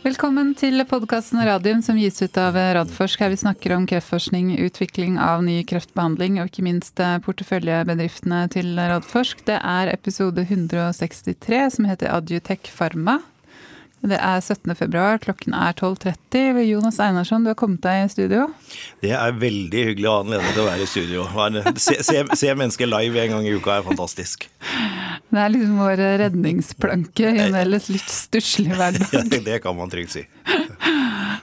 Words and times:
Velkommen 0.00 0.54
til 0.56 0.80
podkasten 0.88 1.42
Radium 1.44 1.82
som 1.84 1.98
gis 2.00 2.22
ut 2.24 2.38
av 2.40 2.54
Radforsk. 2.56 3.20
Her 3.20 3.34
vi 3.34 3.36
snakker 3.42 3.74
om 3.76 3.82
kreftforskning, 3.84 4.54
utvikling 4.64 5.18
av 5.20 5.42
ny 5.44 5.58
kreftbehandling 5.68 6.38
og 6.40 6.48
ikke 6.48 6.64
minst 6.64 7.02
eh, 7.04 7.18
porteføljebedriftene 7.20 8.38
til 8.54 8.80
Radforsk. 8.80 9.42
Det 9.44 9.58
er 9.60 9.92
episode 9.92 10.46
163 10.46 11.60
som 11.76 11.90
heter 11.90 12.14
Adjutech 12.16 12.72
Pharma. 12.72 13.18
Det 14.00 14.16
er 14.16 14.40
17. 14.40 14.72
februar, 14.78 15.18
klokken 15.20 15.52
er 15.52 15.74
12.30. 15.76 16.62
Jonas 16.64 17.00
Einarsson, 17.04 17.44
du 17.44 17.50
har 17.52 17.58
kommet 17.60 17.82
deg 17.84 18.06
i 18.06 18.08
studio. 18.08 18.46
Det 19.04 19.12
er 19.12 19.34
veldig 19.36 19.82
hyggelig 19.90 20.08
å 20.08 20.14
ha 20.14 20.22
anledning 20.24 20.54
til 20.56 20.62
å 20.62 20.68
være 20.70 20.86
i 20.86 20.88
studio. 20.88 21.26
Se, 21.76 21.98
se, 22.06 22.22
se 22.40 22.54
mennesker 22.56 22.88
live 22.88 23.20
en 23.26 23.36
gang 23.36 23.48
i 23.50 23.52
uka 23.58 23.76
er 23.76 23.84
fantastisk. 23.84 24.48
Det 25.30 25.38
er 25.38 25.52
liksom 25.52 25.76
vår 25.82 26.00
redningsplanke 26.24 27.28
i 27.28 27.44
en 27.44 27.60
ellers 27.60 27.90
litt 27.92 28.08
stusslig 28.10 28.72
hverdag. 28.72 29.04
Ja, 29.20 29.24
det 29.44 29.60
kan 29.62 29.76
man 29.76 29.92
trygt 29.92 30.16
si. 30.16 30.24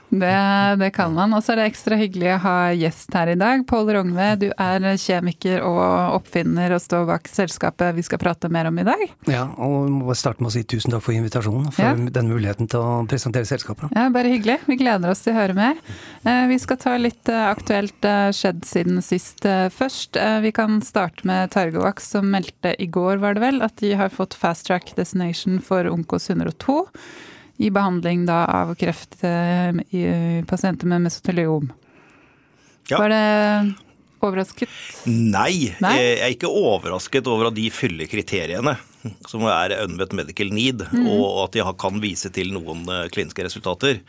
Det, 0.08 0.76
det, 0.80 0.90
kan 0.96 1.12
man. 1.14 1.34
Og 1.36 1.44
så 1.44 1.52
er 1.52 1.60
det 1.60 1.68
ekstra 1.68 1.98
hyggelig 2.00 2.30
å 2.36 2.40
ha 2.44 2.56
gjest 2.76 3.12
her 3.14 3.32
i 3.32 3.36
dag. 3.38 3.64
Pål 3.68 3.92
Rognve, 3.96 4.28
du 4.40 4.46
er 4.50 4.86
kjemiker 5.00 5.64
og 5.66 6.16
oppfinner 6.16 6.72
og 6.74 6.82
står 6.82 7.04
bak 7.10 7.28
selskapet 7.30 7.96
vi 7.96 8.04
skal 8.06 8.20
prate 8.22 8.50
mer 8.52 8.70
om 8.70 8.80
i 8.80 8.86
dag. 8.88 9.04
Ja, 9.28 9.44
og 9.56 9.76
vi 9.84 9.98
må 9.98 10.16
starte 10.16 10.44
med 10.44 10.50
å 10.50 10.54
si 10.56 10.64
tusen 10.68 10.94
takk 10.94 11.04
for 11.04 11.16
invitasjonen, 11.16 11.70
for 11.74 11.84
ja. 11.84 12.10
den 12.18 12.32
muligheten 12.32 12.70
til 12.70 12.80
å 12.80 13.04
presentere 13.10 13.48
selskapet. 13.48 13.92
Ja, 13.96 14.08
Bare 14.14 14.32
hyggelig. 14.32 14.58
Vi 14.66 14.78
gleder 14.80 15.12
oss 15.12 15.22
til 15.24 15.34
å 15.34 15.38
høre 15.42 15.56
mer. 15.58 15.78
Eh, 16.24 16.44
vi 16.50 16.58
skal 16.60 16.80
ta 16.80 16.96
litt 17.00 17.28
eh, 17.30 17.44
aktuelt 17.48 18.08
eh, 18.08 18.30
skjedd 18.34 18.64
siden 18.68 19.02
sist 19.04 19.44
først. 19.74 20.16
Vi 20.42 20.50
kan 20.56 20.80
starte 20.84 21.26
med 21.28 21.52
Targovaks, 21.52 22.08
som 22.14 22.28
meldte 22.32 22.72
i 22.80 22.88
går, 22.90 23.20
var 23.22 23.36
det 23.36 23.44
vel, 23.44 23.60
at 23.64 23.76
de 23.82 23.92
har 23.98 24.12
fått 24.12 24.36
fast 24.38 24.66
track 24.68 24.94
destination 24.96 25.60
for 25.64 25.88
Onkos 25.90 26.30
102 26.30 26.80
i 27.58 27.70
behandling 27.74 28.26
da, 28.28 28.44
av 28.46 28.74
kreft 28.78 29.18
eh, 29.26 29.70
i 29.90 30.04
pasienter 30.46 30.86
med 30.86 31.08
mesoteliom. 31.08 31.72
Ja. 32.88 32.98
Var 32.98 33.12
det 33.12 33.24
overrasket? 34.20 34.68
Nei, 35.06 35.74
Nei, 35.82 35.96
jeg 35.98 36.20
er 36.22 36.34
ikke 36.34 36.50
overrasket 36.50 37.26
over 37.30 37.50
at 37.50 37.58
de 37.58 37.66
fyller 37.74 38.08
kriteriene 38.10 38.76
som 39.28 39.44
er 39.46 39.74
unmet 39.84 40.14
medical 40.16 40.50
need, 40.54 40.82
mm. 40.90 41.06
og 41.12 41.44
at 41.44 41.58
de 41.58 41.66
kan 41.78 42.00
vise 42.02 42.30
til 42.34 42.50
noen 42.54 42.82
eh, 42.92 43.06
kliniske 43.14 43.46
resultater. 43.46 44.00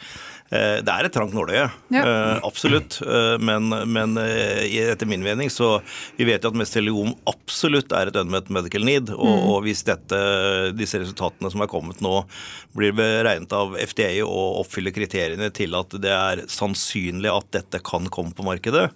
Eh, 0.50 0.80
det 0.81 0.94
er 0.94 1.05
et 1.05 1.14
trangt 1.14 1.36
nåløye, 1.36 1.67
ja. 1.94 2.02
Eh, 2.02 2.39
absolutt. 2.45 3.00
Men, 3.39 3.69
men, 3.69 4.17
etter 4.19 5.09
min 5.09 5.22
mening 5.23 5.52
så 5.53 5.78
Vi 6.17 6.25
vet 6.28 6.44
jo 6.44 6.50
at 6.52 6.58
mesteliom 6.58 7.11
absolutt 7.30 7.94
er 7.95 8.09
et 8.09 8.17
unmet 8.19 8.50
medical 8.53 8.86
need. 8.88 9.11
Og, 9.14 9.30
mm. 9.30 9.50
og 9.53 9.59
hvis 9.67 9.83
dette, 9.88 10.22
disse 10.77 11.02
resultatene 11.02 11.52
som 11.53 11.64
er 11.64 11.72
kommet 11.72 12.02
nå, 12.05 12.23
blir 12.77 12.95
beregnet 12.97 13.53
av 13.55 13.77
FDA 13.77 14.11
og 14.25 14.64
oppfyller 14.64 14.95
kriteriene 14.95 15.52
til 15.55 15.77
at 15.77 15.94
det 16.02 16.16
er 16.16 16.44
sannsynlig 16.52 17.31
at 17.33 17.53
dette 17.59 17.83
kan 17.86 18.09
komme 18.14 18.33
på 18.36 18.45
markedet, 18.45 18.89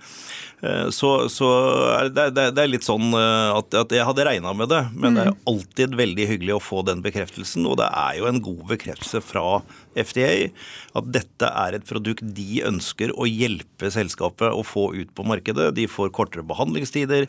så, 0.95 1.09
så 1.31 1.50
er 1.97 2.09
det, 2.14 2.30
det, 2.38 2.50
det, 2.56 2.64
er 2.64 2.72
litt 2.72 2.86
sånn 2.88 3.11
at, 3.14 3.73
at 3.75 3.92
jeg 3.92 4.06
hadde 4.08 4.23
regna 4.28 4.53
med 4.56 4.72
det, 4.72 4.80
men 4.94 5.11
mm. 5.11 5.17
det 5.17 5.23
er 5.25 5.33
alltid 5.52 5.64
alltid 5.73 5.95
veldig 5.97 6.28
hyggelig 6.28 6.53
å 6.56 6.61
få 6.61 6.81
den 6.86 7.02
bekreftelsen, 7.03 7.66
og 7.66 7.78
det 7.80 7.88
er 7.89 8.19
jo 8.19 8.28
en 8.30 8.42
god 8.44 8.64
bekreftelse 8.69 9.22
fra 9.23 9.61
FDA 9.97 10.52
at 10.94 11.09
dette 11.14 11.50
er 11.50 11.73
et 11.78 11.86
produkt 11.88 12.23
de 12.36 12.61
ønsker 12.66 13.14
å 13.17 13.25
hjelpe 13.25 13.89
selskapet 13.91 14.53
å 14.53 14.64
få 14.64 14.94
ut 14.94 15.14
på 15.16 15.25
markedet. 15.25 15.73
De 15.75 15.88
får 15.89 16.14
kortere 16.14 16.45
behandlingstider, 16.45 17.28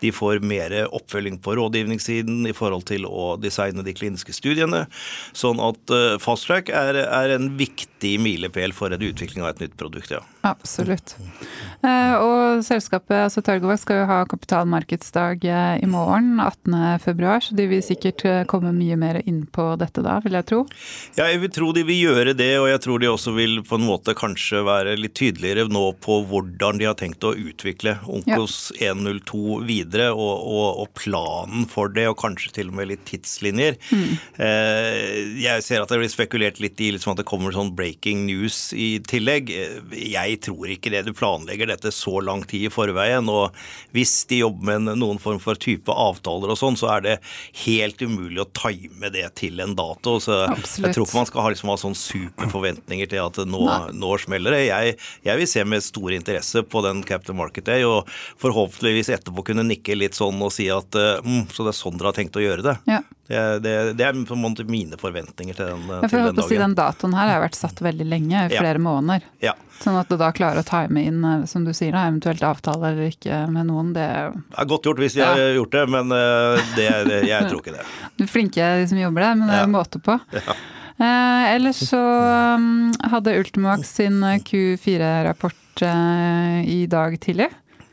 de 0.00 0.12
får 0.12 0.42
mer 0.42 0.74
oppfølging 0.90 1.38
på 1.42 1.56
rådgivningssiden 1.58 2.46
i 2.50 2.54
forhold 2.54 2.86
til 2.90 3.06
å 3.06 3.34
designe 3.40 3.84
de 3.86 3.94
kliniske 3.94 4.34
studiene. 4.34 4.86
Sånn 5.32 5.62
at 5.62 5.94
eh, 5.94 6.18
Fast 6.22 6.48
Track 6.48 6.70
er, 6.74 7.04
er 7.04 7.36
en 7.36 7.52
viktig 7.58 8.16
milepæl 8.22 8.74
for 8.74 8.94
en 8.94 9.02
utvikling 9.02 9.44
av 9.44 9.54
et 9.54 9.66
nytt 9.66 9.78
produkt. 9.80 10.10
ja. 10.14 10.24
Absolutt. 10.44 11.16
Eh, 11.84 12.14
og 12.20 12.64
selskapet, 12.64 13.16
altså 13.26 13.42
Targovac, 13.44 13.82
skal 13.82 14.02
jo 14.02 14.08
ha 14.10 14.20
kapitalmarkedsdag 14.28 15.44
eh, 15.48 15.82
i 15.84 15.88
morgen, 15.90 16.38
18.2, 16.42 17.32
så 17.48 17.56
de 17.58 17.68
vil 17.70 17.84
sikkert 17.84 18.24
komme 18.50 18.72
mye 18.76 18.98
mer 19.00 19.20
inn 19.24 19.44
på 19.50 19.70
dette 19.80 20.04
da, 20.04 20.18
vil 20.24 20.36
jeg 20.38 20.48
tro? 20.50 20.60
Ja, 21.18 21.28
jeg 21.32 21.42
vil 21.44 21.52
tro 21.54 21.72
de 21.76 21.84
vil 21.88 22.00
gjøre 22.10 22.36
det, 22.36 22.52
og 22.60 22.68
jeg 22.70 22.82
tror 22.84 23.02
de 23.02 23.10
også 23.10 23.34
vil 23.36 23.60
på 23.66 23.78
en 23.78 23.86
måte 23.88 24.14
kanskje 24.18 24.62
være 24.66 24.96
litt 25.00 25.16
tydeligere 25.18 25.66
nå 25.72 25.84
på 26.04 26.20
hvordan 26.28 26.80
de 26.80 26.88
har 26.88 26.96
tenkt 26.98 27.24
å 27.24 27.34
utvikle 27.34 27.96
Onkos 28.10 28.72
ja. 28.78 28.92
102 28.92 29.60
videre, 29.66 30.10
og, 30.12 30.44
og, 30.44 30.82
og, 30.84 30.90
planen 30.98 31.66
for 31.70 31.92
det, 31.92 32.06
og 32.10 32.18
kanskje 32.20 32.52
til 32.58 32.70
og 32.70 32.78
med 32.78 32.90
litt 32.92 33.04
tidslinjer. 33.08 33.78
Mm. 33.90 34.10
Eh, 34.46 34.98
jeg 35.42 35.64
ser 35.66 35.82
at 35.82 35.90
det 35.90 36.00
blir 36.00 36.12
spekulert 36.12 36.60
litt 36.62 36.80
i 36.84 36.92
liksom 36.94 37.14
at 37.14 37.22
det 37.22 37.28
kommer 37.28 37.54
sånn 37.54 37.72
breaking 37.76 38.24
news 38.28 38.68
i 38.76 38.98
tillegg. 39.08 39.50
Jeg 39.94 40.33
tror 40.42 40.70
ikke 40.72 40.92
det. 40.92 41.04
Du 41.06 41.12
planlegger 41.16 41.68
dette 41.70 41.92
så 41.94 42.18
lang 42.24 42.44
tid 42.48 42.68
i 42.68 42.72
forveien, 42.72 43.28
og 43.30 43.54
hvis 43.94 44.12
de 44.30 44.42
jobber 44.42 44.80
med 44.80 45.00
noen 45.00 45.20
form 45.22 45.40
for 45.42 45.58
type 45.60 45.92
avtaler 45.92 46.52
og 46.54 46.58
sånn, 46.60 46.78
så 46.78 46.90
er 46.96 47.04
det 47.04 47.14
helt 47.64 48.02
umulig 48.02 48.42
å 48.42 48.48
time 48.56 49.10
det 49.14 49.26
til 49.40 49.60
en 49.64 49.76
dato. 49.78 50.16
Så 50.22 50.40
Absolutt. 50.46 50.88
jeg 50.88 50.96
tror 50.96 51.08
ikke 51.08 51.20
man 51.20 51.30
skal 51.30 51.46
ha, 51.46 51.54
liksom, 51.54 51.72
ha 51.72 51.78
sånn 51.80 51.98
superforventninger 51.98 53.10
til 53.10 53.24
at 53.24 53.42
nå, 53.48 53.64
nå 53.94 54.14
smeller 54.22 54.56
det. 54.56 54.62
Jeg, 54.68 54.96
jeg, 55.26 55.40
vil 55.40 55.50
se 55.50 55.66
med 55.68 55.84
stor 55.84 56.16
interesse 56.16 56.64
på 56.66 56.84
den 56.86 57.02
Capital 57.06 57.38
Market 57.40 57.68
Day, 57.70 57.86
og 57.88 58.10
forhåpentligvis 58.42 59.12
etterpå 59.18 59.46
kunne 59.50 59.66
nikke 59.66 59.98
litt 59.98 60.18
sånn 60.18 60.40
og 60.44 60.52
si 60.54 60.70
at 60.72 60.96
mm, 61.24 61.50
så 61.52 61.66
det 61.66 61.74
er 61.74 61.80
sånn 61.80 62.00
dere 62.00 62.10
har 62.10 62.18
tenkt 62.18 62.40
å 62.40 62.44
gjøre 62.44 62.66
det. 62.66 62.78
Ja. 62.90 63.02
Det, 63.26 63.58
det, 63.64 63.92
det, 63.96 64.04
er 64.04 64.24
på 64.28 64.36
en 64.36 64.42
måte 64.42 64.66
mine 64.68 64.98
forventninger 65.00 65.56
til 65.56 65.70
den, 65.70 65.86
jeg 65.88 66.10
til 66.12 66.18
den 66.18 66.34
dagen. 66.36 66.48
Si 66.50 66.58
den 66.60 66.74
datoen 66.76 67.14
her 67.16 67.30
har 67.32 67.40
vært 67.40 67.56
satt 67.56 67.80
veldig 67.84 68.06
lenge, 68.08 68.42
i 68.50 68.52
flere 68.52 68.76
ja. 68.76 68.84
måneder. 68.84 69.28
Ja. 69.40 69.54
Sånn 69.80 69.96
at 69.98 70.10
du 70.12 70.18
da 70.24 70.32
klarer 70.34 70.64
å 70.64 70.68
time 70.68 71.04
inn, 71.04 71.22
eh, 71.24 71.46
som 71.50 71.64
du 71.68 71.72
sier, 71.76 71.94
da, 71.94 72.08
eventuelt 72.10 72.42
avtale 72.42 72.92
eller 72.92 73.12
ikke 73.12 73.44
med 73.52 73.68
noen, 73.70 73.92
det 73.96 74.08
Det 74.34 74.62
er 74.64 74.70
godt 74.74 74.88
gjort 74.90 75.02
hvis 75.04 75.18
de 75.18 75.26
har 75.26 75.42
gjort 75.60 75.76
det, 75.76 75.88
men 75.96 76.16
eh, 76.18 76.70
det, 76.76 76.88
jeg 77.28 77.50
tror 77.50 77.60
ikke 77.60 77.76
det. 77.76 77.90
Du 78.16 78.24
er 78.24 78.30
flinke 78.30 78.70
de 78.80 78.88
som 78.88 78.98
jobber 78.98 79.28
der, 79.28 79.36
men 79.38 79.52
det 79.52 79.60
er 79.60 79.68
en 79.68 79.76
måte 79.76 80.02
på. 80.02 80.18
Ja. 80.44 80.56
Eh, 80.94 81.54
ellers 81.54 81.80
så 81.88 81.98
um, 82.54 82.92
hadde 83.02 83.34
Ultimax 83.40 83.96
sin 83.96 84.22
eh, 84.22 84.38
Q4-rapport 84.46 85.82
eh, 85.82 86.60
i 86.70 86.86
dag 86.86 87.18
tidlig. 87.20 87.48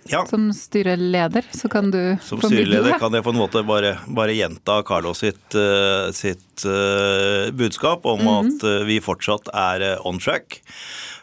Ja. 0.09 0.25
Som 0.30 0.50
styreleder, 0.53 1.46
så 1.53 1.70
kan 1.70 1.91
du 1.94 2.18
Som 2.25 2.41
styreleder 2.41 2.97
kan 3.00 3.14
jeg 3.14 3.24
på 3.25 3.34
en 3.34 3.38
måte 3.38 3.62
bare, 3.66 3.96
bare 4.09 4.34
gjenta 4.34 4.80
Carlos 4.84 5.22
sitt, 5.22 5.56
sitt 6.18 6.66
budskap 7.53 8.06
om 8.06 8.20
mm 8.20 8.28
-hmm. 8.28 8.50
at 8.50 8.88
vi 8.88 9.00
fortsatt 9.00 9.50
er 9.53 10.08
on 10.08 10.20
track. 10.20 10.62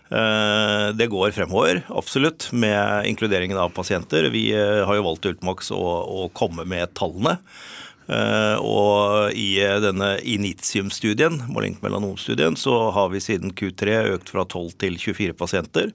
Det 0.09 1.07
går 1.13 1.35
fremover, 1.37 1.83
absolutt, 1.93 2.47
med 2.57 3.07
inkluderingen 3.11 3.59
av 3.61 3.75
pasienter. 3.77 4.31
Vi 4.33 4.47
har 4.57 4.95
jo 4.97 5.05
valgt 5.05 5.27
Ultimax 5.29 5.69
å, 5.77 5.83
å 6.25 6.29
komme 6.33 6.65
med 6.65 6.95
tallene. 6.97 7.37
Eh, 8.09 8.57
og 8.65 9.37
i 9.37 9.51
denne 9.85 10.15
Initium-studien, 10.25 11.43
melanom-studien, 11.53 12.57
så 12.57 12.89
har 12.97 13.13
vi 13.13 13.21
siden 13.21 13.53
Q3 13.53 14.03
økt 14.17 14.33
fra 14.33 14.47
12 14.49 14.77
til 14.81 15.01
24 15.01 15.37
pasienter. 15.37 15.93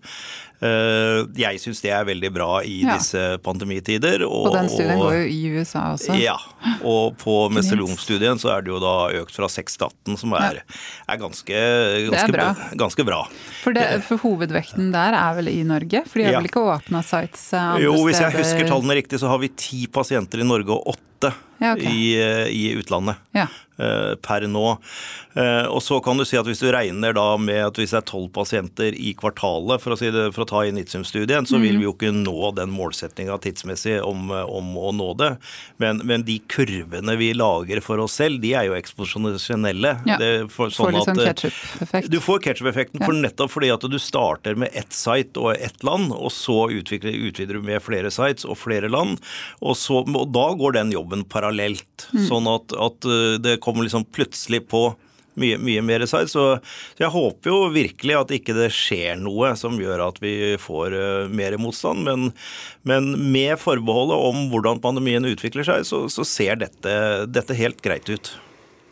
Eh, 0.63 1.23
jeg 1.35 1.59
syns 1.59 1.81
det 1.83 1.91
er 1.91 2.05
veldig 2.07 2.29
bra 2.31 2.49
i 2.63 2.83
ja. 2.83 2.95
disse 2.95 3.21
pandemitider. 3.43 4.23
Og, 4.27 4.51
og 4.51 4.57
den 4.59 4.69
studien 4.71 5.01
går 5.01 5.15
jo 5.17 5.23
i 5.25 5.39
USA 5.57 5.85
også. 5.95 6.15
Ja. 6.21 6.37
Og 6.87 7.17
på 7.19 7.37
meselom-studien 7.53 8.39
så 8.39 8.53
er 8.55 8.63
det 8.63 8.71
jo 8.71 8.79
da 8.83 8.95
økt 9.23 9.35
fra 9.35 9.49
6 9.51 9.79
til 9.79 9.87
18, 9.89 10.19
som 10.21 10.35
er, 10.39 10.61
er 10.63 11.19
ganske, 11.19 11.63
ganske, 12.13 12.27
er 12.29 12.35
bra. 12.35 12.49
ganske, 12.79 13.07
bra. 13.07 13.23
For, 13.63 13.75
det, 13.75 13.87
for, 14.07 14.21
hovedvekten 14.23 14.93
der 14.93 15.17
er 15.17 15.39
vel 15.39 15.49
i 15.51 15.59
Norge? 15.67 16.05
For 16.07 16.21
de 16.21 16.29
har 16.29 16.37
ja. 16.37 16.43
vel 16.43 16.51
ikke 16.51 16.63
åpna 16.63 17.01
sites 17.03 17.49
eh, 17.51 17.59
andre 17.59 17.81
steder? 17.81 17.87
Jo, 17.89 18.05
hvis 18.07 18.21
jeg 18.23 18.37
husker 18.37 18.69
tallene 18.69 19.01
riktig, 19.01 19.19
så 19.23 19.33
har 19.33 19.41
vi 19.43 19.51
ti 19.57 19.83
pasienter 19.91 20.45
i 20.45 20.47
Norge 20.47 20.77
og 20.77 20.93
åtte 20.93 21.12
ja, 21.63 21.73
okay. 21.73 21.91
i, 21.91 22.13
eh, 22.19 22.47
i, 22.51 22.63
utlandet 22.79 23.15
ja. 23.31 23.47
Uh, 23.81 24.13
per 24.23 24.47
nå. 24.49 24.65
Uh, 25.33 25.65
og 25.71 25.81
så 25.81 25.97
kan 26.03 26.19
du 26.19 26.25
si 26.27 26.37
at 26.37 26.45
hvis 26.45 26.61
du 26.61 26.69
regner 26.73 27.15
da 27.17 27.25
med 27.41 27.61
at 27.65 27.79
hvis 27.79 27.93
det 27.93 28.01
er 28.03 28.07
tolv 28.09 28.29
pasienter 28.35 28.93
i 28.93 29.13
kvartalet, 29.17 29.81
for 29.81 29.95
å, 29.95 29.99
si 29.99 30.11
det, 30.13 30.27
for 30.35 30.45
å 30.45 30.49
ta 30.49 30.63
Initium-studien, 30.69 31.47
så 31.49 31.57
mm. 31.57 31.65
vil 31.65 31.79
vi 31.81 31.87
jo 31.87 31.95
ikke 31.95 32.13
nå 32.15 32.53
den 32.57 32.73
målsettinga 32.73 33.39
tidsmessig 33.43 33.97
om, 34.05 34.29
om, 34.29 34.73
å 34.77 34.93
nå 34.95 35.09
det. 35.21 35.31
Men, 35.81 36.03
men, 36.05 36.25
de 36.27 36.37
kurvene 36.51 37.17
vi 37.19 37.31
lager 37.35 37.81
for 37.83 38.03
oss 38.03 38.19
selv, 38.21 38.41
de 38.43 38.53
er 38.57 38.69
jo 38.69 38.77
eksposisjonelle. 38.77 39.95
Ja. 40.07 40.19
For, 40.51 40.71
sånn 40.73 40.91
får 40.91 40.95
litt 40.95 41.09
sånn 41.09 41.23
ketchup-effekt. 41.23 42.11
Du 42.13 42.19
får 42.23 42.43
ketchup-effekten 42.45 43.01
ja. 43.01 43.07
for 43.09 43.17
nettopp 43.17 43.53
fordi 43.53 43.71
at 43.73 43.85
du 43.89 43.99
starter 44.01 44.57
med 44.59 44.73
ett 44.77 44.93
site 44.95 45.39
og 45.41 45.57
ett 45.57 45.83
land, 45.85 46.13
og 46.13 46.31
så 46.33 46.67
utvikler, 46.73 47.17
utvider 47.29 47.59
du 47.59 47.65
med 47.65 47.83
flere 47.83 48.11
sites 48.13 48.47
og 48.47 48.57
flere 48.61 48.89
land, 48.91 49.19
og, 49.61 49.75
så, 49.79 50.03
og 50.05 50.31
da 50.33 50.45
går 50.59 50.77
den 50.77 50.93
jobben 50.93 51.25
parallelt. 51.29 52.07
Mm. 52.13 52.23
Sånn 52.29 52.49
at, 52.51 52.73
at, 52.77 53.09
det 53.43 53.57
kommer 53.63 53.87
liksom 53.87 54.05
plutselig 54.11 54.65
på 54.71 54.89
mye, 55.39 55.57
mye 55.57 55.81
mer 55.81 56.05
side. 56.05 56.29
Så, 56.31 56.45
så, 56.93 57.03
jeg 57.03 57.11
håper 57.13 57.51
jo 57.51 57.59
virkelig 57.73 58.17
at 58.19 58.33
ikke 58.35 58.55
det 58.57 58.69
skjer 58.75 59.19
noe 59.21 59.53
som 59.59 59.77
gjør 59.81 60.07
at 60.09 60.21
vi 60.23 60.35
får 60.61 60.95
uh, 60.95 61.33
mer 61.33 61.57
motstand. 61.61 62.05
Men, 62.07 62.31
men, 62.87 63.13
med 63.33 63.57
forbeholdet 63.61 64.17
om 64.29 64.47
hvordan 64.53 64.81
pandemien 64.83 65.27
utvikler 65.29 65.67
seg, 65.67 65.85
så, 65.89 66.05
så 66.11 66.25
ser 66.27 66.59
dette, 66.63 66.97
dette, 67.29 67.57
helt 67.57 67.81
greit 67.85 68.09
ut. 68.09 68.35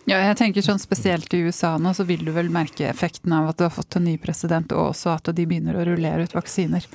Ja, 0.09 0.18
jeg 0.18 0.33
tenker 0.39 0.63
sånn 0.65 0.81
Spesielt 0.81 1.33
i 1.38 1.44
USA 1.45 1.75
nå, 1.77 1.91
så 1.94 2.03
vil 2.07 2.23
du 2.25 2.31
vel 2.33 2.50
merke 2.51 2.88
effekten 2.89 3.33
av 3.38 3.51
at 3.51 3.59
du 3.59 3.68
har 3.68 3.75
fått 3.75 4.00
en 4.00 4.07
ny 4.09 4.15
president, 4.21 4.73
og 4.73 4.95
også 4.95 5.13
at 5.13 5.29
de 5.38 5.45
begynner 5.45 5.77
å 5.77 5.85
rullere 5.85 6.25
ut 6.25 6.33
vaksiner. 6.35 6.88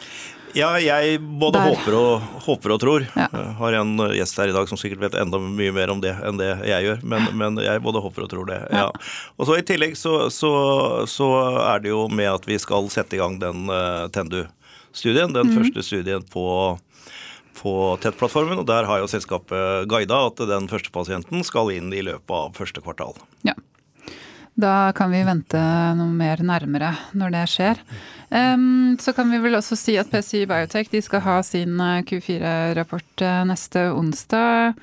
Ja, 0.54 0.70
jeg 0.80 1.18
både 1.40 1.60
håper 1.64 1.96
og, 1.98 2.26
håper 2.46 2.74
og, 2.74 2.80
tror. 2.82 3.06
Ja. 3.16 3.26
Har 3.58 3.76
en 3.80 3.96
gjest 4.14 4.38
her 4.40 4.52
i 4.52 4.54
dag 4.56 4.68
som 4.70 4.78
sikkert 4.80 5.02
vet 5.02 5.18
enda 5.20 5.40
mye 5.42 5.74
mer 5.74 5.92
om 5.92 6.00
det 6.04 6.14
enn 6.24 6.40
det 6.40 6.52
jeg 6.68 6.86
gjør, 6.86 7.02
men, 7.02 7.28
men 7.36 7.60
jeg 7.64 7.82
både 7.84 8.02
håper 8.04 8.26
og 8.26 8.32
tror 8.32 8.48
det. 8.50 8.60
Ja. 8.72 8.88
Og 9.36 9.48
så 9.48 9.58
I 9.58 9.66
tillegg 9.66 9.98
så, 9.98 10.28
så, 10.32 10.52
så, 11.10 11.30
er 11.66 11.84
det 11.84 11.92
jo 11.92 12.06
med 12.12 12.30
at 12.32 12.48
vi 12.48 12.58
skal 12.62 12.90
sette 12.92 13.18
i 13.18 13.20
gang 13.20 13.40
den 13.42 13.68
uh, 13.72 14.06
Tendu-studien, 14.14 15.34
den 15.34 15.52
mm. 15.52 15.56
første 15.60 15.86
studien 15.90 16.26
på 16.32 16.46
på 17.56 17.72
TET-plattformen, 18.02 18.60
og 18.60 18.66
der 18.68 18.84
har 18.84 19.00
jo 19.00 19.08
selskapet 19.08 19.88
guida 19.88 20.18
at 20.28 20.42
den 20.50 20.68
første 20.68 20.92
pasienten 20.92 21.40
skal 21.46 21.72
inn 21.72 21.88
i 21.88 22.02
løpet 22.04 22.34
av 22.36 22.52
første 22.58 22.82
kvartal. 22.84 23.16
Ja. 23.48 23.56
Da 24.56 24.92
kan 24.96 25.10
vi 25.12 25.20
vente 25.26 25.60
noe 25.98 26.12
mer 26.16 26.40
nærmere 26.40 26.94
når 27.12 27.34
det 27.34 27.46
skjer. 27.52 27.80
Um, 28.30 28.96
så 29.00 29.12
kan 29.12 29.28
vi 29.30 29.40
vel 29.42 29.58
også 29.58 29.76
si 29.78 29.98
at 30.00 30.08
PCI 30.10 30.46
Biotech 30.48 30.88
de 30.90 31.02
skal 31.04 31.20
ha 31.26 31.40
sin 31.46 31.76
eh, 31.76 32.00
Q4-rapport 32.08 33.22
eh, 33.22 33.42
neste 33.52 33.90
onsdag. 33.92 34.80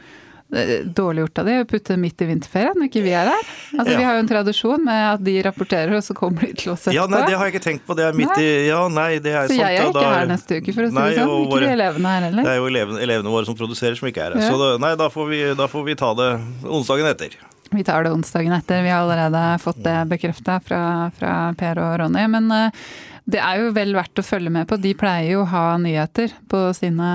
Dårlig 0.85 1.23
gjort 1.23 1.39
av 1.41 1.47
de 1.49 1.53
å 1.63 1.65
putte 1.65 1.95
midt 1.97 2.21
i 2.21 2.27
vinterferien 2.29 2.75
når 2.77 2.91
ikke 2.91 3.01
vi 3.01 3.13
er 3.17 3.25
der. 3.25 3.47
Altså, 3.73 3.95
ja. 3.95 3.97
Vi 3.97 4.05
har 4.05 4.17
jo 4.19 4.21
en 4.21 4.29
tradisjon 4.29 4.83
med 4.85 5.05
at 5.15 5.23
de 5.25 5.33
rapporterer, 5.47 5.95
og 5.97 6.03
så 6.05 6.13
kommer 6.13 6.45
de 6.45 6.51
til 6.61 6.75
oss 6.75 6.83
etterpå. 6.83 6.93
Ja, 6.99 7.07
nei, 7.09 7.21
det 7.25 7.39
har 7.39 7.49
jeg 7.49 7.55
ikke 7.55 7.63
tenkt 7.63 7.87
på. 7.87 7.95
Det 7.97 8.05
er 8.05 8.19
midt 8.19 8.37
i 8.37 8.51
Ja, 8.67 8.83
nei, 8.93 9.07
det 9.17 9.33
er 9.33 9.47
så 9.47 9.55
sant. 9.55 9.57
Så 9.57 9.63
jeg 9.63 9.79
er 9.81 9.89
ikke 9.89 10.11
her 10.11 10.29
neste 10.29 10.59
uke, 10.59 10.75
for 10.75 10.85
å 10.85 10.91
si 10.91 10.99
det 10.99 11.15
sånn. 11.17 11.33
Ikke 11.39 11.55
våre, 11.55 11.71
elevene 11.73 12.13
her 12.13 12.27
heller. 12.27 12.45
Det 12.45 12.53
er 12.53 12.61
jo 12.61 12.69
elevene, 12.69 13.01
elevene, 13.07 13.33
våre 13.33 13.49
som 13.49 13.57
produserer, 13.57 13.97
som 13.97 14.11
ikke 14.11 14.27
er 14.27 14.37
her. 14.37 14.45
Ja. 14.45 14.53
Så 14.53 14.61
da, 14.61 14.69
nei, 14.85 14.93
da 15.01 15.09
får, 15.15 15.31
vi, 15.33 15.41
da 15.57 15.69
får 15.73 15.89
vi 15.89 15.97
ta 16.03 16.13
det 16.21 16.29
onsdagen 16.69 17.09
etter. 17.09 17.39
Vi 17.73 17.83
tar 17.83 18.03
det 18.03 18.11
onsdagen 18.13 18.53
etter. 18.53 18.83
Vi 18.85 18.89
har 18.89 19.01
allerede 19.01 19.59
fått 19.59 19.83
det 19.83 20.05
bekrefta 20.11 20.59
fra, 20.61 21.11
fra, 21.17 21.33
Per 21.57 21.81
og 21.81 21.97
Ronny. 22.03 22.27
Men 22.29 22.51
uh, 22.51 22.85
det 23.23 23.39
er 23.39 23.61
jo 23.61 23.69
vel 23.71 23.93
verdt 23.95 24.19
å 24.19 24.23
følge 24.25 24.51
med 24.51 24.67
på. 24.67 24.75
De 24.83 24.91
pleier 24.99 25.29
jo 25.37 25.43
å 25.45 25.47
ha 25.47 25.77
nyheter 25.79 26.33
på 26.51 26.59
sine 26.75 27.07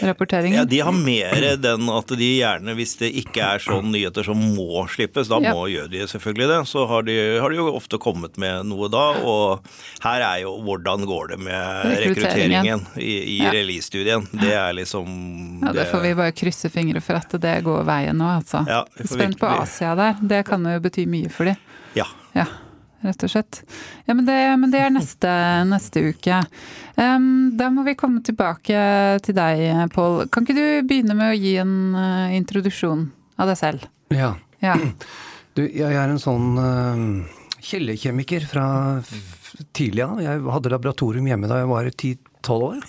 rapporteringer. 0.00 0.62
Ja, 0.62 0.64
De 0.68 0.78
har 0.80 0.96
mer 0.96 1.44
den 1.60 1.90
at 1.92 2.14
de 2.16 2.28
gjerne, 2.38 2.72
hvis 2.78 2.94
det 3.02 3.10
ikke 3.20 3.44
er 3.44 3.60
sånn 3.60 3.90
nyheter 3.92 4.24
som 4.24 4.40
må 4.56 4.86
slippes, 4.88 5.28
da 5.28 5.42
ja. 5.44 5.52
må 5.52 5.66
gjøre 5.68 5.92
de 5.92 6.06
selvfølgelig 6.08 6.48
det. 6.54 6.58
Så 6.72 6.86
har 6.88 7.04
de, 7.04 7.18
har 7.44 7.52
de, 7.52 7.60
jo 7.60 7.68
ofte 7.76 8.00
kommet 8.00 8.40
med 8.40 8.70
noe 8.70 8.88
da. 8.92 9.04
Og 9.28 9.68
her 10.06 10.24
er 10.30 10.40
jo 10.46 10.56
hvordan 10.64 11.04
går 11.10 11.34
det 11.34 11.40
med 11.44 11.92
rekrutteringen 12.06 12.88
i, 12.96 13.12
i 13.36 13.38
ja. 13.42 13.52
release-studien. 13.52 14.24
Det 14.32 14.56
er 14.56 14.72
liksom 14.80 15.12
Ja, 15.66 15.76
det 15.76 15.90
får 15.92 16.06
vi 16.08 16.16
bare 16.24 16.36
krysse 16.36 16.72
fingre 16.72 17.04
for 17.04 17.20
at 17.20 17.36
det 17.44 17.58
går 17.68 17.84
veien 17.92 18.16
nå, 18.16 18.32
altså. 18.40 18.64
Ja, 18.72 18.86
Spent 19.04 19.36
på 19.40 19.52
Asia 19.52 19.92
der. 20.00 20.16
Det 20.16 20.46
kan 20.48 20.64
jo 20.64 20.80
bety 20.80 21.04
mye 21.10 21.28
for 21.32 21.52
de. 21.52 21.58
Ja. 21.92 22.08
ja 22.32 22.48
rett 23.02 23.26
og 23.26 23.32
slett. 23.32 23.60
Ja, 24.06 24.14
men 24.14 24.26
det, 24.28 24.38
men 24.62 24.72
det 24.72 24.80
er 24.82 24.94
neste, 24.94 25.32
neste 25.72 26.04
uke. 26.12 26.42
Um, 26.96 27.52
da 27.58 27.70
må 27.72 27.84
vi 27.86 27.96
komme 27.98 28.22
tilbake 28.24 28.78
til 29.24 29.36
deg, 29.36 29.66
Pål. 29.94 30.26
Kan 30.32 30.46
ikke 30.46 30.58
du 30.58 30.88
begynne 30.88 31.16
med 31.18 31.34
å 31.34 31.38
gi 31.38 31.56
en 31.62 31.76
uh, 31.96 32.32
introduksjon 32.36 33.06
av 33.40 33.52
deg 33.52 33.60
selv? 33.60 33.86
Ja. 34.14 34.34
ja. 34.64 34.78
Du, 35.52 35.66
jeg 35.68 35.84
er 35.84 36.08
en 36.08 36.16
sånn 36.16 36.54
uh, 36.56 37.00
kjellerkjemiker 37.60 38.46
fra 38.48 38.64
tidlig 39.76 40.00
av. 40.06 40.22
Jeg 40.24 40.40
hadde 40.54 40.72
laboratorium 40.72 41.28
hjemme 41.28 41.50
da 41.50 41.58
jeg 41.60 41.68
var 41.68 41.90
10-12 42.42 42.66
år. 42.66 42.84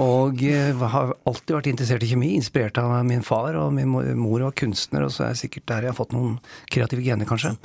Og 0.00 0.44
uh, 0.44 0.86
har 0.94 1.12
alltid 1.26 1.56
vært 1.56 1.70
interessert 1.72 2.04
i 2.06 2.10
kjemi, 2.12 2.32
inspirert 2.38 2.78
av 2.82 2.94
min 3.08 3.24
far. 3.26 3.58
Og 3.60 3.72
min 3.76 3.90
mor 3.90 4.46
var 4.46 4.56
kunstner, 4.58 5.06
og 5.06 5.14
så 5.14 5.26
er 5.26 5.34
jeg 5.34 5.46
sikkert 5.46 5.68
der 5.72 5.88
jeg 5.88 5.94
har 5.94 6.00
fått 6.00 6.14
noen 6.16 6.38
kreative 6.70 7.04
gener, 7.04 7.28
kanskje. 7.28 7.56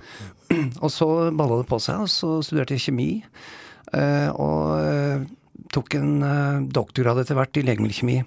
Og 0.83 0.89
så 0.89 1.07
balla 1.36 1.60
det 1.60 1.68
på 1.69 1.77
seg, 1.83 2.01
og 2.01 2.10
så 2.10 2.39
studerte 2.42 2.74
jeg 2.74 2.88
kjemi. 2.88 3.10
Eh, 3.94 4.30
og 4.38 4.86
eh, 4.86 5.24
tok 5.74 5.95
en 5.98 6.25
eh, 6.25 6.68
doktorgrad 6.74 7.24
etter 7.24 7.38
hvert 7.38 7.57
i 7.57 7.66
legemiddelkjemi. 7.66 8.19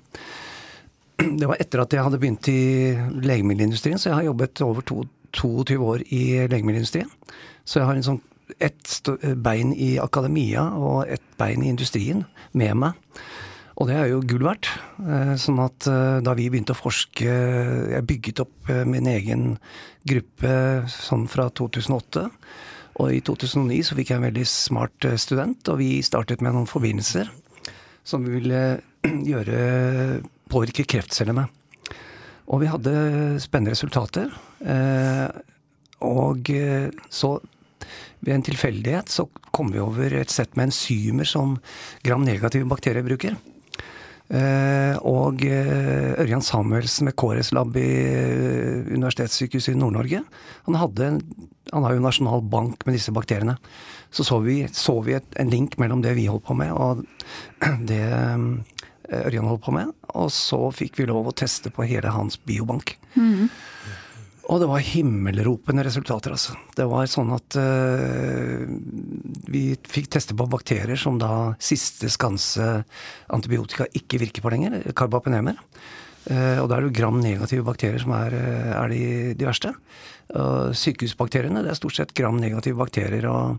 Det 1.39 1.49
var 1.49 1.61
etter 1.62 1.83
at 1.85 1.94
jeg 1.94 2.03
hadde 2.03 2.19
begynt 2.23 2.49
i 2.50 2.62
legemiddelindustrien, 3.23 4.00
så 4.00 4.11
jeg 4.11 4.19
har 4.19 4.29
jobbet 4.31 4.65
over 4.67 4.87
to, 4.87 5.05
22 5.39 5.79
år 5.79 6.03
i 6.11 6.23
legemiddelindustrien. 6.50 7.11
Så 7.65 7.79
jeg 7.81 7.89
har 7.89 7.99
en 7.99 8.09
sånn 8.11 8.23
ett 8.58 9.08
bein 9.44 9.72
i 9.72 9.94
akademia 10.02 10.66
og 10.76 11.06
ett 11.08 11.25
bein 11.40 11.62
i 11.62 11.70
industrien 11.72 12.25
med 12.52 12.76
meg. 12.82 13.22
Og 13.81 13.88
det 13.88 13.96
er 13.96 14.10
jo 14.10 14.20
gull 14.28 14.44
verdt. 14.44 14.69
Sånn 15.40 15.58
at 15.64 15.87
da 16.22 16.34
vi 16.37 16.50
begynte 16.52 16.75
å 16.75 16.78
forske 16.78 17.25
Jeg 17.25 18.04
bygget 18.06 18.43
opp 18.44 18.69
min 18.87 19.08
egen 19.08 19.56
gruppe 20.06 20.52
sånn 20.93 21.25
fra 21.31 21.49
2008. 21.49 22.26
Og 23.00 23.14
i 23.14 23.22
2009 23.25 23.81
så 23.88 23.96
fikk 23.96 24.12
jeg 24.12 24.20
en 24.20 24.26
veldig 24.26 24.44
smart 24.49 25.06
eh, 25.08 25.19
student, 25.20 25.69
og 25.72 25.81
vi 25.81 26.02
startet 26.05 26.43
med 26.44 26.56
noen 26.56 26.69
forbindelser 26.69 27.31
som 28.05 28.26
vi 28.26 28.37
ville 28.37 28.62
gjøre 29.31 30.20
påvirke 30.52 30.87
kreftceller 30.88 31.37
med. 31.37 31.48
Og 32.52 32.60
vi 32.60 32.69
hadde 32.69 32.93
spennende 33.40 33.72
resultater. 33.72 34.28
Eh, 34.60 35.28
og 36.05 36.50
eh, 36.52 36.90
så 37.08 37.37
ved 38.20 38.37
en 38.37 38.44
tilfeldighet 38.46 39.12
så 39.12 39.29
kom 39.55 39.73
vi 39.75 39.82
over 39.82 40.14
et 40.17 40.32
sett 40.32 40.56
med 40.56 40.70
enzymer 40.70 41.29
som 41.29 41.56
gram-negative 42.06 42.69
bakterier 42.70 43.06
bruker. 43.06 43.38
Eh, 44.32 44.94
og 45.05 45.43
eh, 45.44 46.14
Ørjan 46.23 46.44
Samuelsen 46.44 47.11
med 47.11 47.17
KRS 47.20 47.50
Lab 47.52 47.75
i 47.76 47.84
eh, 47.84 48.93
Universitetssykehuset 48.94 49.75
i 49.75 49.81
Nord-Norge. 49.81 50.23
Han, 50.69 50.79
han 50.79 51.84
har 51.84 51.93
jo 51.96 52.05
nasjonal 52.05 52.44
bank 52.49 52.87
med 52.87 52.96
disse 52.96 53.12
bakteriene. 53.12 53.58
Så 54.12 54.25
så 54.25 54.38
vi, 54.44 54.62
så 54.73 54.99
vi 55.05 55.19
et, 55.19 55.29
en 55.40 55.52
link 55.52 55.76
mellom 55.81 56.05
det 56.05 56.14
vi 56.17 56.29
holdt 56.31 56.46
på 56.49 56.56
med, 56.56 56.73
og 56.73 57.05
det 57.90 58.05
Ørjan 59.12 59.49
holdt 59.50 59.67
på 59.67 59.76
med. 59.76 59.93
Og 60.17 60.32
så 60.32 60.62
fikk 60.73 61.00
vi 61.00 61.11
lov 61.11 61.29
å 61.29 61.37
teste 61.37 61.73
på 61.73 61.84
hele 61.88 62.12
hans 62.14 62.40
biobank. 62.40 62.96
Mm. 63.12 63.50
Og 64.50 64.59
det 64.59 64.67
var 64.67 64.83
himmelropende 64.83 65.85
resultater, 65.87 66.35
altså. 66.35 66.56
Det 66.75 66.87
var 66.91 67.06
sånn 67.11 67.31
at 67.37 67.56
uh, 67.61 68.65
vi 69.53 69.65
fikk 69.87 70.11
teste 70.17 70.35
på 70.39 70.49
bakterier 70.50 70.99
som 70.99 71.21
da 71.21 71.53
siste 71.62 72.11
skanse 72.11 72.67
antibiotika 73.33 73.87
ikke 73.99 74.19
virker 74.25 74.43
på 74.43 74.53
lenger. 74.55 74.81
Karbapenemer. 74.99 75.62
Uh, 76.27 76.59
og 76.62 76.67
da 76.67 76.75
er 76.75 76.83
det 76.83 76.91
jo 76.91 76.99
gram-negative 76.99 77.67
bakterier 77.71 78.03
som 78.03 78.17
er, 78.19 78.35
uh, 78.35 78.75
er 78.83 78.93
de, 78.94 79.06
de, 79.39 79.47
verste. 79.47 79.75
sykehusbakteriene, 80.32 81.63
det 81.63 81.75
er 81.75 81.79
stort 81.79 81.99
sett 81.99 82.15
gram-negative 82.17 82.79
bakterier. 82.79 83.27
og 83.31 83.58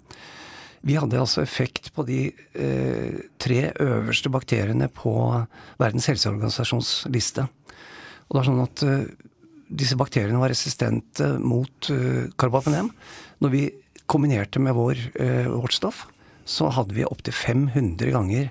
vi 0.84 0.98
hadde 1.00 1.16
altså 1.16 1.40
effekt 1.40 1.94
på 1.96 2.04
de 2.04 2.34
tre 3.40 3.60
øverste 3.80 4.28
bakteriene 4.28 4.90
på 4.92 5.14
Verdens 5.80 6.10
helseorganisasjons 6.12 7.06
liste. 7.08 7.46
Og 8.28 8.36
det 8.36 8.42
er 8.42 8.50
sånn 8.50 8.66
at 8.66 8.84
disse 9.74 9.98
bakteriene 10.00 10.42
var 10.42 10.52
resistente 10.54 11.34
mot 11.42 11.90
uh, 11.92 12.30
karbapenem. 12.40 12.92
Når 13.44 13.54
vi 13.54 13.64
kombinerte 14.10 14.62
med 14.64 14.76
vår, 14.78 15.00
uh, 15.20 15.50
vårt 15.56 15.76
stoff, 15.78 16.06
så 16.46 16.70
hadde 16.76 16.96
vi 16.96 17.06
opptil 17.08 17.36
500 17.36 18.12
ganger 18.14 18.50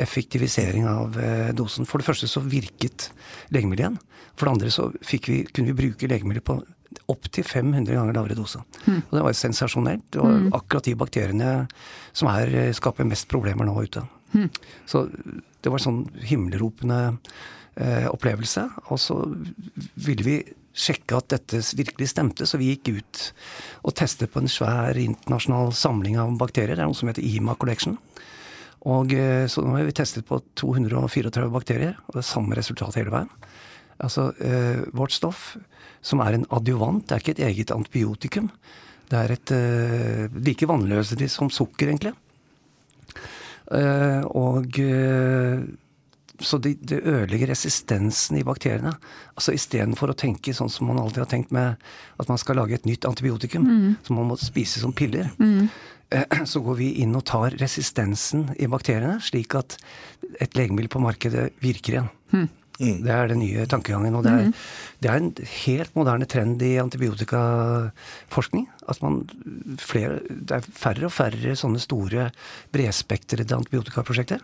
effektivisering 0.00 0.86
av 0.88 1.16
uh, 1.18 1.50
dosen. 1.56 1.88
For 1.88 2.00
det 2.00 2.08
første 2.08 2.28
så 2.30 2.44
virket 2.44 3.10
legemiddelet 3.54 3.86
igjen. 3.86 4.00
For 4.36 4.46
det 4.46 4.54
andre 4.54 4.72
så 4.72 4.90
vi, 4.94 5.42
kunne 5.50 5.72
vi 5.72 5.78
bruke 5.82 6.10
legemiddelet 6.10 6.46
på 6.46 6.60
opptil 7.10 7.44
500 7.46 7.94
ganger 7.94 8.16
lavere 8.16 8.38
dose. 8.38 8.62
Mm. 8.86 9.02
Og 9.02 9.14
det 9.16 9.26
var 9.26 9.36
sensasjonelt. 9.38 10.06
Det 10.14 10.22
var 10.22 10.36
mm. 10.36 10.48
akkurat 10.58 10.88
de 10.88 10.96
bakteriene 10.98 11.52
som 12.12 12.30
er, 12.32 12.72
skaper 12.76 13.06
mest 13.08 13.28
problemer 13.30 13.66
nå 13.66 13.74
ute. 13.82 14.02
Mm. 14.34 14.48
Så 14.88 15.06
det 15.60 15.72
var 15.72 15.82
sånn 15.82 16.04
himmelropende 16.26 17.00
eh, 17.76 18.06
opplevelse. 18.10 18.66
Og 18.90 19.00
så 19.02 19.18
ville 20.00 20.26
vi 20.26 20.36
sjekke 20.76 21.18
at 21.18 21.30
dette 21.32 21.60
virkelig 21.76 22.10
stemte, 22.12 22.46
så 22.46 22.60
vi 22.60 22.70
gikk 22.72 22.92
ut 23.00 23.22
og 23.82 23.94
testet 23.98 24.30
på 24.32 24.42
en 24.42 24.50
svær 24.50 24.98
internasjonal 25.00 25.72
samling 25.76 26.18
av 26.20 26.36
bakterier. 26.40 26.76
Det 26.76 26.84
er 26.84 26.90
noe 26.90 26.98
som 26.98 27.10
heter 27.10 27.26
IMA 27.26 27.56
Collection. 27.58 27.98
Og 28.88 29.12
eh, 29.12 29.46
Så 29.50 29.64
nå 29.64 29.74
har 29.76 29.88
vi 29.88 29.96
testet 29.96 30.28
på 30.28 30.40
234 30.56 31.50
bakterier, 31.52 31.98
og 32.06 32.16
det 32.16 32.22
er 32.22 32.30
samme 32.30 32.56
resultat 32.56 32.96
hele 32.96 33.12
veien. 33.12 33.32
Altså, 34.00 34.30
eh, 34.40 34.86
Vårt 34.96 35.12
stoff, 35.12 35.56
som 36.00 36.22
er 36.24 36.38
en 36.38 36.46
adjuvant, 36.48 37.04
det 37.04 37.16
er 37.16 37.24
ikke 37.24 37.36
et 37.36 37.44
eget 37.50 37.74
antibiotikum. 37.74 38.48
Det 39.10 39.18
er 39.18 39.34
et 39.34 39.52
eh, 39.52 40.40
like 40.46 40.68
vannløselig 40.70 41.28
som 41.34 41.50
sukker, 41.52 41.90
egentlig. 41.90 42.14
Eh, 43.74 44.22
og 44.38 44.78
eh, 44.80 45.60
så 46.40 46.58
det, 46.58 46.76
det, 46.80 47.02
ødelegger 47.04 47.52
resistensen 47.52 48.38
i 48.40 48.44
bakteriene. 48.46 48.92
Altså 49.34 49.54
Istedenfor 49.56 50.12
å 50.12 50.18
tenke 50.18 50.54
sånn 50.56 50.72
som 50.72 50.90
man 50.90 51.00
alltid 51.02 51.24
har 51.24 51.30
tenkt 51.30 51.54
med 51.54 51.80
at 52.20 52.30
man 52.30 52.40
skal 52.40 52.60
lage 52.60 52.78
et 52.78 52.88
nytt 52.88 53.06
antibiotikum 53.08 53.66
mm. 53.66 53.88
som 54.06 54.20
man 54.20 54.30
må 54.30 54.38
spise 54.40 54.82
som 54.82 54.94
piller, 54.96 55.30
mm. 55.40 55.68
så 56.52 56.62
går 56.64 56.80
vi 56.80 56.92
inn 57.04 57.16
og 57.18 57.26
tar 57.30 57.54
resistensen 57.60 58.48
i 58.58 58.70
bakteriene, 58.70 59.18
slik 59.22 59.54
at 59.58 59.76
et 60.40 60.56
legemiddel 60.58 60.90
på 60.92 61.02
markedet 61.02 61.50
virker 61.62 61.98
igjen. 61.98 62.10
Mm. 62.34 62.48
Mm. 62.80 63.02
Det 63.04 63.12
er 63.12 63.28
den 63.28 63.42
nye 63.42 63.66
tankegangen. 63.68 64.14
Og 64.16 64.24
det 64.24 64.32
er, 64.32 64.46
mm. 64.48 64.54
det 65.04 65.10
er, 65.10 65.18
en 65.20 65.50
helt 65.66 65.96
moderne 65.98 66.28
trend 66.30 66.62
i 66.64 66.72
antibiotikaforskning. 66.80 68.68
At 68.88 69.02
man 69.04 69.20
flere, 69.82 70.20
det 70.30 70.60
er 70.60 70.70
færre 70.72 71.10
og 71.10 71.14
færre 71.14 71.56
sånne 71.58 71.82
store 71.82 72.30
bredspektrede 72.72 73.58
antibiotikaprosjekter. 73.58 74.40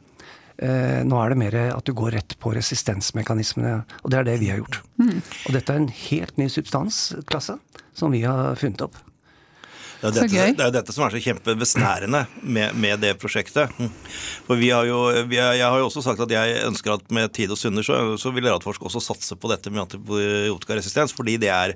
Eh, 0.57 1.03
nå 1.05 1.19
er 1.21 1.33
det 1.33 1.41
mer 1.41 1.57
at 1.75 1.85
du 1.85 1.93
går 1.97 2.15
rett 2.17 2.37
på 2.41 2.55
resistensmekanismene, 2.57 3.83
og 4.03 4.13
det 4.13 4.21
er 4.21 4.31
det 4.31 4.39
vi 4.41 4.53
har 4.53 4.63
gjort. 4.63 4.81
Mm. 5.01 5.19
Og 5.21 5.51
dette 5.57 5.75
er 5.75 5.83
en 5.83 5.93
helt 5.93 6.41
ny 6.41 6.49
substansklasse 6.53 7.59
som 7.97 8.15
vi 8.15 8.25
har 8.25 8.57
funnet 8.61 8.87
opp. 8.89 8.97
Det 9.97 10.11
er, 10.11 10.29
dette, 10.29 10.49
det 10.59 10.65
er 10.65 10.73
dette 10.75 10.93
som 10.93 11.07
er 11.07 11.15
så 11.15 11.21
kjempebesnærende 11.25 12.21
med, 12.45 12.75
med, 12.77 13.01
det 13.01 13.15
prosjektet. 13.21 13.73
For 14.47 14.61
vi 14.61 14.69
har 14.71 14.85
jo, 14.85 14.99
vi 15.31 15.41
har, 15.41 15.55
Jeg 15.57 15.71
har 15.73 15.81
jo 15.81 15.89
også 15.89 16.05
sagt 16.05 16.21
at 16.21 16.35
jeg 16.35 16.61
ønsker 16.67 16.99
at 16.99 17.09
med 17.17 17.33
tid 17.33 17.55
og 17.55 17.59
stunder 17.59 17.87
så, 17.87 17.97
så 18.21 18.33
vil 18.37 18.49
Radforsk 18.51 18.85
også 18.87 19.01
satse 19.01 19.39
på 19.41 19.51
dette 19.51 19.73
med 19.73 19.87
antibiotikaresistens. 19.87 21.17
fordi 21.17 21.39
det 21.41 21.49
er 21.49 21.75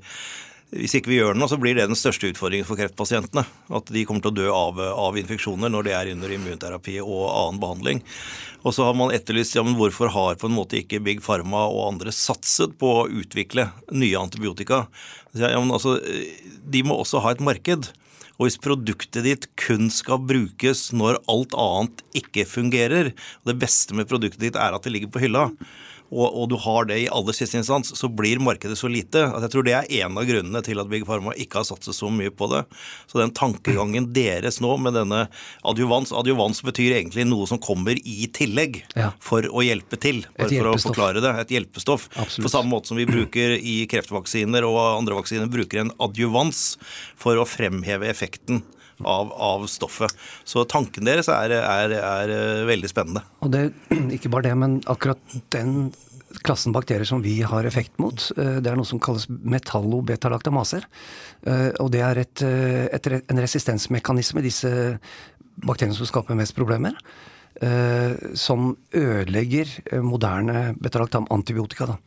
hvis 0.70 0.94
ikke 0.94 1.10
vi 1.10 1.16
gjør 1.18 1.34
noe, 1.34 1.50
så 1.50 1.58
blir 1.58 1.74
det 1.74 1.88
den 1.90 1.98
største 1.98 2.28
utfordringen 2.30 2.66
for 2.68 2.78
kreftpasientene. 2.78 3.42
At 3.74 3.90
de 3.90 4.04
kommer 4.06 4.22
til 4.22 4.30
å 4.30 4.36
dø 4.38 4.50
av, 4.54 4.78
av 4.78 5.18
infeksjoner 5.18 5.72
når 5.72 5.88
de 5.88 5.94
er 5.96 6.10
under 6.12 6.34
immunterapi 6.36 7.00
og 7.02 7.24
annen 7.26 7.58
behandling. 7.62 8.02
Og 8.62 8.76
så 8.76 8.86
har 8.86 8.94
man 8.98 9.10
etterlyst 9.14 9.56
ja, 9.56 9.64
men 9.66 9.74
hvorfor 9.78 10.12
har 10.14 10.38
på 10.38 10.46
en 10.46 10.54
måte 10.54 10.78
ikke 10.78 11.02
Big 11.02 11.24
Pharma 11.24 11.64
og 11.66 11.88
andre 11.88 12.14
satset 12.14 12.76
på 12.78 12.92
å 13.00 13.08
utvikle 13.10 13.66
nye 13.90 14.20
antibiotika. 14.20 14.84
Ja, 15.34 15.56
men 15.58 15.74
altså, 15.74 15.96
de 15.98 16.84
må 16.86 17.00
også 17.00 17.24
ha 17.24 17.34
et 17.34 17.42
marked. 17.42 17.90
Og 18.38 18.46
hvis 18.46 18.60
produktet 18.62 19.26
ditt 19.26 19.50
kun 19.60 19.90
skal 19.92 20.22
brukes 20.22 20.86
når 20.96 21.18
alt 21.28 21.52
annet 21.58 22.06
ikke 22.16 22.46
fungerer, 22.48 23.10
og 23.42 23.50
det 23.50 23.58
beste 23.60 23.96
med 23.98 24.08
produktet 24.08 24.46
ditt 24.46 24.56
er 24.56 24.76
at 24.76 24.86
det 24.86 24.94
ligger 24.94 25.10
på 25.12 25.26
hylla, 25.26 25.50
og, 26.10 26.26
og, 26.26 26.48
du 26.50 26.56
har 26.58 26.88
det 26.90 26.98
i 27.04 27.08
aller 27.12 27.36
siste 27.36 27.58
instans, 27.60 27.92
så 27.96 28.10
blir 28.10 28.42
markedet 28.42 28.76
så 28.78 28.90
lite 28.90 29.22
at 29.28 29.44
jeg 29.46 29.54
tror 29.54 29.66
det 29.66 29.74
er 29.76 29.90
en 30.02 30.18
av 30.18 30.26
grunnene 30.26 30.62
til 30.66 30.82
at 30.82 30.90
Big 30.90 31.06
Pharma 31.06 31.34
ikke 31.38 31.60
har 31.60 31.68
satset 31.68 31.96
så 31.96 32.10
mye 32.12 32.32
på 32.34 32.48
det. 32.50 32.64
Så 33.10 33.20
den 33.20 33.34
tankegangen 33.36 34.10
deres 34.16 34.60
nå 34.62 34.74
med 34.82 34.98
denne 34.98 35.26
adjuvans 35.66 36.12
Adjuvans 36.16 36.62
betyr 36.66 36.96
egentlig 36.98 37.26
noe 37.28 37.46
som 37.48 37.60
kommer 37.62 37.98
i 37.98 38.26
tillegg 38.34 38.82
ja. 38.98 39.12
for 39.22 39.46
å 39.46 39.62
hjelpe 39.64 39.98
til. 40.02 40.24
Bare 40.36 40.50
for 40.50 40.72
å 40.72 40.74
forklare 40.88 41.22
det. 41.22 41.32
Et 41.44 41.54
hjelpestoff. 41.56 42.08
Absolutt. 42.16 42.48
På 42.48 42.52
samme 42.52 42.74
måte 42.74 42.90
som 42.90 42.98
vi 42.98 43.08
bruker 43.08 43.56
i 43.56 43.76
kreftvaksiner 43.90 44.66
og 44.66 44.80
andre 44.82 45.20
vaksiner 45.20 45.50
bruker 45.50 45.84
en 45.84 45.94
adjuvans 46.02 46.74
for 47.20 47.38
å 47.38 47.46
fremheve 47.48 48.10
effekten. 48.10 48.64
Av, 49.04 49.32
av, 49.32 49.66
stoffet. 49.70 50.12
Så 50.44 50.64
tanken 50.68 51.06
deres 51.08 51.30
er, 51.32 51.54
er, 51.56 51.94
er, 51.96 52.34
eh, 52.34 52.62
veldig 52.68 52.90
spennende. 52.90 53.24
Og 53.44 53.52
det, 53.54 53.70
Ikke 54.16 54.32
bare 54.32 54.50
det, 54.50 54.54
men 54.60 54.78
akkurat 54.90 55.36
den 55.54 55.92
klassen 56.46 56.74
bakterier 56.74 57.08
som 57.08 57.24
vi 57.24 57.40
har 57.42 57.66
effekt 57.66 57.96
mot, 58.02 58.28
eh, 58.36 58.58
det 58.62 58.70
er 58.70 58.78
noe 58.78 58.88
som 58.88 59.00
kalles 59.02 59.26
metallobetalaktamaser. 59.28 60.86
Eh, 61.46 61.70
og 61.80 61.90
det 61.94 62.04
er 62.06 62.22
et, 62.22 62.44
et, 62.44 63.10
en 63.20 63.42
resistensmekanisme, 63.42 64.44
disse 64.44 64.70
bakteriene 65.64 65.96
som 65.96 66.08
skaper 66.08 66.38
mest 66.38 66.56
problemer. 66.56 66.96
Som 68.40 68.70
ødelegger 68.96 69.68
moderne 70.06 70.70
betalaktam-antibiotika. 70.80 71.98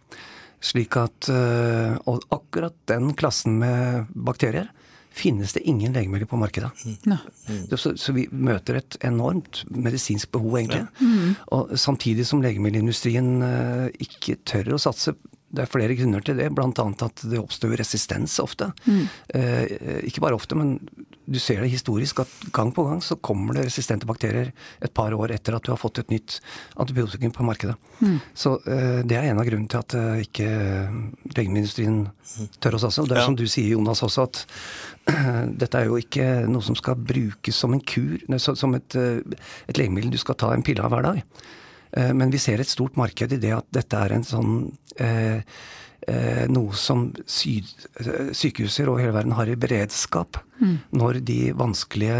Slik 0.64 0.96
at 0.98 1.28
Og 1.30 2.24
akkurat 2.34 2.74
den 2.90 3.12
klassen 3.14 3.60
med 3.62 4.08
bakterier 4.16 4.72
finnes 5.14 5.54
det 5.54 5.62
ingen 5.70 5.94
legemidler 5.94 6.30
på 6.30 6.40
markedet. 6.42 6.72
Mm. 6.84 7.68
Så, 7.78 7.94
så, 7.98 8.16
vi 8.16 8.26
møter 8.32 8.80
et 8.80 8.98
enormt 9.06 9.64
medisinsk 9.70 10.32
behov, 10.34 10.58
egentlig. 10.58 10.82
Ja. 10.84 11.06
Mm. 11.06 11.36
Og 11.58 11.76
samtidig 11.80 12.26
som 12.30 12.42
legemiddelindustrien 12.44 13.30
uh, 13.46 13.88
ikke 14.02 14.40
tør 14.50 14.74
å 14.74 14.82
satse 14.82 15.16
det 15.54 15.68
er 15.68 15.70
flere 15.70 15.96
grunner 15.98 16.24
til 16.26 16.40
det, 16.40 16.50
bl.a. 16.56 16.70
at 17.06 17.26
det 17.30 17.38
oppstår 17.38 17.76
resistens 17.78 18.40
ofte. 18.42 18.72
Mm. 18.90 19.04
Eh, 19.38 19.74
ikke 20.10 20.24
bare 20.24 20.38
ofte, 20.38 20.58
men 20.58 20.80
du 21.26 21.40
ser 21.40 21.62
det 21.64 21.72
historisk 21.72 22.20
at 22.24 22.32
gang 22.56 22.72
på 22.76 22.84
gang 22.88 23.00
så 23.04 23.16
kommer 23.16 23.56
det 23.56 23.66
resistente 23.68 24.08
bakterier 24.10 24.52
et 24.84 24.94
par 24.94 25.14
år 25.16 25.32
etter 25.36 25.56
at 25.56 25.64
du 25.64 25.72
har 25.72 25.80
fått 25.80 26.02
et 26.02 26.12
nytt 26.12 26.40
antibiotikum 26.80 27.32
på 27.36 27.46
markedet. 27.48 27.76
Mm. 28.02 28.18
Så 28.36 28.56
eh, 28.68 29.00
det 29.08 29.18
er 29.18 29.30
en 29.30 29.40
av 29.40 29.48
grunnene 29.48 29.72
til 29.72 29.80
at 29.80 29.98
eh, 30.00 30.24
ikke 30.26 30.50
legemiddelindustrien 31.34 32.02
tør 32.60 32.78
å 32.78 32.84
satse. 32.84 33.04
Og 33.04 33.10
det 33.10 33.18
er 33.18 33.24
ja. 33.24 33.28
som 33.32 33.40
du 33.40 33.46
sier, 33.48 33.74
Jonas, 33.78 34.04
også, 34.06 34.28
at 34.28 34.44
dette 35.64 35.80
er 35.80 35.90
jo 35.90 36.00
ikke 36.02 36.30
noe 36.52 36.66
som 36.66 36.78
skal 36.80 37.00
brukes 37.00 37.64
som 37.64 37.76
en 37.76 37.84
kur, 37.84 38.20
som 38.44 38.80
et, 38.80 39.00
eh, 39.00 39.44
et 39.72 39.80
legemiddel 39.80 40.14
du 40.14 40.22
skal 40.22 40.40
ta 40.40 40.54
en 40.54 40.66
pille 40.66 40.84
av 40.84 40.92
hver 40.94 41.12
dag. 41.12 41.24
Eh, 41.98 42.14
men 42.14 42.34
vi 42.34 42.42
ser 42.42 42.62
et 42.62 42.70
stort 42.70 42.98
marked 43.00 43.36
i 43.36 43.42
det 43.42 43.54
at 43.56 43.70
dette 43.74 44.00
er 44.00 44.16
en 44.16 44.26
sånn 44.26 44.56
eh, 44.98 45.14
eh, 45.38 45.42
noe 46.52 46.76
som 46.76 47.06
syd, 47.30 47.70
sykehuser 48.36 48.90
over 48.92 49.04
hele 49.04 49.16
verden 49.16 49.36
har 49.38 49.48
i 49.48 49.58
beredskap 49.60 50.40
mm. 50.60 50.74
når 51.00 51.22
de 51.24 51.38
vanskelige 51.56 52.18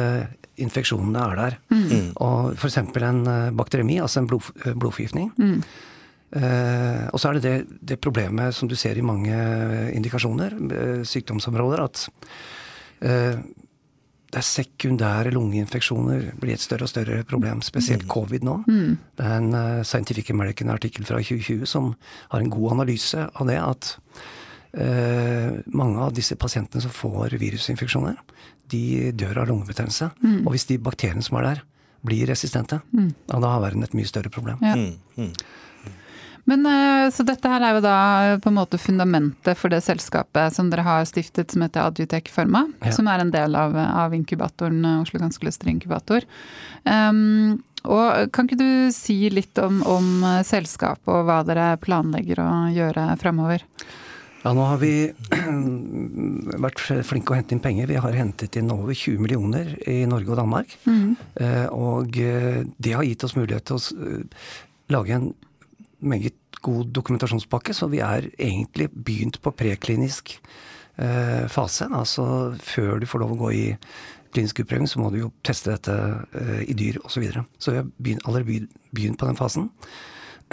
infeksjonene 0.64 1.24
er 1.32 1.40
der. 1.42 1.58
Mm. 1.74 2.12
Og 2.24 2.54
f.eks. 2.56 2.78
en 2.80 3.24
bakteremi, 3.58 3.98
altså 4.00 4.22
en 4.22 4.30
blod, 4.30 4.52
blodforgiftning. 4.64 5.34
Mm. 5.36 5.58
Eh, 6.34 7.04
og 7.14 7.22
så 7.22 7.30
er 7.30 7.38
det, 7.38 7.44
det, 7.46 7.80
det 7.94 8.00
problemet 8.02 8.56
som 8.58 8.70
du 8.70 8.76
ser 8.80 8.98
i 8.98 9.06
mange 9.06 9.36
indikasjoner, 9.94 10.56
sykdomsområder, 11.06 11.84
at 11.84 12.08
eh, 13.06 13.38
det 14.34 14.40
er 14.42 14.46
sekundære 14.48 15.32
lungeinfeksjoner 15.36 16.32
blir 16.42 16.56
et 16.56 16.64
større 16.64 16.88
og 16.88 16.90
større 16.90 17.20
problem, 17.30 17.62
spesielt 17.66 18.08
mm. 18.08 18.10
covid 18.10 18.46
nå. 18.48 18.56
Mm. 18.66 18.96
Det 19.20 19.28
er 19.28 19.36
en 19.38 19.52
uh, 19.54 19.84
Scientific 19.86 20.32
American-artikkel 20.34 21.06
fra 21.06 21.20
2020 21.22 21.68
som 21.70 21.92
har 22.32 22.42
en 22.42 22.50
god 22.54 22.80
analyse 22.80 23.28
av 23.30 23.50
det, 23.50 23.60
at 23.62 23.92
uh, 24.80 25.60
mange 25.78 26.02
av 26.02 26.16
disse 26.18 26.38
pasientene 26.40 26.82
som 26.82 26.94
får 26.94 27.38
virusinfeksjoner, 27.38 28.18
de 28.74 29.12
dør 29.14 29.44
av 29.44 29.52
lungebetennelse. 29.52 30.10
Mm. 30.24 30.40
Og 30.48 30.56
hvis 30.56 30.66
de 30.72 30.82
bakteriene 30.82 31.26
som 31.26 31.38
er 31.38 31.52
der, 31.52 31.64
blir 32.04 32.26
resistente, 32.28 32.82
mm. 32.92 33.12
da 33.30 33.40
har 33.46 33.62
verden 33.64 33.86
et 33.86 33.94
mye 33.96 34.10
større 34.10 34.34
problem. 34.34 34.66
Ja. 34.66 35.30
Men 36.50 36.66
eh, 36.66 37.10
Så 37.14 37.24
dette 37.28 37.50
her 37.50 37.64
er 37.64 37.78
jo 37.78 37.84
da 37.84 37.98
på 38.44 38.52
en 38.52 38.58
måte 38.58 38.80
fundamentet 38.82 39.60
for 39.60 39.72
det 39.72 39.84
selskapet 39.86 40.56
som 40.56 40.70
dere 40.72 40.86
har 40.86 41.06
stiftet 41.08 41.54
som 41.54 41.64
heter 41.64 41.88
Adjutec 41.88 42.32
Pharma, 42.34 42.66
ja. 42.84 42.92
som 42.96 43.08
er 43.12 43.24
en 43.24 43.32
del 43.34 43.56
av, 43.60 43.76
av 43.78 44.16
inkubatoren 44.16 44.84
eh, 44.84 45.02
Oslo 45.04 45.22
Ganske 45.24 45.54
Inkubator. 45.72 46.28
Um, 46.84 47.62
og 47.84 48.32
kan 48.36 48.48
ikke 48.48 48.60
du 48.60 48.92
si 48.96 49.28
litt 49.32 49.60
om, 49.60 49.82
om 49.88 50.24
selskapet 50.48 51.10
og 51.12 51.26
hva 51.28 51.42
dere 51.48 51.74
planlegger 51.84 52.40
å 52.40 52.50
gjøre 52.72 53.10
framover? 53.20 53.66
Ja, 54.44 54.54
nå 54.56 54.64
har 54.68 54.80
vi 54.80 55.12
vært 56.66 56.80
flinke 57.08 57.32
å 57.32 57.38
hente 57.40 57.56
inn 57.56 57.64
penger. 57.64 57.92
Vi 57.92 58.00
har 58.04 58.16
hentet 58.16 58.56
inn 58.60 58.72
over 58.72 58.96
20 58.96 59.20
millioner 59.24 59.76
i 59.88 60.02
Norge 60.08 60.32
og 60.32 60.40
Danmark. 60.40 60.78
Mm. 60.88 61.16
Og 61.76 62.16
det 62.16 62.96
har 62.96 63.08
gitt 63.08 63.24
oss 63.28 63.36
mulighet 63.36 63.68
til 63.68 63.80
å 63.80 64.16
lage 64.96 65.16
en 65.16 65.30
meget 66.04 66.62
god 66.64 66.94
dokumentasjonspakke, 66.96 67.76
så 67.76 67.90
vi 67.92 68.00
er 68.04 68.30
egentlig 68.38 68.90
begynt 68.94 69.42
på 69.44 69.52
preklinisk 69.58 70.38
eh, 70.98 71.46
fase. 71.52 71.90
Altså 71.92 72.26
før 72.64 73.02
du 73.02 73.10
får 73.10 73.24
lov 73.24 73.36
å 73.36 73.42
gå 73.44 73.52
i 73.58 73.66
klinisk 74.34 74.64
utprøving, 74.64 74.90
så 74.90 75.02
må 75.02 75.12
du 75.14 75.20
jo 75.24 75.34
teste 75.46 75.76
dette 75.76 75.98
eh, 76.40 76.64
i 76.72 76.78
dyr 76.78 77.02
osv. 77.04 77.18
Så, 77.18 77.24
videre. 77.24 77.46
så 77.60 77.74
vi 77.74 77.82
har 77.82 77.92
begynt, 77.98 78.26
allerede 78.28 78.68
begynt 78.96 79.20
på 79.22 79.30
den 79.30 79.40
fasen. 79.40 79.70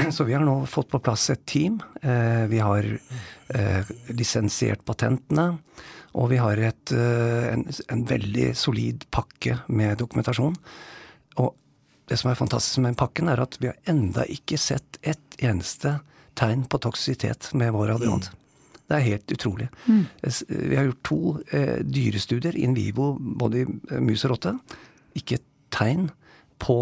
Så 0.14 0.24
vi 0.24 0.32
har 0.36 0.44
nå 0.46 0.54
fått 0.70 0.90
på 0.92 1.00
plass 1.02 1.30
et 1.32 1.42
team. 1.50 1.80
Eh, 2.00 2.46
vi 2.48 2.60
har 2.62 2.86
eh, 2.86 3.90
lisensiert 4.14 4.84
patentene. 4.86 5.58
Og 6.18 6.30
vi 6.32 6.38
har 6.40 6.58
et, 6.58 6.92
eh, 6.94 7.50
en, 7.52 7.66
en 7.92 8.04
veldig 8.08 8.50
solid 8.58 9.06
pakke 9.14 9.60
med 9.68 9.98
dokumentasjon. 10.00 10.56
Det 12.10 12.16
som 12.18 12.32
er 12.32 12.38
fantastisk 12.38 12.82
med 12.82 12.96
pakken, 12.98 13.28
er 13.30 13.38
at 13.38 13.54
vi 13.62 13.68
har 13.70 13.76
enda 13.90 14.24
ikke 14.26 14.56
sett 14.58 14.98
et 15.06 15.36
eneste 15.38 16.00
tegn 16.38 16.64
på 16.66 16.80
toksisitet 16.82 17.52
med 17.54 17.70
vår 17.76 17.92
adjuvant. 17.94 18.26
Mm. 18.32 18.38
Det 18.90 18.96
er 18.96 19.04
helt 19.04 19.34
utrolig. 19.36 19.68
Mm. 19.86 20.00
Vi 20.48 20.74
har 20.74 20.88
gjort 20.88 21.04
to 21.06 21.20
eh, 21.54 21.76
dyrestudier 21.86 22.58
in 22.58 22.74
vivo, 22.74 23.12
både 23.20 23.60
i 23.60 23.68
eh, 23.68 24.00
mus 24.02 24.24
og 24.26 24.32
rotte. 24.32 24.56
Ikke 25.14 25.38
et 25.38 25.46
tegn 25.70 26.08
på 26.58 26.80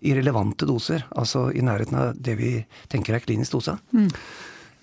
irrelevante 0.00 0.64
doser, 0.64 1.04
altså 1.12 1.50
i 1.52 1.60
nærheten 1.60 1.98
av 2.00 2.16
det 2.16 2.38
vi 2.40 2.54
tenker 2.88 3.18
er 3.18 3.26
klinisk 3.26 3.58
dose. 3.58 3.76
Mm. 3.92 4.08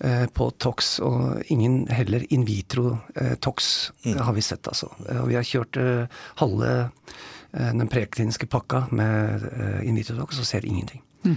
Eh, 0.06 0.24
på 0.30 0.52
tox, 0.62 1.00
og 1.02 1.42
ingen 1.50 1.82
heller 1.90 2.22
in 2.30 2.46
vitro 2.46 2.94
eh, 3.18 3.34
tox 3.42 3.90
mm. 4.06 4.22
har 4.22 4.38
vi 4.38 4.46
sett, 4.52 4.70
altså. 4.70 4.92
Og 5.18 5.26
vi 5.32 5.40
har 5.40 5.50
kjørt 5.50 5.82
eh, 5.82 6.22
halve 6.38 6.72
Eh, 6.76 7.39
den 7.52 7.88
prekliniske 7.90 8.46
pakka 8.46 8.84
med 8.94 9.46
uh, 9.46 9.80
in 9.86 9.98
vitro-doc, 9.98 10.34
så 10.36 10.44
ser 10.46 10.66
ingenting. 10.66 11.02
Mm. 11.24 11.36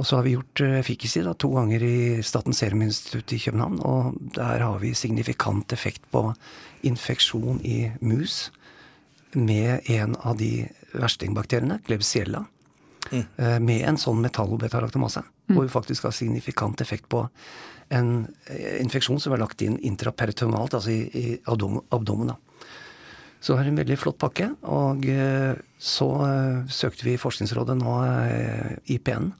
Og 0.00 0.06
så 0.06 0.16
har 0.16 0.24
vi 0.24 0.36
gjort 0.36 0.62
efficacy 0.78 1.20
da, 1.26 1.34
to 1.34 1.50
ganger 1.52 1.82
i 1.84 1.96
Statens 2.24 2.62
seruminstitutt 2.62 3.34
i 3.36 3.40
København. 3.42 3.80
Og 3.84 4.20
der 4.36 4.62
har 4.64 4.78
vi 4.80 4.94
signifikant 4.94 5.74
effekt 5.76 6.06
på 6.14 6.30
infeksjon 6.86 7.60
i 7.66 7.90
mus 8.00 8.46
med 9.34 9.90
en 9.90 10.16
av 10.22 10.38
de 10.40 10.68
verstingbakteriene, 10.94 11.82
Klebsiella. 11.84 12.46
Mm. 13.10 13.26
Med 13.66 13.84
en 13.88 13.98
sånn 14.00 14.22
metallobetaraktomase. 14.22 15.22
hvor 15.50 15.66
vi 15.66 15.72
faktisk 15.72 16.04
har 16.06 16.14
signifikant 16.14 16.80
effekt 16.80 17.08
på 17.08 17.24
en 17.90 18.28
infeksjon 18.80 19.20
som 19.20 19.34
er 19.34 19.42
lagt 19.42 19.62
inn 19.62 19.78
intraperitonealt, 19.78 20.74
altså 20.74 20.90
i, 20.90 21.00
i 21.10 21.24
abdomen. 21.44 22.36
Så 23.40 23.52
det 23.52 23.58
var 23.58 23.70
en 23.70 23.80
veldig 23.80 23.96
flott 23.96 24.18
pakke. 24.20 24.50
Og 24.68 25.06
så 25.80 26.08
søkte 26.68 27.06
vi 27.06 27.16
Forskningsrådet 27.20 27.78
nå, 27.80 27.94
IPN. 28.92 29.30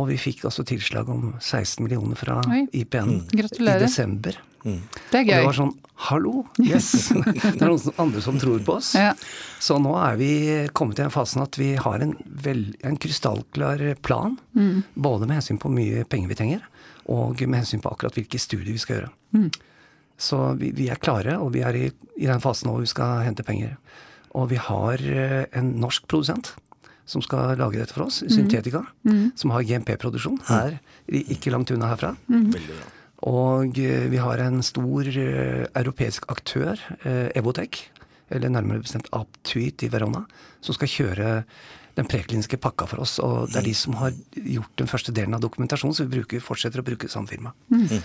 Og 0.00 0.08
vi 0.08 0.16
fikk 0.20 0.46
altså 0.48 0.64
tilslag 0.66 1.10
om 1.12 1.34
16 1.38 1.82
millioner 1.84 2.18
fra 2.18 2.40
Oi. 2.48 2.64
IPN 2.80 3.18
mm. 3.20 3.22
i 3.36 3.78
desember. 3.82 4.38
Mm. 4.64 4.78
Det 5.10 5.18
er 5.18 5.24
gøy. 5.26 5.32
Og 5.32 5.38
det 5.38 5.46
var 5.48 5.58
sånn 5.58 5.74
Hallo! 6.02 6.32
Yes! 6.58 6.88
det 7.12 7.62
er 7.62 7.68
noen 7.68 7.98
andre 8.02 8.22
som 8.24 8.38
tror 8.40 8.62
på 8.66 8.74
oss. 8.80 8.94
Ja. 8.98 9.12
Så 9.62 9.76
nå 9.82 9.92
er 10.00 10.16
vi 10.18 10.32
kommet 10.74 10.98
i 10.98 11.04
den 11.04 11.12
fasen 11.14 11.44
at 11.44 11.58
vi 11.60 11.74
har 11.78 12.02
en, 12.02 12.16
vel, 12.26 12.64
en 12.82 12.96
krystallklar 12.98 13.84
plan. 14.02 14.34
Mm. 14.58 14.82
Både 14.94 15.28
med 15.28 15.38
hensyn 15.38 15.60
på 15.62 15.70
hvor 15.70 15.76
mye 15.76 16.02
penger 16.10 16.32
vi 16.32 16.38
trenger, 16.40 16.64
og 17.12 17.44
med 17.44 17.62
hensyn 17.62 17.84
på 17.84 17.92
akkurat 17.92 18.18
hvilke 18.18 18.40
studier 18.42 18.72
vi 18.72 18.82
skal 18.82 18.98
gjøre. 18.98 19.12
Mm. 20.12 20.22
Så 20.28 20.40
vi, 20.60 20.72
vi, 20.76 20.88
er 20.92 21.00
klare, 21.02 21.38
og 21.42 21.52
vi 21.56 21.64
er 21.66 21.78
i, 21.78 21.86
i 22.20 22.28
den 22.28 22.42
fasen 22.42 22.70
hvor 22.70 22.82
vi 22.82 22.90
skal 22.90 23.24
hente 23.26 23.46
penger. 23.46 23.76
Og 24.38 24.50
vi 24.52 24.60
har 24.60 25.02
eh, 25.02 25.44
en 25.58 25.74
norsk 25.82 26.06
produsent 26.08 26.54
som 27.08 27.22
skal 27.24 27.56
lage 27.58 27.80
dette 27.80 27.94
for 27.94 28.06
oss, 28.06 28.22
Syntetika, 28.30 28.84
mm. 29.04 29.34
som 29.36 29.52
har 29.52 29.64
GMP-produksjon 29.66 30.38
her, 30.48 30.78
ikke 31.10 31.52
langt 31.52 31.72
unna 31.74 31.90
herfra. 31.90 32.14
Mm. 32.30 32.52
Og 33.28 33.78
eh, 33.78 34.06
vi 34.10 34.20
har 34.22 34.40
en 34.42 34.62
stor 34.66 35.06
uh, 35.10 35.66
europeisk 35.78 36.26
aktør, 36.32 36.80
uh, 37.04 37.28
Evotech, 37.38 37.84
eller 38.32 38.50
nærmere 38.50 38.82
bestemt 38.82 39.10
Aptuit 39.14 39.82
i 39.84 39.90
Verona, 39.92 40.24
som 40.64 40.78
skal 40.78 40.90
kjøre 40.90 41.30
den 41.98 42.08
prekliniske 42.08 42.56
pakka 42.62 42.86
for 42.88 43.04
oss. 43.04 43.18
Og 43.22 43.52
det 43.52 43.60
er 43.60 43.68
de 43.68 43.74
som 43.76 43.98
har 44.00 44.14
gjort 44.32 44.72
den 44.80 44.90
første 44.90 45.12
delen 45.14 45.36
av 45.36 45.42
dokumentasjonen, 45.44 45.94
så 45.94 46.06
vi 46.06 46.16
bruker, 46.16 46.42
fortsetter 46.44 46.80
å 46.80 46.86
bruke 46.86 47.10
samme 47.12 47.28
firma. 47.30 47.52
Mm. 47.74 48.00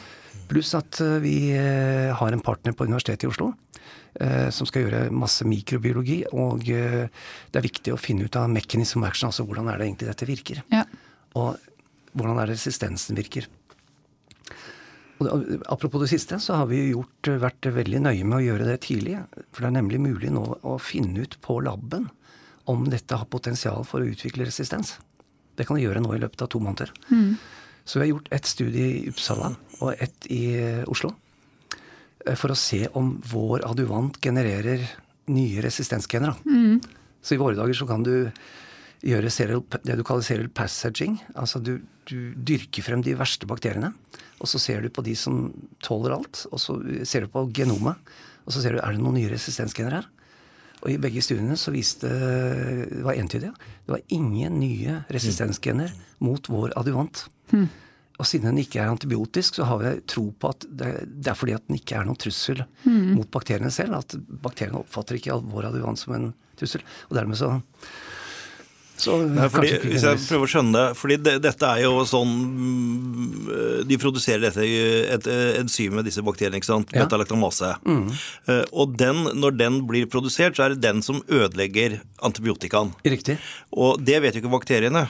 Pluss 0.47 0.73
at 0.77 1.01
uh, 1.03 1.17
vi 1.23 1.37
har 1.53 2.33
en 2.33 2.43
partner 2.43 2.75
på 2.77 2.85
Universitetet 2.87 3.27
i 3.27 3.31
Oslo 3.31 3.51
Eh, 4.19 4.47
som 4.49 4.65
skal 4.65 4.87
gjøre 4.87 5.11
masse 5.13 5.45
mikrobiologi. 5.45 6.23
Og 6.33 6.65
eh, 6.73 7.05
det 7.51 7.59
er 7.59 7.65
viktig 7.65 7.93
å 7.93 7.99
finne 8.01 8.25
ut 8.25 8.37
av 8.39 8.49
mechanism 8.49 9.05
action, 9.05 9.29
altså 9.29 9.45
hvordan 9.45 9.69
er 9.69 9.77
det 9.77 9.89
egentlig 9.89 10.09
dette 10.09 10.29
virker. 10.29 10.63
Ja. 10.73 10.85
Og 11.37 11.59
hvordan 12.17 12.39
er 12.41 12.49
det 12.49 12.57
resistensen 12.57 13.19
virker. 13.19 13.45
Og 15.21 15.27
apropos 15.69 16.01
det 16.01 16.11
siste, 16.11 16.37
så 16.41 16.59
har 16.61 16.69
vi 16.69 16.81
gjort, 16.91 17.29
vært 17.41 17.69
veldig 17.73 18.03
nøye 18.05 18.25
med 18.25 18.39
å 18.39 18.43
gjøre 18.45 18.69
det 18.69 18.79
tidlig. 18.85 19.19
For 19.51 19.65
det 19.65 19.69
er 19.69 19.77
nemlig 19.79 20.01
mulig 20.01 20.33
nå 20.33 20.45
å 20.65 20.77
finne 20.81 21.25
ut 21.25 21.37
på 21.45 21.59
laben 21.65 22.09
om 22.69 22.85
dette 22.89 23.17
har 23.17 23.29
potensial 23.29 23.85
for 23.87 24.01
å 24.01 24.09
utvikle 24.09 24.45
resistens. 24.49 24.95
Det 25.57 25.65
kan 25.65 25.77
vi 25.77 25.85
gjøre 25.85 26.01
nå 26.05 26.13
i 26.13 26.21
løpet 26.21 26.45
av 26.45 26.51
to 26.53 26.61
måneder. 26.61 26.93
Mm. 27.09 27.37
Så 27.87 27.99
vi 27.99 28.05
har 28.05 28.11
gjort 28.11 28.27
ett 28.35 28.45
studie 28.45 28.87
i 28.97 29.07
Uppsala 29.09 29.53
og 29.79 29.95
ett 29.95 30.27
i 30.33 30.43
Oslo. 30.91 31.13
Eh, 32.27 32.35
for 32.35 32.51
å 32.51 32.59
se 32.59 32.83
om 32.99 33.15
vår 33.31 33.65
adjuvant 33.67 34.19
genererer 34.23 34.83
nye 35.31 35.63
resistensgener. 35.63 36.35
Mm. 36.47 36.81
Så 37.23 37.35
i 37.35 37.41
våre 37.41 37.57
dager 37.57 37.75
så 37.75 37.87
kan 37.87 38.03
du 38.05 38.29
gjøre 39.07 39.31
serial, 39.31 39.63
det 39.85 39.97
du 39.99 40.03
kaller 40.07 40.25
serial 40.25 40.49
passaging. 40.49 41.17
Altså 41.35 41.61
du, 41.63 41.77
du, 42.09 42.33
dyrker 42.35 42.85
frem 42.85 43.03
de 43.05 43.15
verste 43.19 43.47
bakteriene, 43.49 43.93
og 44.41 44.49
så 44.49 44.59
ser 44.61 44.83
du 44.83 44.91
på 44.93 45.03
de 45.05 45.15
som 45.19 45.51
tåler 45.83 46.15
alt. 46.17 46.45
Og 46.51 46.61
så 46.61 46.79
ser 47.07 47.25
du 47.25 47.31
på 47.31 47.47
genomet, 47.55 47.99
og 48.45 48.55
så 48.55 48.63
ser 48.63 48.75
du 48.75 48.81
er 48.81 48.95
det 48.95 49.03
noen 49.03 49.19
nye 49.19 49.31
resistensgener 49.31 49.99
her. 49.99 50.11
Og 50.83 50.91
i 50.93 50.99
begge 51.01 51.23
studiene 51.25 51.57
så 51.57 51.73
viste 51.73 52.09
det 52.09 53.03
var 53.05 53.17
entydig. 53.17 53.49
Det 53.85 53.95
var 53.95 54.05
ingen 54.13 54.59
nye 54.61 55.01
resistensgener 55.13 55.93
mot 56.23 56.49
vår 56.51 56.75
adjuvant. 56.79 57.25
Mm. 57.53 57.67
Og 58.17 58.25
siden 58.25 58.49
den 58.49 58.63
ikke 58.63 58.81
er 58.81 58.89
antibiotisk, 58.89 59.59
så 59.59 59.67
har 59.69 59.81
vi 59.81 59.93
tro 60.09 60.25
på 60.33 60.49
at 60.53 60.65
det, 60.69 60.91
det 61.05 61.31
er 61.31 61.37
fordi 61.37 61.53
at 61.57 61.65
den 61.69 61.77
ikke 61.77 61.99
er 61.99 62.07
noen 62.07 62.17
trussel 62.17 62.63
mm. 62.83 63.13
mot 63.17 63.29
bakteriene 63.33 63.73
selv. 63.73 63.99
At 63.99 64.17
bakteriene 64.45 64.81
oppfatter 64.81 65.19
ikke 65.19 65.37
vår 65.45 65.69
adjuvant 65.69 66.01
som 66.01 66.15
en 66.17 66.31
trussel. 66.57 66.85
Og 67.09 67.17
dermed 67.19 67.37
så 67.37 67.51
Nei, 69.05 69.47
fordi, 69.53 69.73
hvis 69.83 70.05
jeg 70.07 70.21
prøver 70.23 70.47
å 70.47 70.51
skjønne 70.51 70.73
det, 70.77 70.85
fordi 70.97 71.17
det, 71.21 71.35
dette 71.45 71.69
er 71.69 71.83
jo 71.83 72.01
sånn 72.07 72.31
De 73.87 73.99
produserer 74.01 74.47
dette 74.47 74.65
et 74.65 75.29
enzym 75.61 75.97
med 75.99 76.07
disse 76.07 76.23
bakteriene, 76.25 76.57
ikke 76.57 76.71
sant? 76.71 76.91
Ja. 76.95 77.05
Betalaktamase. 77.05 77.75
Mm. 77.85 78.09
Uh, 78.49 78.63
og 78.73 78.97
den, 78.99 79.23
når 79.37 79.57
den 79.59 79.79
blir 79.89 80.09
produsert, 80.11 80.57
så 80.57 80.67
er 80.67 80.75
det 80.75 80.83
den 80.85 81.03
som 81.05 81.21
ødelegger 81.27 81.99
antibiotikaen. 82.25 82.93
Riktig. 83.05 83.37
Og 83.75 84.01
det 84.03 84.21
vet 84.23 84.37
jo 84.37 84.43
ikke 84.43 84.55
bakteriene. 84.57 85.07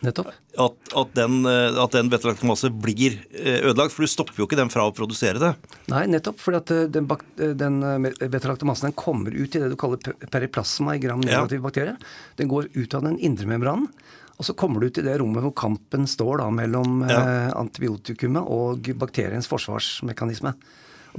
Nettopp. 0.00 0.28
At, 0.58 0.76
at 0.94 1.14
den, 1.14 1.40
eh, 1.46 1.78
at 1.82 1.94
den 1.94 2.10
betalaktamase 2.10 2.70
blir 2.70 3.16
eh, 3.34 3.64
ødelagt. 3.66 3.94
For 3.94 4.06
du 4.06 4.10
stopper 4.10 4.38
jo 4.38 4.46
ikke 4.46 4.58
den 4.58 4.70
fra 4.70 4.86
å 4.86 4.94
produsere 4.94 5.42
det. 5.42 5.52
Nei, 5.90 6.04
nettopp. 6.12 6.38
For 6.42 6.54
eh, 6.54 6.86
den, 6.92 7.08
den 7.58 7.80
betalaktomasen 8.06 8.94
kommer 8.98 9.34
ut 9.34 9.56
i 9.56 9.62
det 9.62 9.72
du 9.72 9.78
kaller 9.80 9.98
periplasma 10.30 10.94
i 10.96 11.02
gram 11.02 11.22
negativ 11.24 11.58
ja. 11.58 11.66
bakterie. 11.66 11.96
Den 12.38 12.50
går 12.52 12.70
ut 12.78 12.94
av 12.94 13.08
den 13.08 13.18
indre 13.18 13.50
membranen. 13.50 13.90
Og 14.38 14.46
så 14.46 14.54
kommer 14.54 14.78
du 14.78 14.86
ut 14.86 14.98
i 15.00 15.02
det 15.02 15.16
rommet 15.18 15.42
hvor 15.42 15.56
kampen 15.66 16.06
står 16.06 16.44
da 16.44 16.50
mellom 16.54 17.00
ja. 17.10 17.22
antibiotikumet 17.58 18.46
og 18.54 18.92
bakteriens 19.00 19.50
forsvarsmekanisme. 19.50 20.52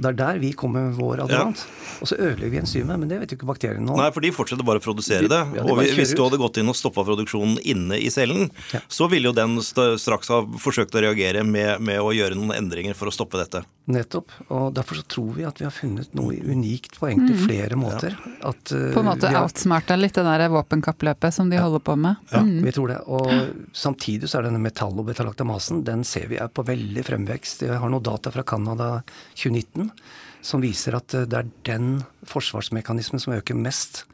Og 0.00 0.06
Det 0.06 0.10
er 0.14 0.16
der 0.16 0.38
vi 0.40 0.50
kommer 0.56 0.86
med 0.88 0.96
vår 0.96 1.20
adjuvant. 1.26 1.60
Ja. 1.60 1.96
Og 2.00 2.08
så 2.08 2.16
ødelegger 2.16 2.54
vi 2.54 2.60
enzymet, 2.62 2.96
men 3.02 3.10
det 3.10 3.18
vet 3.20 3.32
jo 3.34 3.36
ikke 3.36 3.48
bakteriene 3.50 3.84
nå. 3.84 3.96
Nei, 3.98 4.06
for 4.14 4.24
de 4.24 4.30
fortsetter 4.32 4.64
bare 4.64 4.80
å 4.80 4.84
produsere 4.84 5.28
det. 5.28 5.40
Ja, 5.58 5.64
og 5.66 5.82
hvis 5.82 6.14
du 6.16 6.22
hadde 6.24 6.38
gått 6.40 6.56
inn 6.56 6.72
og 6.72 6.78
stoppa 6.78 7.04
produksjonen 7.04 7.58
inne 7.68 7.98
i 8.00 8.08
cellen, 8.12 8.48
ja. 8.72 8.80
så 8.88 9.10
ville 9.12 9.28
jo 9.28 9.34
den 9.36 9.58
straks 9.60 10.32
ha 10.32 10.40
forsøkt 10.62 10.96
å 10.96 11.02
reagere 11.04 11.44
med, 11.44 11.82
med, 11.84 12.00
å 12.00 12.14
gjøre 12.16 12.38
noen 12.38 12.54
endringer 12.56 12.96
for 12.96 13.10
å 13.10 13.14
stoppe 13.14 13.36
dette. 13.42 13.60
Nettopp. 13.92 14.32
Og 14.48 14.70
derfor 14.72 15.02
så 15.02 15.04
tror 15.12 15.36
vi 15.36 15.44
at 15.44 15.60
vi 15.60 15.66
har 15.68 15.74
funnet 15.74 16.16
noe 16.16 16.38
unikt 16.48 16.96
på 16.96 17.10
egentlig 17.10 17.36
mm. 17.36 17.44
flere 17.44 17.78
måter. 17.80 18.16
At, 18.40 18.72
uh, 18.72 18.88
på 18.94 19.02
en 19.02 19.10
måte 19.10 19.28
har... 19.28 19.44
outsmarta 19.44 19.98
litt 20.00 20.16
det 20.16 20.24
der 20.24 20.46
våpenkappløpet 20.54 21.36
som 21.36 21.52
de 21.52 21.60
holder 21.60 21.84
på 21.84 21.98
med. 22.00 22.24
Ja, 22.32 22.40
mm. 22.46 22.56
vi 22.64 22.74
tror 22.76 22.94
det. 22.94 23.00
Og 23.12 23.28
samtidig 23.76 24.32
så 24.32 24.40
er 24.40 24.48
denne 24.48 24.62
metallobetalaktamase, 24.64 25.82
den 25.84 26.06
ser 26.08 26.30
vi 26.32 26.40
er 26.40 26.48
på 26.48 26.64
veldig 26.64 27.04
fremvekst. 27.04 27.66
Jeg 27.68 27.82
har 27.82 27.92
noen 27.92 28.08
data 28.08 28.32
fra 28.32 28.46
Canada 28.46 28.92
2019 29.34 29.89
som 30.42 30.62
viser 30.64 30.96
at 30.98 31.14
eh, 31.16 31.26
det 31.28 31.38
er 31.40 31.50
den 31.68 31.90
forsvarsmekanismen 32.28 33.22
som 33.22 33.34
øker 33.36 33.58
mest 33.58 34.04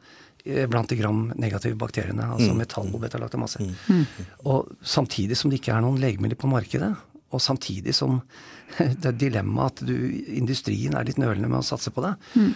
eh, 0.45 0.65
blant 0.69 0.91
de 0.91 0.99
gram-negative 0.99 1.77
bakteriene, 1.79 2.29
altså 2.35 2.53
mm. 2.53 2.61
metall 2.61 2.91
og 2.91 3.03
betalaktamase. 3.03 3.63
mm. 3.63 4.05
Og 4.51 4.73
samtidig 4.81 5.39
som 5.39 5.51
det 5.51 5.61
ikke 5.61 5.75
er 5.77 5.85
noen 5.85 6.01
legemidler 6.01 6.39
på 6.39 6.51
markedet, 6.51 6.93
og 7.27 7.43
samtidig 7.43 7.95
som 7.95 8.21
det 8.77 9.11
er 9.11 9.19
dilemmaet 9.19 9.81
at 9.81 9.87
du, 9.87 9.95
industrien 10.37 10.95
er 10.95 11.07
litt 11.07 11.19
nølende 11.21 11.49
med 11.51 11.61
å 11.61 11.67
satse 11.67 11.91
på 11.93 12.03
det, 12.05 12.15
mm. 12.35 12.53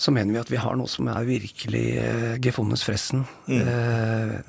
så 0.00 0.14
mener 0.16 0.36
vi 0.36 0.42
at 0.42 0.52
vi 0.52 0.60
har 0.60 0.76
noe 0.78 0.88
som 0.90 1.08
er 1.12 1.28
virkelig 1.28 1.86
uh, 2.00 2.34
gefunnes 2.42 2.84
fressen. 2.84 3.26
Mm. 3.48 3.60
Uh, 3.68 4.40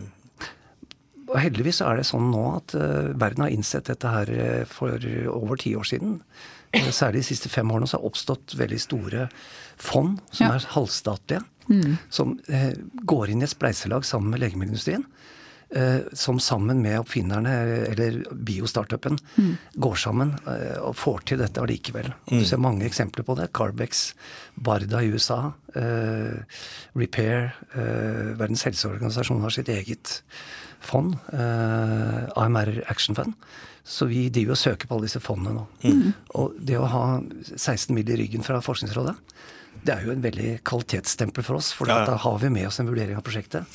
og 1.32 1.38
heldigvis 1.40 1.80
er 1.84 2.00
det 2.00 2.08
sånn 2.08 2.28
nå 2.32 2.42
at 2.58 2.76
uh, 2.76 3.12
verden 3.16 3.46
har 3.46 3.54
innsett 3.56 3.88
dette 3.88 4.12
her 4.12 4.32
for 4.68 5.00
over 5.32 5.60
ti 5.60 5.72
år 5.80 5.88
siden. 5.88 6.18
Eh, 6.72 6.92
særlig 6.96 7.24
de 7.24 7.30
siste 7.32 7.52
fem 7.52 7.72
årene 7.72 7.90
så 7.90 8.00
har 8.00 8.08
oppstått 8.08 8.56
veldig 8.60 8.80
store 8.80 9.28
fond 9.82 10.20
som 10.32 10.48
ja. 10.48 10.54
er 10.56 10.70
halvstatlige. 10.76 11.44
Mm. 11.72 11.98
Som 12.12 12.38
eh, 12.52 12.72
går 13.08 13.32
inn 13.32 13.44
i 13.44 13.48
et 13.48 13.54
spleiselag 13.54 14.08
sammen 14.08 14.34
med 14.34 14.44
legemiddelindustrien. 14.44 15.06
Eh, 15.72 16.02
som 16.14 16.40
sammen 16.40 16.82
med 16.84 17.00
oppfinnerne, 17.00 17.52
eller 17.94 18.18
biostartupen, 18.36 19.16
mm. 19.38 19.54
går 19.80 19.96
sammen 19.96 20.34
eh, 20.44 20.76
og 20.84 20.98
får 21.00 21.22
til 21.30 21.40
dette 21.40 21.64
allikevel. 21.64 22.10
Mm. 22.28 22.42
du 22.42 22.48
ser 22.50 22.60
mange 22.60 22.84
eksempler 22.88 23.24
på 23.24 23.38
det. 23.40 23.54
Carbex, 23.56 24.10
Barda 24.56 25.00
i 25.00 25.14
USA, 25.14 25.54
eh, 25.80 26.44
Repair, 27.00 27.54
eh, 27.72 28.36
Verdens 28.36 28.66
helseorganisasjon 28.68 29.42
har 29.46 29.56
sitt 29.56 29.72
eget 29.72 30.20
fond, 30.82 31.16
AMR 31.32 32.72
Action 32.90 33.16
Fund 33.16 33.38
så 33.84 34.06
vi 34.10 34.28
driver 34.30 34.56
og 34.56 34.62
søker 34.62 34.88
på 34.88 34.98
alle 34.98 35.10
disse 35.10 35.22
fondene 35.24 35.56
nå. 35.56 35.65
Mm. 35.84 36.13
Og 36.39 36.58
det 36.62 36.78
å 36.78 36.89
ha 36.89 37.06
16 37.56 37.96
mill. 37.96 38.10
i 38.12 38.20
ryggen 38.20 38.46
fra 38.46 38.62
Forskningsrådet 38.62 39.15
det 39.82 39.94
er 39.96 40.04
jo 40.06 40.12
en 40.14 40.22
veldig 40.22 40.50
kvalitetsstempel 40.68 41.46
for 41.46 41.58
oss, 41.58 41.72
for 41.74 41.90
ja. 41.90 42.04
da 42.06 42.14
har 42.22 42.38
vi 42.42 42.52
med 42.54 42.68
oss 42.70 42.78
en 42.82 42.90
vurdering 42.90 43.18
av 43.18 43.24
prosjektet. 43.26 43.66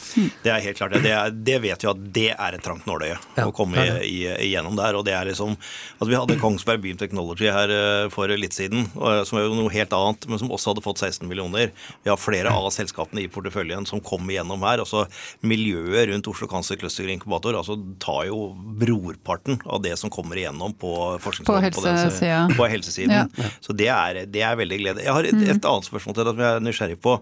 Det 0.45 0.53
er 0.53 0.63
helt 0.63 0.79
klart. 0.79 0.95
Det, 1.03 1.11
er, 1.11 1.33
det 1.35 1.57
vet 1.65 1.83
vi 1.83 1.89
at 1.91 2.03
det 2.15 2.29
er 2.31 2.57
et 2.57 2.63
trangt 2.63 2.87
nåløye 2.87 3.17
ja, 3.17 3.47
å 3.47 3.55
komme 3.55 3.83
igjennom 4.07 4.79
der. 4.79 4.95
og 4.95 5.03
det 5.09 5.17
er 5.19 5.27
liksom, 5.27 5.57
altså 5.97 6.09
Vi 6.13 6.19
hadde 6.19 6.39
Kongsberg 6.39 6.85
Beam 6.85 7.01
Technology 7.01 7.51
her 7.51 7.73
eh, 7.75 8.07
for 8.15 8.31
litt 8.39 8.55
siden, 8.55 8.87
som 8.95 9.41
er 9.41 9.49
jo 9.49 9.57
noe 9.59 9.73
helt 9.75 9.97
annet, 9.99 10.29
men 10.31 10.43
som 10.43 10.53
også 10.55 10.73
hadde 10.73 10.85
fått 10.85 11.03
16 11.03 11.27
millioner. 11.27 11.73
Vi 12.07 12.13
har 12.13 12.21
flere 12.21 12.55
av 12.55 12.69
selskapene 12.75 13.25
i 13.25 13.31
porteføljen 13.33 13.89
som 13.91 14.03
kom 14.05 14.31
igjennom 14.31 14.63
her. 14.63 14.85
altså 14.85 15.09
Miljøet 15.43 16.13
rundt 16.13 16.31
Oslo 16.31 16.47
Cancer 16.51 16.79
Cluster 16.79 17.11
Inkubator 17.11 17.59
altså 17.59 17.81
tar 18.03 18.29
jo 18.31 18.53
brorparten 18.55 19.59
av 19.67 19.83
det 19.83 19.97
som 19.99 20.13
kommer 20.13 20.39
igjennom 20.39 20.77
på 20.79 20.95
forskningsrådet 21.25 21.75
på, 21.75 21.87
helse 21.91 22.31
på, 22.31 22.61
på 22.63 22.71
helsesiden. 22.71 23.19
Ja. 23.35 23.51
Så 23.59 23.75
det 23.75 23.91
er, 23.91 24.23
det 24.31 24.47
er 24.47 24.63
veldig 24.63 24.83
gledelig. 24.85 25.09
Jeg 25.09 25.19
har 25.19 25.27
et, 25.27 25.45
et 25.57 25.71
annet 25.75 25.86
spørsmål 25.87 26.07
spørsmål 26.07 26.16
til 26.16 26.27
deg 26.27 26.35
som 26.35 26.44
jeg 26.44 26.57
er 26.57 26.64
nysgjerrig 26.64 26.99
på. 27.03 27.18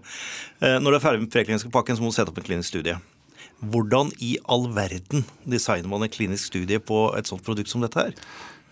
Eh, 0.61 0.79
når 0.79 0.91
du 0.91 0.97
er 0.97 1.03
ferdig 1.03 1.21
med 1.23 1.33
prekliniske 1.33 1.71
pakken, 1.71 1.97
så 1.97 2.03
må 2.03 2.11
du 2.11 2.15
sette 2.15 2.31
opp 2.31 2.39
en 2.41 2.47
klinisk 2.47 2.69
studie. 2.73 2.97
Hvordan 3.61 4.11
i 4.19 4.37
all 4.51 4.67
verden 4.75 5.25
designer 5.45 5.89
man 5.89 6.03
en 6.03 6.11
klinisk 6.11 6.51
studie 6.51 6.79
på 6.79 7.07
et 7.17 7.27
sånt 7.27 7.43
produkt 7.43 7.71
som 7.71 7.81
dette 7.81 7.99
her? 7.99 8.13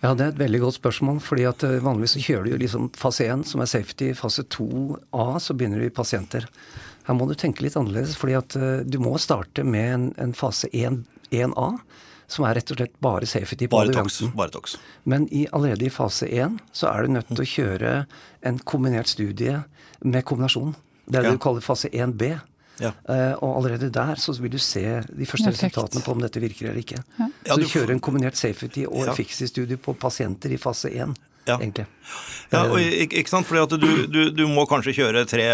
Ja, 0.02 0.12
Det 0.12 0.24
er 0.24 0.32
et 0.34 0.38
veldig 0.38 0.60
godt 0.60 0.74
spørsmål. 0.74 1.20
fordi 1.20 1.44
at 1.44 1.62
eh, 1.64 1.80
Vanligvis 1.82 2.16
så 2.16 2.20
kjører 2.20 2.44
du 2.44 2.50
jo 2.50 2.58
liksom 2.58 2.90
fase 2.92 3.24
1, 3.24 3.46
som 3.46 3.60
er 3.60 3.66
safety. 3.66 4.12
Fase 4.14 4.42
2A, 4.42 5.38
så 5.40 5.54
begynner 5.54 5.78
du 5.78 5.86
i 5.86 5.90
pasienter. 5.90 6.46
Her 7.06 7.14
må 7.14 7.26
du 7.28 7.34
tenke 7.34 7.62
litt 7.62 7.76
annerledes. 7.76 8.16
fordi 8.16 8.34
at 8.34 8.56
uh, 8.56 8.80
du 8.84 8.98
må 8.98 9.16
starte 9.18 9.64
med 9.64 9.94
en, 9.94 10.14
en 10.18 10.32
fase 10.32 10.68
1, 10.72 11.04
1A, 11.30 11.78
som 12.26 12.44
er 12.44 12.54
rett 12.54 12.70
og 12.70 12.78
slett 12.78 13.00
bare 13.00 13.26
safety. 13.26 13.68
Bare 13.68 13.92
tox. 13.92 14.22
Bare 14.34 14.50
tox. 14.50 14.76
Men 15.04 15.28
i, 15.32 15.46
allerede 15.52 15.84
i 15.84 15.92
fase 15.92 16.26
1 16.26 16.58
så 16.72 16.88
er 16.88 17.04
du 17.04 17.16
nødt 17.16 17.28
til 17.28 17.44
å 17.44 17.48
kjøre 17.48 18.06
en 18.44 18.58
kombinert 18.64 19.08
studie 19.08 19.62
med 20.04 20.24
kombinasjon. 20.24 20.74
Det 21.08 21.16
er 21.18 21.22
det 21.22 21.30
Ja. 21.30 21.32
du 21.36 21.38
kaller 21.42 21.60
fase 21.64 21.88
1B. 21.92 22.38
Ja. 22.80 22.90
Uh, 23.08 23.36
og 23.42 23.56
allerede 23.60 23.90
der 23.94 24.14
så 24.18 24.32
vil 24.40 24.50
du 24.50 24.58
se 24.58 24.80
de 25.02 25.26
første 25.26 25.48
Effekt. 25.48 25.76
resultatene 25.76 26.02
på 26.02 26.10
om 26.12 26.20
dette 26.24 26.40
virker 26.42 26.66
eller 26.70 26.80
ikke. 26.82 26.98
Ja, 27.20 27.28
Så 27.46 27.56
du 27.56 27.62
du 27.62 27.68
kjører 27.68 27.90
en 27.92 28.00
kombinert 28.00 28.36
safety 28.36 28.84
og 28.88 29.04
Ja. 29.06 29.12
efficacy-studie 29.12 29.76
på 29.76 29.92
pasienter 29.94 30.50
i 30.50 30.56
fase 30.56 30.90
1, 30.90 31.14
Ja. 31.46 31.58
egentlig. 31.60 31.84
Ja, 32.52 32.60
og 32.70 32.76
ikke, 32.78 33.18
ikke 33.18 33.30
sant? 33.32 33.46
Fordi 33.48 33.62
at 33.64 33.72
du, 33.80 34.06
du, 34.06 34.18
du 34.30 34.42
må 34.46 34.62
kanskje 34.70 34.92
kjøre 34.94 35.24
tre, 35.26 35.44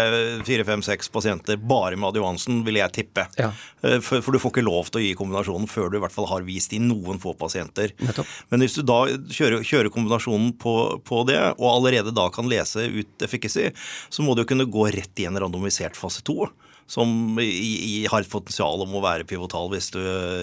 fire, 0.45 0.65
fem, 0.67 0.83
seks 0.85 1.09
pasienter 1.09 1.57
bare 1.57 1.97
med 1.97 2.11
adjuvansen, 2.11 2.59
vil 2.67 2.77
jeg 2.77 2.93
tippe. 2.93 3.25
Ja. 3.39 3.49
Eh, 3.81 3.97
For, 4.05 4.21
for 4.21 4.35
du 4.35 4.39
får 4.43 4.53
ikke 4.53 4.63
lov 4.67 4.91
til 4.91 5.01
å 5.01 5.03
gi 5.05 5.15
kombinasjonen 5.17 5.67
før 5.71 5.89
du 5.89 5.97
i 5.97 6.03
hvert 6.03 6.13
fall 6.13 6.29
har 6.29 6.45
vist 6.45 6.75
i 6.77 6.81
noen 6.83 7.17
få 7.23 7.33
pasienter. 7.39 7.95
Nettopp. 8.03 8.29
Men 8.53 8.61
hvis 8.65 8.77
du 8.77 8.83
da 8.85 8.99
kjører, 9.09 9.63
kjører 9.65 9.89
kombinasjonen 9.95 10.53
på, 10.61 10.75
på 11.07 11.23
det, 11.31 11.39
og 11.57 11.67
allerede 11.71 12.13
da 12.13 12.27
kan 12.35 12.51
lese 12.51 12.85
ut 12.91 13.25
efficacy, 13.25 13.71
så 14.11 14.21
må 14.27 14.35
du 14.37 14.43
jo 14.43 14.51
kunne 14.53 14.69
gå 14.69 14.91
rett 14.93 15.23
i 15.23 15.25
en 15.31 15.39
randomisert 15.41 15.97
fase 15.97 16.21
to. 16.27 16.51
Som 16.91 17.39
i, 17.39 17.47
i 17.47 18.03
har 18.11 18.19
et 18.19 18.27
potensial 18.31 18.81
om 18.83 18.91
å 18.99 19.03
være 19.03 19.23
pivotal 19.29 19.69
hvis, 19.71 19.87
du, 19.95 20.01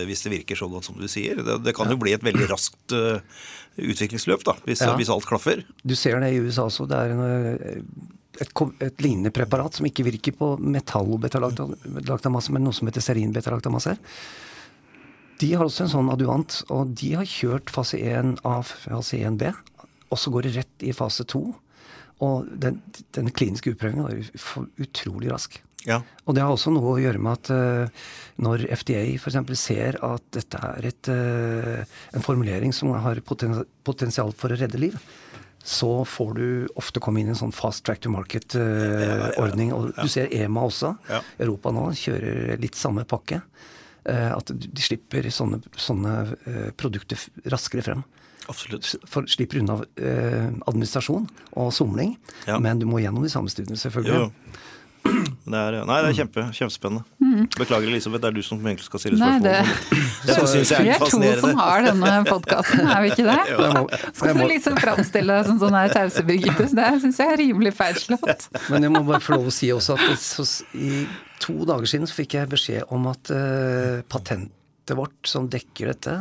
hvis 0.09 0.23
det 0.25 0.31
virker 0.33 0.57
så 0.57 0.65
godt 0.73 0.87
som 0.89 0.97
du 0.97 1.05
sier. 1.11 1.37
Det, 1.45 1.59
det 1.67 1.75
kan 1.77 1.91
jo 1.93 1.99
bli 2.01 2.15
et 2.17 2.25
veldig 2.25 2.47
raskt 2.49 2.89
uh, 2.97 3.21
utviklingsløp 3.77 4.47
da, 4.49 4.55
hvis, 4.65 4.81
Ja. 4.81 4.95
hvis 4.97 5.13
alt 5.13 5.29
klaffer. 5.29 5.61
Du 5.85 5.93
ser 5.99 6.17
det 6.25 6.31
i 6.33 6.41
USA 6.41 6.65
også. 6.71 6.87
Det 6.89 6.97
er 6.97 7.13
en, 7.13 7.21
eh, 7.27 7.85
et, 8.41 8.51
et 8.87 8.97
lignende 9.05 9.29
preparat 9.35 9.77
som 9.77 9.85
ikke 9.91 10.07
virker 10.09 10.33
på 10.41 10.55
metallobeta-lactamase, 10.57 12.49
men 12.57 12.65
noe 12.65 12.73
som 12.77 12.89
heter 12.89 13.05
serin-beta-lactamase. 13.05 13.99
De 15.39 15.53
har 15.53 15.63
også 15.69 15.85
en 15.85 15.93
sånn 15.93 16.09
adjuvant, 16.11 16.63
og 16.75 16.97
de 16.99 17.13
har 17.21 17.29
kjørt 17.29 17.69
fase 17.71 18.01
1 18.01 18.41
av 18.49 18.65
fase 18.89 19.21
1B. 19.21 19.53
Og 20.09 20.17
så 20.19 20.33
går 20.33 20.43
det 20.49 20.57
rett 20.57 20.77
i 20.89 20.97
fase 20.97 21.23
2. 21.29 21.45
Og 22.25 22.49
den, 22.59 22.81
den 23.15 23.29
kliniske 23.31 23.71
utprøvingen 23.77 24.09
er 24.09 24.25
utrolig 24.83 25.29
rask. 25.31 25.61
Ja. 25.87 26.01
Og 26.27 26.35
det 26.35 26.43
har 26.43 26.51
også 26.53 26.73
noe 26.75 26.97
å 26.97 26.99
gjøre 27.01 27.21
med 27.23 27.33
at 27.39 27.51
eh, 27.55 27.89
når 28.43 28.65
FDA 28.81 29.05
f.eks. 29.17 29.39
ser 29.61 29.99
at 30.05 30.25
dette 30.35 30.59
er 30.59 30.89
et, 30.91 31.09
eh, 31.09 31.85
en 32.15 32.25
formulering 32.25 32.73
som 32.75 32.91
har 32.99 33.21
poten 33.25 33.63
potensial 33.87 34.33
for 34.37 34.51
å 34.53 34.59
redde 34.59 34.79
liv, 34.81 34.97
så 35.65 36.05
får 36.07 36.35
du 36.35 36.69
ofte 36.81 37.01
komme 37.01 37.21
inn 37.21 37.29
i 37.29 37.35
en 37.35 37.39
sånn 37.39 37.53
fast 37.55 37.85
track 37.85 38.01
to 38.01 38.11
market-ordning. 38.11 39.73
og 39.75 39.91
du 39.97 40.09
ser 40.09 40.29
EMA 40.33 40.63
også. 40.69 40.95
Ja. 41.11 41.21
Europa 41.39 41.73
nå 41.75 41.89
kjører 41.99 42.59
litt 42.61 42.75
samme 42.79 43.05
pakke. 43.09 43.43
eh, 44.09 44.31
at 44.33 44.47
de 44.55 44.81
slipper 44.81 45.27
sånne, 45.29 45.59
sånne 45.77 46.13
eh, 46.49 46.71
produkter 46.81 47.19
raskere 47.53 47.83
frem. 47.85 48.05
Absolutt. 48.49 48.87
For, 49.05 49.27
slipper 49.29 49.59
unna 49.61 49.83
eh, 50.01 50.49
administrasjon 50.71 51.27
og 51.61 51.73
somling, 51.77 52.15
Ja. 52.47 52.57
men 52.59 52.79
du 52.81 52.87
må 52.89 53.03
gjennom 53.03 53.23
de 53.27 53.29
samme 53.29 53.51
studiene, 53.53 53.77
selvfølgelig. 53.77 54.31
Jo. 54.31 54.31
Det 55.49 55.57
er, 55.57 55.77
nei, 55.89 55.97
det 56.05 56.09
er 56.11 56.17
kjempe, 56.19 56.43
kjempespennende. 56.53 57.05
Beklager, 57.57 57.87
Elisabeth, 57.89 58.21
det 58.21 58.29
er 58.29 58.35
du 58.37 58.43
som 58.45 58.59
egentlig 58.61 58.85
skal 58.85 59.01
stille 59.01 59.17
spørsmål. 59.17 59.47
Nei, 59.49 59.63
spørsmål. 59.65 60.27
det- 60.29 60.49
syns 60.53 60.73
jeg 60.75 60.83
Vi 60.85 60.89
er 60.89 60.95
er 60.95 60.99
to 60.99 61.41
som 61.41 61.55
har 61.63 61.87
denne 61.87 62.13
podkasten, 62.29 62.83
er 62.93 63.01
vi 63.05 63.11
ikke 63.15 63.27
det? 63.29 63.39
Må- 63.79 64.13
Skal 64.19 64.35
du 64.37 64.45
liksom 64.53 64.77
framstille 64.83 65.39
deg 65.39 65.47
som 65.49 65.59
sånn 65.63 65.79
her 65.79 65.89
tause 65.95 66.25
Birgitte? 66.29 66.69
Det 66.75 66.91
syns 67.05 67.23
jeg 67.23 67.33
er 67.33 67.41
rimelig 67.41 67.73
feilslått. 67.79 68.49
Men 68.69 68.83
jeg 68.89 68.93
må 68.93 69.05
bare 69.09 69.23
få 69.25 69.39
lov 69.39 69.49
å 69.49 69.55
si 69.55 69.71
også 69.73 69.97
at 69.97 70.05
det, 70.11 70.19
så, 70.21 70.47
i 70.77 71.07
to 71.41 71.57
dager 71.65 71.87
siden 71.89 72.07
så 72.11 72.19
fikk 72.19 72.37
jeg 72.41 72.51
beskjed 72.53 72.85
om 72.95 73.07
at 73.11 73.31
uh, 73.33 74.03
patentet 74.11 74.97
vårt 74.99 75.29
som 75.29 75.49
dekker 75.53 75.93
dette, 75.95 76.15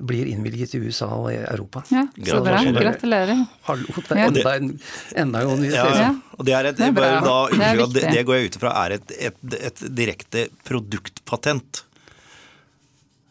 blir 0.00 0.26
innvilget 0.28 0.74
i 0.76 0.78
USA 0.84 1.06
og 1.16 1.30
i 1.32 1.36
Europa. 1.40 1.82
Ja, 1.90 2.02
så 2.26 2.42
bra. 2.44 2.58
Gratulerer. 2.76 3.46
Hallo, 3.64 3.86
det 3.96 4.12
er 4.12 4.26
enda 4.28 4.54
en, 4.56 4.70
enda 5.16 5.40
en 5.46 5.64
Ja, 5.64 5.86
Ja. 5.96 6.10
og 6.36 6.44
det 6.44 6.52
er 6.54 6.64
et, 6.72 6.76
Det 6.76 6.86
er 6.88 6.92
bra. 6.92 7.20
bare 7.20 7.24
da, 7.24 7.36
Det 7.56 7.66
er 7.66 7.86
det, 7.94 8.12
det 8.12 8.26
går 8.26 8.34
jeg 8.36 8.50
ut 8.50 8.56
ifra 8.60 8.72
er 8.84 8.90
et, 8.98 9.10
et, 9.18 9.38
et 9.70 9.84
direkte 9.96 10.48
produktpatent. 10.68 11.82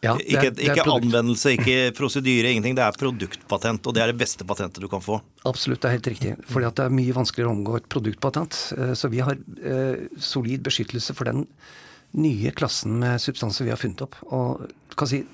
Ja, 0.02 0.12
det 0.18 0.26
er- 0.26 0.30
Ikke, 0.36 0.50
det 0.54 0.68
er 0.68 0.74
ikke 0.76 0.92
anvendelse, 0.92 1.52
ikke 1.56 1.76
prosedyre, 1.96 2.50
ingenting. 2.52 2.74
Det 2.76 2.84
er 2.84 2.92
produktpatent, 2.98 3.86
og 3.86 3.94
det 3.94 4.02
er 4.02 4.06
det 4.12 4.18
beste 4.18 4.44
patentet 4.44 4.80
du 4.82 4.88
kan 4.88 5.00
få. 5.00 5.20
Absolutt, 5.44 5.80
det 5.82 5.88
er 5.88 5.96
helt 5.96 6.06
riktig. 6.06 6.32
At 6.66 6.74
det 6.76 6.84
er 6.84 6.90
mye 6.90 7.12
vanskeligere 7.16 7.48
å 7.50 7.56
omgå 7.56 7.76
et 7.76 7.88
produktpatent. 7.88 8.72
Eh, 8.76 8.92
Så 8.94 9.08
vi 9.10 9.18
har 9.20 9.32
eh, 9.64 10.06
solid 10.18 10.62
beskyttelse 10.62 11.14
for 11.14 11.24
den 11.24 11.46
nye 12.14 12.50
klassen 12.52 12.98
med 13.00 13.18
substanser 13.20 13.64
vi 13.64 13.70
har 13.70 13.78
funnet 13.78 14.02
opp. 14.02 14.14
Og 14.30 14.70
kan 14.96 15.08
si 15.08 15.24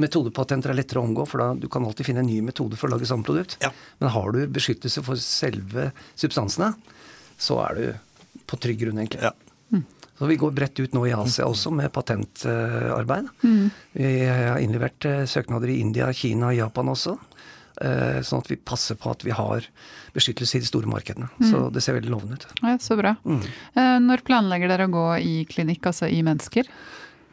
Metodepatenter 0.00 0.70
er 0.72 0.78
lettere 0.80 1.00
å 1.02 1.06
omgå, 1.06 1.26
for 1.28 1.38
da 1.42 1.48
du 1.54 1.68
kan 1.70 1.84
alltid 1.86 2.06
finne 2.08 2.22
en 2.24 2.28
ny 2.30 2.40
metode 2.42 2.76
for 2.80 2.88
å 2.88 2.96
lage 2.96 3.06
samme 3.08 3.24
produkt. 3.26 3.56
Ja. 3.62 3.70
Men 4.00 4.10
har 4.14 4.32
du 4.34 4.42
beskyttelse 4.50 5.02
for 5.06 5.20
selve 5.22 5.90
substansene, 6.18 6.72
så 7.38 7.60
er 7.68 7.74
du 7.78 8.38
på 8.50 8.58
trygg 8.60 8.82
grunn, 8.84 8.98
egentlig. 9.02 9.22
Ja. 9.24 9.32
Så 10.14 10.28
vi 10.30 10.36
går 10.38 10.52
bredt 10.54 10.78
ut 10.78 10.92
nå 10.94 11.00
i 11.08 11.12
Asia 11.16 11.42
også 11.50 11.72
med 11.74 11.90
patentarbeid. 11.90 13.28
Vi 13.42 14.10
har 14.28 14.60
innlevert 14.62 15.04
eh, 15.10 15.24
søknader 15.26 15.72
i 15.72 15.80
India, 15.82 16.12
Kina 16.14 16.52
og 16.52 16.58
Japan 16.58 16.92
også. 16.92 17.16
eh, 17.82 18.20
Sånn 18.22 18.44
at 18.44 18.50
vi 18.52 18.56
passer 18.56 18.94
på 18.94 19.10
at 19.10 19.24
vi 19.26 19.34
har 19.34 19.66
beskyttelse 20.14 20.60
i 20.60 20.62
de 20.62 20.68
store 20.70 20.86
markedene. 20.86 21.26
Så 21.50 21.64
det 21.74 21.82
ser 21.82 21.96
veldig 21.98 22.12
lovende 22.14 22.38
ut. 22.38 22.46
Ja, 22.62 22.76
så 22.78 22.94
bra. 23.00 23.16
Mm. 23.26 23.42
Når 24.06 24.22
planlegger 24.28 24.70
dere 24.70 24.86
å 24.86 24.92
gå 24.94 25.06
i 25.18 25.34
klinikk, 25.50 25.90
altså 25.90 26.06
i 26.06 26.22
mennesker? 26.22 26.70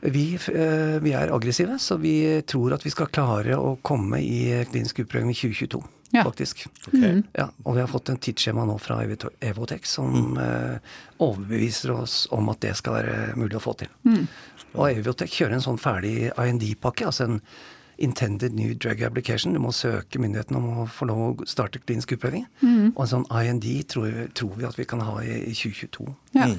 Vi, 0.01 0.25
eh, 0.35 0.99
vi 1.03 1.13
er 1.13 1.33
aggressive, 1.33 1.77
så 1.79 1.97
vi 2.01 2.41
tror 2.41 2.73
at 2.73 2.85
vi 2.85 2.93
skal 2.93 3.09
klare 3.13 3.57
å 3.57 3.75
komme 3.85 4.21
i 4.21 4.63
klinisk 4.71 5.03
utprøving 5.03 5.33
i 5.33 5.37
2022. 5.37 5.83
Ja. 6.11 6.23
faktisk. 6.23 6.65
Okay. 6.87 7.21
Ja, 7.33 7.45
og 7.63 7.75
vi 7.75 7.79
har 7.79 7.87
fått 7.87 8.09
en 8.11 8.17
tidsskjema 8.19 8.65
nå 8.67 8.75
fra 8.83 8.97
Evotech 9.39 9.85
som 9.87 10.37
eh, 10.37 10.95
overbeviser 11.23 11.93
oss 11.95 12.25
om 12.35 12.49
at 12.51 12.59
det 12.65 12.73
skal 12.75 12.97
være 12.97 13.35
mulig 13.39 13.55
å 13.55 13.63
få 13.63 13.77
til. 13.79 13.93
Og 14.73 14.89
Evotech 14.89 15.31
kjører 15.31 15.55
en 15.55 15.63
sånn 15.63 15.79
ferdig 15.79 16.33
IND-pakke, 16.35 17.07
altså 17.07 17.29
en 17.29 17.39
Intended 18.01 18.55
New 18.57 18.73
Drug 18.75 19.03
Application. 19.05 19.53
Du 19.53 19.61
må 19.63 19.71
søke 19.75 20.19
myndighetene 20.19 20.59
om 20.59 20.83
å 20.83 20.85
få 20.89 21.07
lov 21.07 21.23
å 21.23 21.47
starte 21.47 21.79
klinisk 21.83 22.15
utprøving. 22.17 22.47
Og 22.95 23.01
en 23.05 23.11
sånn 23.13 23.27
IND 23.31 23.67
tror, 23.87 24.15
tror 24.35 24.55
vi 24.57 24.67
at 24.67 24.79
vi 24.79 24.87
kan 24.89 25.03
ha 25.05 25.19
i, 25.23 25.35
i 25.51 25.55
2022. 25.55 26.07
Ja. 26.35 26.49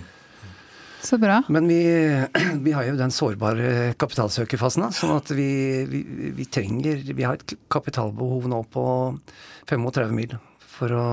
Så 1.02 1.18
bra. 1.18 1.40
Men 1.50 1.66
vi, 1.68 1.80
vi 2.66 2.72
har 2.76 2.86
jo 2.86 2.94
den 2.98 3.10
sårbare 3.14 3.92
kapitalsøkerfasen, 3.98 4.84
sånn 4.94 5.16
at 5.16 5.32
vi, 5.34 5.48
vi, 5.90 6.02
vi 6.36 6.46
trenger 6.46 7.02
Vi 7.10 7.26
har 7.26 7.40
et 7.40 7.56
kapitalbehov 7.72 8.46
nå 8.52 8.62
på 8.70 8.84
35 9.70 10.14
mil 10.14 10.36
for 10.76 10.94
å 10.94 11.06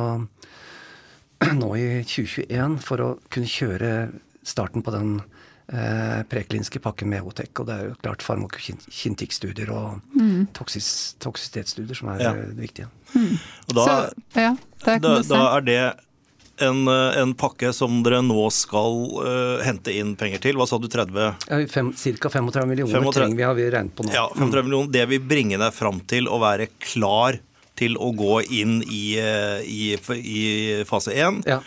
Nå 1.55 1.69
i 1.79 1.87
2021 2.03 2.79
for 2.83 2.99
å 3.01 3.09
kunne 3.31 3.47
kjøre 3.49 3.91
starten 4.43 4.83
på 4.83 4.91
den 4.91 5.13
eh, 5.71 6.19
prekliniske 6.27 6.81
pakken 6.83 7.07
med 7.13 7.23
Hotec. 7.23 7.53
Og 7.61 7.67
det 7.69 7.77
er 7.77 7.85
jo 7.87 7.95
klart 8.03 8.25
farmakokintikkstudier 8.25 9.71
og 9.71 10.01
toksis, 10.57 10.89
toksisitetsstudier 11.23 11.95
som 11.95 12.11
er 12.11 12.25
Ja. 12.25 12.33
eh, 12.35 12.51
det 12.57 12.65
viktige. 12.67 12.89
Og 13.69 13.73
da, 13.77 13.85
så, 13.87 13.95
ja, 14.35 14.51
da, 14.83 14.97
da 15.31 15.41
er 15.55 15.65
det 15.69 15.79
en, 16.59 16.87
eh, 16.87 17.17
en 17.21 17.33
pakke 17.33 17.73
som 17.73 18.01
dere 18.03 18.21
nå 18.25 18.45
skal 18.53 18.97
uh, 19.23 19.65
hente 19.65 19.93
inn 19.95 20.15
penger 20.19 20.41
til. 20.43 20.59
Hva 20.59 20.67
sa 20.69 20.79
du, 20.81 20.89
30? 20.91 21.19
Ja, 21.49 21.59
Ca. 21.69 22.29
35 22.29 22.69
millioner 22.69 22.99
35 22.99 23.13
trenger 23.15 23.37
vi, 23.37 23.45
har 23.47 23.57
vi 23.57 23.67
regnet 23.71 23.95
på 23.95 24.05
nå. 24.05 24.13
Ja, 24.15 24.27
35 24.35 24.67
millioner. 24.67 24.91
Det 24.93 25.05
vil 25.11 25.23
bringe 25.23 25.59
deg 25.61 25.75
fram 25.75 26.01
til 26.09 26.29
å 26.29 26.41
være 26.41 26.69
klar 26.79 27.39
til 27.79 27.95
å 27.95 28.09
gå 28.11 28.41
inn 28.59 28.81
i, 28.91 29.15
eh, 29.21 29.61
i, 29.63 29.95
i 30.19 30.43
fase 30.87 31.15
1. 31.15 31.45
Ja. 31.47 31.61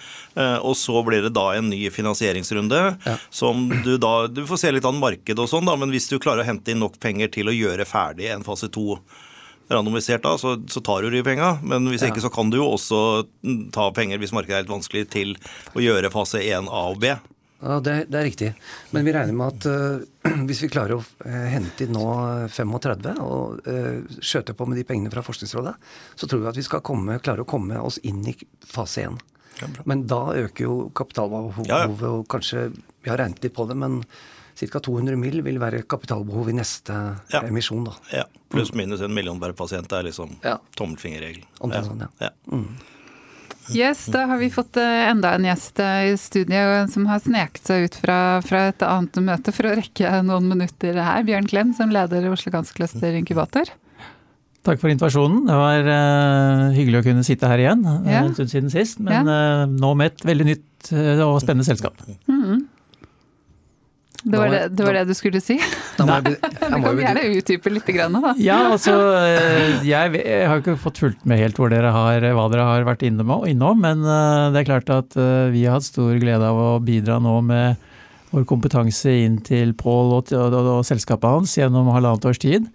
Og 0.64 0.74
så 0.80 1.00
blir 1.04 1.24
det 1.24 1.34
da 1.36 1.50
en 1.56 1.70
ny 1.72 1.86
finansieringsrunde. 1.92 2.80
Ja. 3.04 3.16
som 3.28 3.66
Du 3.84 3.98
da, 4.00 4.26
du 4.28 4.44
får 4.48 4.60
se 4.60 4.72
litt 4.72 4.86
an 4.88 5.00
markedet 5.00 5.40
og 5.40 5.48
sånn, 5.48 5.68
da, 5.68 5.76
men 5.76 5.92
hvis 5.92 6.08
du 6.08 6.18
klarer 6.20 6.44
å 6.44 6.48
hente 6.48 6.72
inn 6.72 6.80
nok 6.84 7.00
penger 7.00 7.32
til 7.32 7.48
å 7.48 7.56
gjøre 7.56 7.88
ferdig 7.88 8.30
en 8.32 8.44
fase 8.44 8.68
2 8.72 8.96
randomisert 9.74 10.22
da, 10.24 10.36
så, 10.38 10.54
så 10.70 10.82
tar 10.84 11.02
du 11.02 11.10
de 11.14 11.22
penga. 11.26 11.54
Men 11.62 11.86
hvis 11.90 12.02
Ja. 12.04 12.12
ikke, 12.12 12.22
så 12.24 12.30
kan 12.32 12.50
du 12.52 12.58
jo 12.60 12.70
også 12.76 13.02
ta 13.74 13.90
penger 13.96 14.18
hvis 14.22 14.32
markedet 14.36 14.58
er 14.60 14.64
litt 14.66 14.72
vanskelig, 14.74 15.08
til 15.12 15.36
å 15.74 15.82
gjøre 15.84 16.10
fase 16.14 16.42
1 16.44 16.68
A 16.70 16.82
og 16.92 17.00
B. 17.02 17.12
Ja, 17.62 17.76
det, 17.78 17.92
det 18.10 18.18
er 18.18 18.24
riktig. 18.26 18.48
Men 18.90 19.04
vi 19.06 19.12
regner 19.14 19.36
med 19.38 19.52
at 19.54 19.66
uh, 19.70 20.32
hvis 20.48 20.64
vi 20.64 20.70
klarer 20.72 20.96
å 20.96 21.04
eh, 21.24 21.44
hente 21.52 21.84
inn 21.86 21.92
nå 21.94 22.06
35 22.50 23.12
og 23.22 23.60
uh, 23.68 24.00
skjøte 24.18 24.56
på 24.58 24.66
med 24.66 24.80
de 24.80 24.84
pengene 24.88 25.12
fra 25.14 25.22
Forskningsrådet, 25.22 25.74
så 26.18 26.26
tror 26.26 26.42
vi 26.42 26.50
at 26.50 26.58
vi 26.58 26.64
skal 26.66 26.82
komme, 26.82 27.20
klare 27.22 27.44
å 27.44 27.48
komme 27.48 27.78
oss 27.78 28.00
inn 28.02 28.18
i 28.26 28.34
fase 28.66 29.06
1. 29.06 29.20
Men 29.86 30.06
da 30.10 30.32
øker 30.34 30.64
jo 30.64 30.76
kapitalbehovet, 30.96 31.68
Ja, 31.70 31.84
ja. 31.86 32.08
og 32.08 32.24
kanskje 32.32 32.72
Vi 33.04 33.10
har 33.10 33.18
regnet 33.20 33.44
litt 33.44 33.54
på 33.54 33.68
det, 33.70 33.76
men 33.78 34.00
ca. 34.58 34.80
200 34.80 35.16
mill. 35.18 35.42
vil 35.42 35.58
være 35.58 35.82
kapitalbehov 35.82 36.48
i 36.48 36.56
neste 36.56 36.94
Ja. 37.32 37.40
emisjon. 37.42 37.84
da. 37.84 37.92
Ja, 38.12 38.24
Pluss 38.50 38.74
minus 38.74 39.00
en 39.00 39.14
million 39.14 39.40
per 39.40 39.52
pasient 39.52 39.90
er 39.92 40.02
liksom 40.04 40.36
Ja. 40.42 40.58
tommelfingerregelen. 40.76 41.46
Ja. 41.72 41.82
sånn, 41.82 42.08
ja. 42.20 42.30
Yes, 43.70 44.06
da 44.06 44.26
har 44.26 44.38
vi 44.38 44.50
fått 44.50 44.76
eh, 44.76 45.08
enda 45.08 45.34
en 45.36 45.44
gjest 45.46 45.78
eh, 45.80 46.10
i 46.10 46.16
studiet 46.18 46.90
som 46.90 47.06
har 47.06 47.20
sneket 47.22 47.62
seg 47.62 47.86
ut 47.86 47.94
fra, 47.94 48.16
fra 48.42 48.64
et 48.72 48.82
annet 48.82 49.14
møte 49.22 49.54
for 49.54 49.70
å 49.70 49.76
rekke 49.78 50.10
noen 50.26 50.48
minutter 50.50 50.98
her. 50.98 51.22
Bjørn 51.22 51.46
Klem, 51.48 51.70
som 51.76 51.92
leder 51.94 52.26
Oslo 52.32 52.50
Ganske 52.52 52.74
Cluster 52.74 53.14
Inkubator. 53.14 53.70
Takk 54.66 54.78
for 54.78 54.90
invitasjonen. 54.92 55.40
Det 55.48 55.54
var 55.58 55.88
uh, 55.90 56.68
hyggelig 56.74 57.00
å 57.00 57.06
kunne 57.06 57.24
sitte 57.26 57.48
her 57.50 57.58
igjen. 57.58 57.80
Ja. 58.06 58.20
En 58.22 58.34
stund 58.36 58.50
siden 58.52 58.70
sist, 58.70 59.00
men 59.02 59.26
uh, 59.26 59.64
nå 59.66 59.90
med 59.98 60.12
et 60.12 60.22
veldig 60.26 60.46
nytt 60.46 60.92
uh, 60.94 61.22
og 61.26 61.40
spennende 61.42 61.66
selskap. 61.66 61.98
Mm. 62.30 62.68
Det, 64.22 64.38
var 64.38 64.50
det, 64.54 64.60
det 64.78 64.84
var 64.86 64.96
det 64.98 65.04
du 65.08 65.14
skulle 65.18 65.40
si? 65.42 65.56
Da 65.98 66.06
må 66.06 66.16
jeg, 66.22 66.36
jeg 66.38 66.70
må 66.78 66.82
kan 66.86 66.98
jo 66.98 67.04
gjerne 67.04 67.24
utdype 67.40 67.72
litt, 67.74 67.88
grann, 67.96 68.18
da. 68.22 68.34
Ja, 68.38 68.58
altså 68.72 68.94
jeg, 69.82 70.18
jeg 70.22 70.48
har 70.48 70.60
ikke 70.62 70.76
fått 70.80 71.00
fulgt 71.02 71.24
med 71.28 71.40
helt 71.42 71.58
hvor 71.58 71.72
dere 71.72 71.90
har, 71.94 72.22
hva 72.36 72.44
dere 72.52 72.68
har 72.68 72.86
vært 72.86 73.02
innom, 73.08 73.32
innom 73.50 73.82
men 73.82 74.04
det 74.54 74.62
er 74.62 74.68
klart 74.68 74.92
at 74.94 75.16
vi 75.52 75.64
har 75.66 75.78
hatt 75.80 75.88
stor 75.88 76.14
glede 76.22 76.46
av 76.48 76.58
å 76.58 76.70
bidra 76.84 77.18
nå 77.22 77.40
med 77.48 77.88
vår 78.32 78.46
kompetanse 78.48 79.12
inn 79.26 79.34
til 79.44 79.74
Pål 79.76 80.14
og, 80.16 80.30
og, 80.32 80.54
og, 80.56 80.68
og 80.78 80.86
selskapet 80.88 81.28
hans 81.28 81.52
gjennom 81.58 81.90
halvannet 81.92 82.24
års 82.30 82.40
tid. 82.40 82.70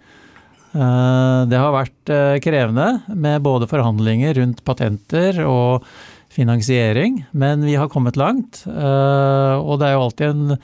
Eh, 0.70 1.40
Det 1.50 1.58
har 1.58 1.72
vært 1.74 2.12
eh, 2.14 2.36
krevende 2.44 3.00
med 3.10 3.42
både 3.42 3.66
forhandlinger 3.70 4.36
rundt 4.38 4.62
patenter 4.68 5.40
og 5.48 5.88
finansiering, 6.30 7.24
men 7.32 7.64
vi 7.66 7.74
har 7.74 7.88
kommet 7.90 8.16
langt. 8.20 8.62
eh, 8.68 9.54
Og 9.58 9.80
det 9.80 9.88
er 9.88 9.96
jo 9.96 10.04
alltid 10.04 10.28
en, 10.28 10.58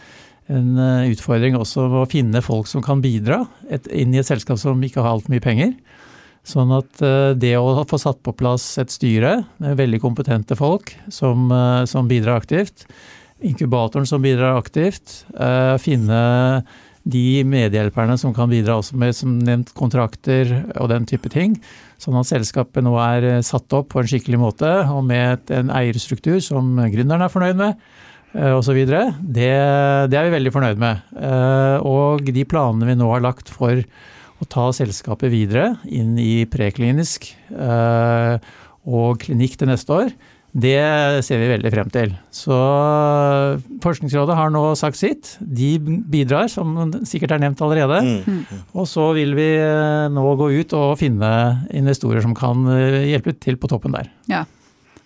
en 0.52 0.76
eh, 0.76 1.10
utfordring 1.14 1.56
også 1.56 1.86
å 2.02 2.04
finne 2.10 2.42
folk 2.44 2.68
som 2.68 2.84
kan 2.84 3.02
bidra 3.04 3.44
et, 3.72 3.86
inn 3.88 4.14
i 4.14 4.20
et 4.20 4.28
selskap 4.28 4.60
som 4.60 4.82
ikke 4.84 5.00
har 5.00 5.14
altfor 5.14 5.32
mye 5.32 5.44
penger. 5.44 5.74
Sånn 6.44 6.72
at 6.76 7.00
eh, 7.04 7.32
det 7.40 7.54
å 7.56 7.84
få 7.88 8.00
satt 8.00 8.20
på 8.24 8.34
plass 8.36 8.66
et 8.82 8.92
styre 8.92 9.38
med 9.62 9.78
veldig 9.80 10.02
kompetente 10.02 10.58
folk 10.58 10.92
som, 11.08 11.48
eh, 11.48 11.84
som 11.88 12.10
bidrar 12.10 12.42
aktivt, 12.42 12.86
inkubatoren 13.44 14.08
som 14.08 14.22
bidrar 14.24 14.56
aktivt, 14.56 15.24
finne 15.82 16.20
de 17.04 17.42
medhjelperne 17.44 18.14
som 18.16 18.32
kan 18.32 18.48
bidra 18.48 18.78
også 18.78 18.96
med 18.96 19.12
som 19.12 19.34
nevnt 19.36 19.74
kontrakter 19.76 20.54
og 20.78 20.88
den 20.88 21.04
type 21.04 21.28
ting. 21.28 21.58
Sånn 22.00 22.16
at 22.16 22.30
selskapet 22.30 22.86
nå 22.86 22.94
er 23.02 23.42
satt 23.44 23.74
opp 23.76 23.90
på 23.92 24.00
en 24.00 24.08
skikkelig 24.08 24.40
måte 24.40 24.70
og 24.86 25.02
med 25.10 25.52
en 25.52 25.74
eierstruktur 25.74 26.38
som 26.40 26.72
gründeren 26.94 27.26
er 27.26 27.34
fornøyd 27.34 27.60
med 27.60 27.84
osv. 28.34 28.80
Det, 28.84 29.48
det 30.10 30.18
er 30.18 30.26
vi 30.28 30.34
veldig 30.34 30.52
fornøyd 30.54 30.80
med. 30.82 31.02
Eh, 31.16 31.78
Og 31.86 32.26
de 32.34 32.44
planene 32.50 32.88
vi 32.90 32.98
nå 32.98 33.08
har 33.12 33.22
lagt 33.24 33.50
for 33.54 33.78
å 34.42 34.48
ta 34.50 34.68
selskapet 34.74 35.30
videre 35.32 35.76
inn 35.86 36.16
i 36.18 36.44
preklinisk 36.50 37.30
eh, 37.54 38.38
og 38.84 39.22
klinikk 39.22 39.54
til 39.60 39.70
neste 39.70 39.94
år, 39.94 40.10
det 40.54 40.76
ser 41.26 41.40
vi 41.40 41.48
veldig 41.50 41.70
frem 41.74 41.88
til. 41.90 42.12
Så 42.30 42.54
Forskningsrådet 43.82 44.36
har 44.38 44.52
nå 44.54 44.62
sagt 44.78 44.98
sitt. 45.00 45.32
De 45.40 45.72
bidrar, 45.82 46.46
som 46.52 46.92
sikkert 47.06 47.34
er 47.34 47.42
nevnt 47.42 47.62
allerede. 47.64 47.98
Mm. 48.22 48.42
Og 48.78 48.86
så 48.90 49.08
vil 49.16 49.34
vi 49.38 49.48
eh, 49.58 50.06
nå 50.14 50.26
gå 50.38 50.50
ut 50.60 50.76
og 50.78 50.94
finne 51.00 51.30
investorer 51.74 52.22
som 52.22 52.36
kan 52.38 52.66
eh, 52.70 53.00
hjelpe 53.10 53.34
til 53.42 53.58
på 53.58 53.70
toppen 53.72 53.96
der. 53.96 54.10
Ja. 54.30 54.44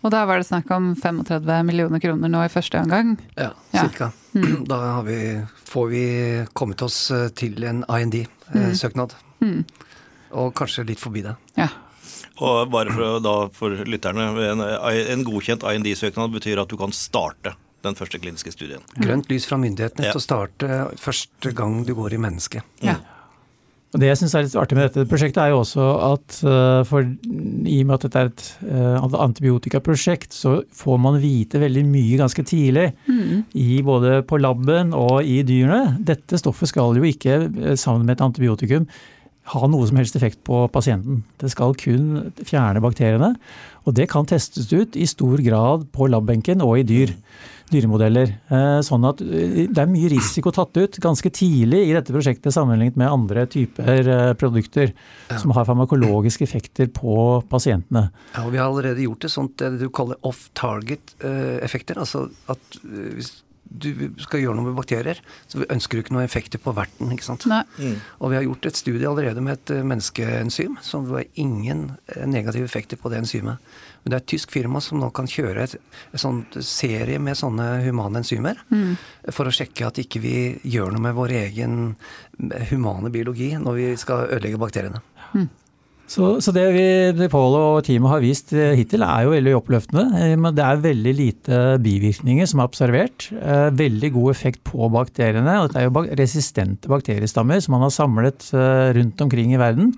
Og 0.06 0.12
da 0.14 0.20
var 0.28 0.38
det 0.38 0.46
snakk 0.46 0.70
om 0.70 0.92
35 0.94 1.64
millioner 1.66 1.98
kroner 2.02 2.30
nå 2.30 2.44
i 2.46 2.52
første 2.52 2.78
omgang. 2.80 3.16
Ja, 3.36 3.50
Ja. 3.74 3.82
cirka. 3.88 4.12
Da 4.68 4.76
har 4.94 5.02
vi, 5.02 5.16
får 5.66 5.88
vi 5.90 6.02
kommet 6.54 6.82
oss 6.82 7.10
eh, 7.10 7.28
til 7.34 7.64
en 7.66 7.84
IND-søknad. 7.90 9.14
Mm. 9.42 9.64
Og 10.38 10.52
kanskje 10.54 10.84
litt 10.86 11.00
forbi 11.02 11.22
det. 11.26 11.34
Ja. 11.58 11.68
Og 12.38 12.70
bare 12.70 12.92
for, 12.94 13.18
da, 13.24 13.32
for 13.54 13.74
lytterne, 13.90 14.28
en, 14.52 14.60
en 14.62 15.24
godkjent 15.26 15.64
IND-søknad 15.66 16.30
betyr 16.36 16.60
at 16.62 16.70
du 16.70 16.76
kan 16.78 16.92
starte 16.94 17.56
den 17.82 17.94
første 17.98 18.18
kliniske 18.22 18.52
studien. 18.54 18.82
Grønt 18.98 19.28
lys 19.30 19.46
fra 19.46 19.58
myndighetene 19.58 20.06
Ja. 20.06 20.12
til 20.14 20.20
å 20.20 20.22
starte 20.22 20.78
første 20.98 21.52
gang 21.54 21.80
du 21.86 21.94
går 21.98 22.14
i 22.14 22.22
menneske. 22.22 22.62
ja. 22.82 22.96
Og 23.88 24.02
Det 24.02 24.08
jeg 24.10 24.18
syns 24.20 24.34
er 24.36 24.44
litt 24.44 24.56
artig 24.60 24.76
med 24.76 24.84
dette 24.90 25.08
prosjektet, 25.08 25.38
er 25.40 25.54
jo 25.54 25.62
også 25.62 25.84
at 26.10 26.38
eh, 26.44 26.80
for, 26.84 27.06
i 27.08 27.78
og 27.80 27.86
med 27.88 27.94
at 27.94 28.04
dette 28.04 28.20
er 28.20 28.28
et 28.28 28.48
eh, 28.68 29.20
antibiotikaprosjekt, 29.24 30.36
så 30.36 30.58
får 30.76 30.98
man 31.00 31.16
vite 31.22 31.60
veldig 31.62 31.86
mye 31.88 32.18
ganske 32.20 32.44
tidlig. 32.50 32.90
Mm. 33.08 33.46
I 33.56 33.78
både 33.86 34.18
på 34.28 34.40
laben 34.44 34.92
og 34.96 35.22
i 35.24 35.40
dyrene. 35.48 35.96
Dette 36.04 36.40
stoffet 36.40 36.68
skal 36.68 37.00
jo 37.00 37.08
ikke, 37.08 37.40
eh, 37.48 37.78
sammen 37.80 38.04
med 38.04 38.18
et 38.18 38.26
antibiotikum, 38.28 38.84
ha 39.48 39.68
noe 39.72 39.88
som 39.88 39.96
helst 39.96 40.18
effekt 40.18 40.42
på 40.44 40.66
pasienten. 40.68 41.22
Det 41.40 41.48
skal 41.54 41.72
kun 41.80 42.34
fjerne 42.44 42.84
bakteriene. 42.84 43.32
Og 43.88 43.96
det 43.96 44.10
kan 44.12 44.28
testes 44.28 44.68
ut 44.68 44.98
i 45.00 45.08
stor 45.08 45.40
grad 45.40 45.88
på 45.96 46.10
labbenken 46.12 46.60
og 46.60 46.82
i 46.82 46.84
dyr. 46.84 47.14
Dyremodeller. 47.72 48.34
Eh, 48.50 48.80
Sånn 48.86 49.04
at 49.08 49.20
eh, 49.24 49.66
det 49.68 49.82
er 49.84 49.90
mye 49.90 50.10
risiko 50.12 50.52
tatt 50.54 50.76
ut 50.78 50.98
ganske 51.02 51.30
tidlig 51.34 51.84
i 51.88 51.94
dette 51.96 52.14
prosjektet 52.14 52.54
sammenlignet 52.54 52.96
med 53.00 53.10
andre 53.10 53.46
typer 53.50 54.02
produkter 54.38 54.48
produkter 54.88 54.92
som 55.38 55.52
har 55.56 55.66
farmakologiske 55.68 56.44
effekter 56.46 56.88
på 56.94 57.42
pasientene. 57.50 58.08
Ja, 58.34 58.44
og 58.46 58.52
vi 58.54 58.58
har 58.60 58.68
allerede 58.70 59.04
gjort 59.04 59.26
det 59.26 59.30
sånt 59.32 59.58
det 59.60 59.74
du 59.80 59.88
kaller 59.92 60.16
off-target-effekter. 60.26 61.98
Altså 62.00 62.28
at 62.50 62.80
eh, 62.84 63.12
hvis 63.18 63.32
du 63.68 63.90
skal 64.24 64.40
gjøre 64.40 64.56
noe 64.56 64.70
med 64.70 64.78
bakterier, 64.78 65.18
så 65.44 65.60
ønsker 65.68 65.98
du 65.98 66.02
ikke 66.02 66.14
noen 66.16 66.24
effekter 66.24 66.60
på 66.62 66.72
verten. 66.72 67.10
ikke 67.12 67.26
sant? 67.26 67.44
Nei. 67.50 67.60
Og 68.16 68.30
vi 68.32 68.38
har 68.38 68.46
gjort 68.46 68.64
et 68.70 68.78
studie 68.80 69.08
allerede 69.08 69.42
med 69.44 69.58
et 69.58 69.74
eh, 69.76 69.84
menneskeenzym 69.84 70.78
som 70.84 71.04
var 71.10 71.26
ingen 71.36 71.90
eh, 72.14 72.24
negative 72.24 72.64
effekter 72.64 72.96
på 73.00 73.12
det 73.12 73.20
enzymet. 73.22 73.60
Men 74.08 74.14
det 74.14 74.22
er 74.22 74.24
et 74.24 74.30
tysk 74.32 74.52
firma 74.56 74.80
som 74.80 74.96
nå 75.02 75.10
kan 75.12 75.26
kjøre 75.28 75.66
et, 75.68 75.74
et 76.16 76.22
sånt 76.22 76.56
serie 76.64 77.20
med 77.20 77.36
sånne 77.36 77.66
humane 77.84 78.22
enzymer 78.22 78.56
for 79.28 79.44
å 79.50 79.52
sjekke 79.52 79.84
at 79.84 80.00
ikke 80.00 80.22
vi 80.24 80.34
gjør 80.64 80.94
noe 80.94 81.04
med 81.04 81.16
vår 81.18 81.34
egen 81.42 81.74
humane 82.70 83.12
biologi 83.12 83.50
når 83.60 83.76
vi 83.76 83.88
skal 84.00 84.30
ødelegge 84.30 84.60
bakteriene. 84.64 85.02
Så, 86.08 86.38
så 86.40 86.54
det 86.56 86.64
vi, 86.72 86.84
det 87.12 87.26
og 87.36 87.82
teamet 87.84 88.08
har 88.14 88.22
vist 88.24 88.54
eh, 88.56 88.72
hittil 88.78 89.04
er 89.04 89.26
jo 89.26 89.34
veldig 89.34 89.52
oppløftende. 89.58 90.06
Eh, 90.16 90.36
Men 90.40 90.56
det 90.56 90.64
er 90.64 90.80
veldig 90.86 91.12
lite 91.18 91.58
bivirkninger 91.84 92.48
som 92.48 92.62
er 92.62 92.70
observert. 92.70 93.26
Eh, 93.36 93.68
Veldig 93.76 94.14
god 94.16 94.32
effekt 94.32 94.64
på 94.64 94.88
bakteriene. 94.94 95.58
og 95.60 95.68
Dette 95.68 95.84
er 95.84 95.90
jo 95.90 96.06
resistente 96.16 96.88
bakteriestammer 96.88 97.60
som 97.60 97.76
man 97.76 97.84
har 97.84 97.92
samlet 97.92 98.48
rundt 98.96 99.20
omkring 99.20 99.52
i 99.52 99.60
verden. 99.60 99.92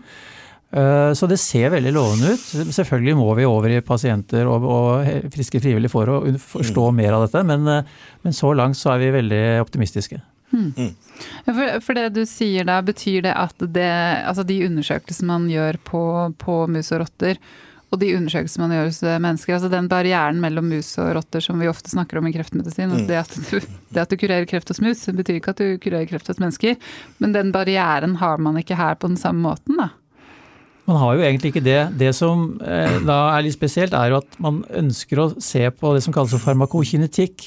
Eh, 0.71 1.13
Så 1.15 1.27
det 1.27 1.41
ser 1.43 1.71
veldig 1.75 1.93
lovende 1.93 2.35
ut. 2.35 2.45
Selvfølgelig 2.75 3.17
må 3.19 3.31
vi 3.35 3.47
over 3.49 3.73
i 3.75 3.81
pasienter 3.83 4.47
og, 4.47 4.65
og 4.65 5.31
friske 5.35 5.63
frivillige 5.63 5.91
for 5.91 6.11
å 6.11 6.21
forstå 6.39 6.91
mer 6.95 7.17
av 7.17 7.27
dette, 7.27 7.43
men, 7.47 7.67
eh, 7.67 7.97
men 8.23 8.37
så 8.37 8.53
langt 8.55 8.79
så 8.79 8.95
er 8.95 9.03
vi 9.03 9.17
veldig 9.19 9.43
optimistiske. 9.65 10.21
Ja, 10.51 11.53
For, 11.55 11.81
for 11.85 11.95
det 11.95 12.09
du 12.17 12.25
sier 12.27 12.67
da, 12.67 12.81
betyr 12.83 13.23
det 13.23 13.35
at 13.39 13.61
det, 13.71 13.91
altså 14.27 14.43
de 14.47 14.65
undersøkelsene 14.67 15.29
man 15.31 15.51
gjør 15.51 15.79
på, 15.87 16.03
på 16.43 16.57
mus 16.67 16.91
og 16.91 17.05
rotter, 17.05 17.39
og 17.91 17.99
de 17.99 18.13
undersøkelsene 18.15 18.67
man 18.67 18.75
gjør 18.77 18.89
hos 18.89 19.01
mennesker, 19.03 19.55
altså 19.57 19.71
den 19.71 19.89
barrieren 19.91 20.39
mellom 20.43 20.69
mus 20.71 20.93
og 21.03 21.13
rotter 21.19 21.43
som 21.43 21.59
vi 21.63 21.71
ofte 21.71 21.91
snakker 21.91 22.19
om 22.19 22.27
i 22.31 22.35
kreftmedisin, 22.35 22.91
mm. 22.91 23.07
det, 23.11 23.23
at 23.23 23.35
du, 23.51 23.71
det 23.91 24.03
at 24.03 24.11
du 24.11 24.19
kurerer 24.19 24.47
kreft 24.51 24.71
hos 24.71 24.83
mus, 24.83 25.03
betyr 25.07 25.39
ikke 25.39 25.55
at 25.55 25.63
du 25.63 25.79
kurerer 25.83 26.07
kreft 26.11 26.31
hos 26.31 26.43
mennesker, 26.43 26.79
men 27.19 27.35
den 27.35 27.51
barrieren 27.55 28.19
har 28.23 28.43
man 28.43 28.59
ikke 28.59 28.79
her 28.79 28.99
på 28.99 29.11
den 29.11 29.19
samme 29.19 29.43
måten, 29.51 29.79
da. 29.79 29.91
Man 30.91 30.99
har 30.99 31.15
jo 31.15 31.23
egentlig 31.23 31.53
ikke 31.53 31.63
det. 31.63 31.81
Det 32.01 32.11
som 32.19 32.59
eh, 32.67 32.99
da 33.07 33.21
er 33.37 33.47
litt 33.47 33.55
spesielt, 33.55 33.95
er 33.95 34.11
jo 34.11 34.19
at 34.19 34.37
man 34.43 34.65
ønsker 34.75 35.23
å 35.23 35.31
se 35.39 35.63
på 35.71 35.95
det 35.95 36.03
som 36.03 36.15
kalles 36.15 36.35
farmakokinetikk. 36.43 37.47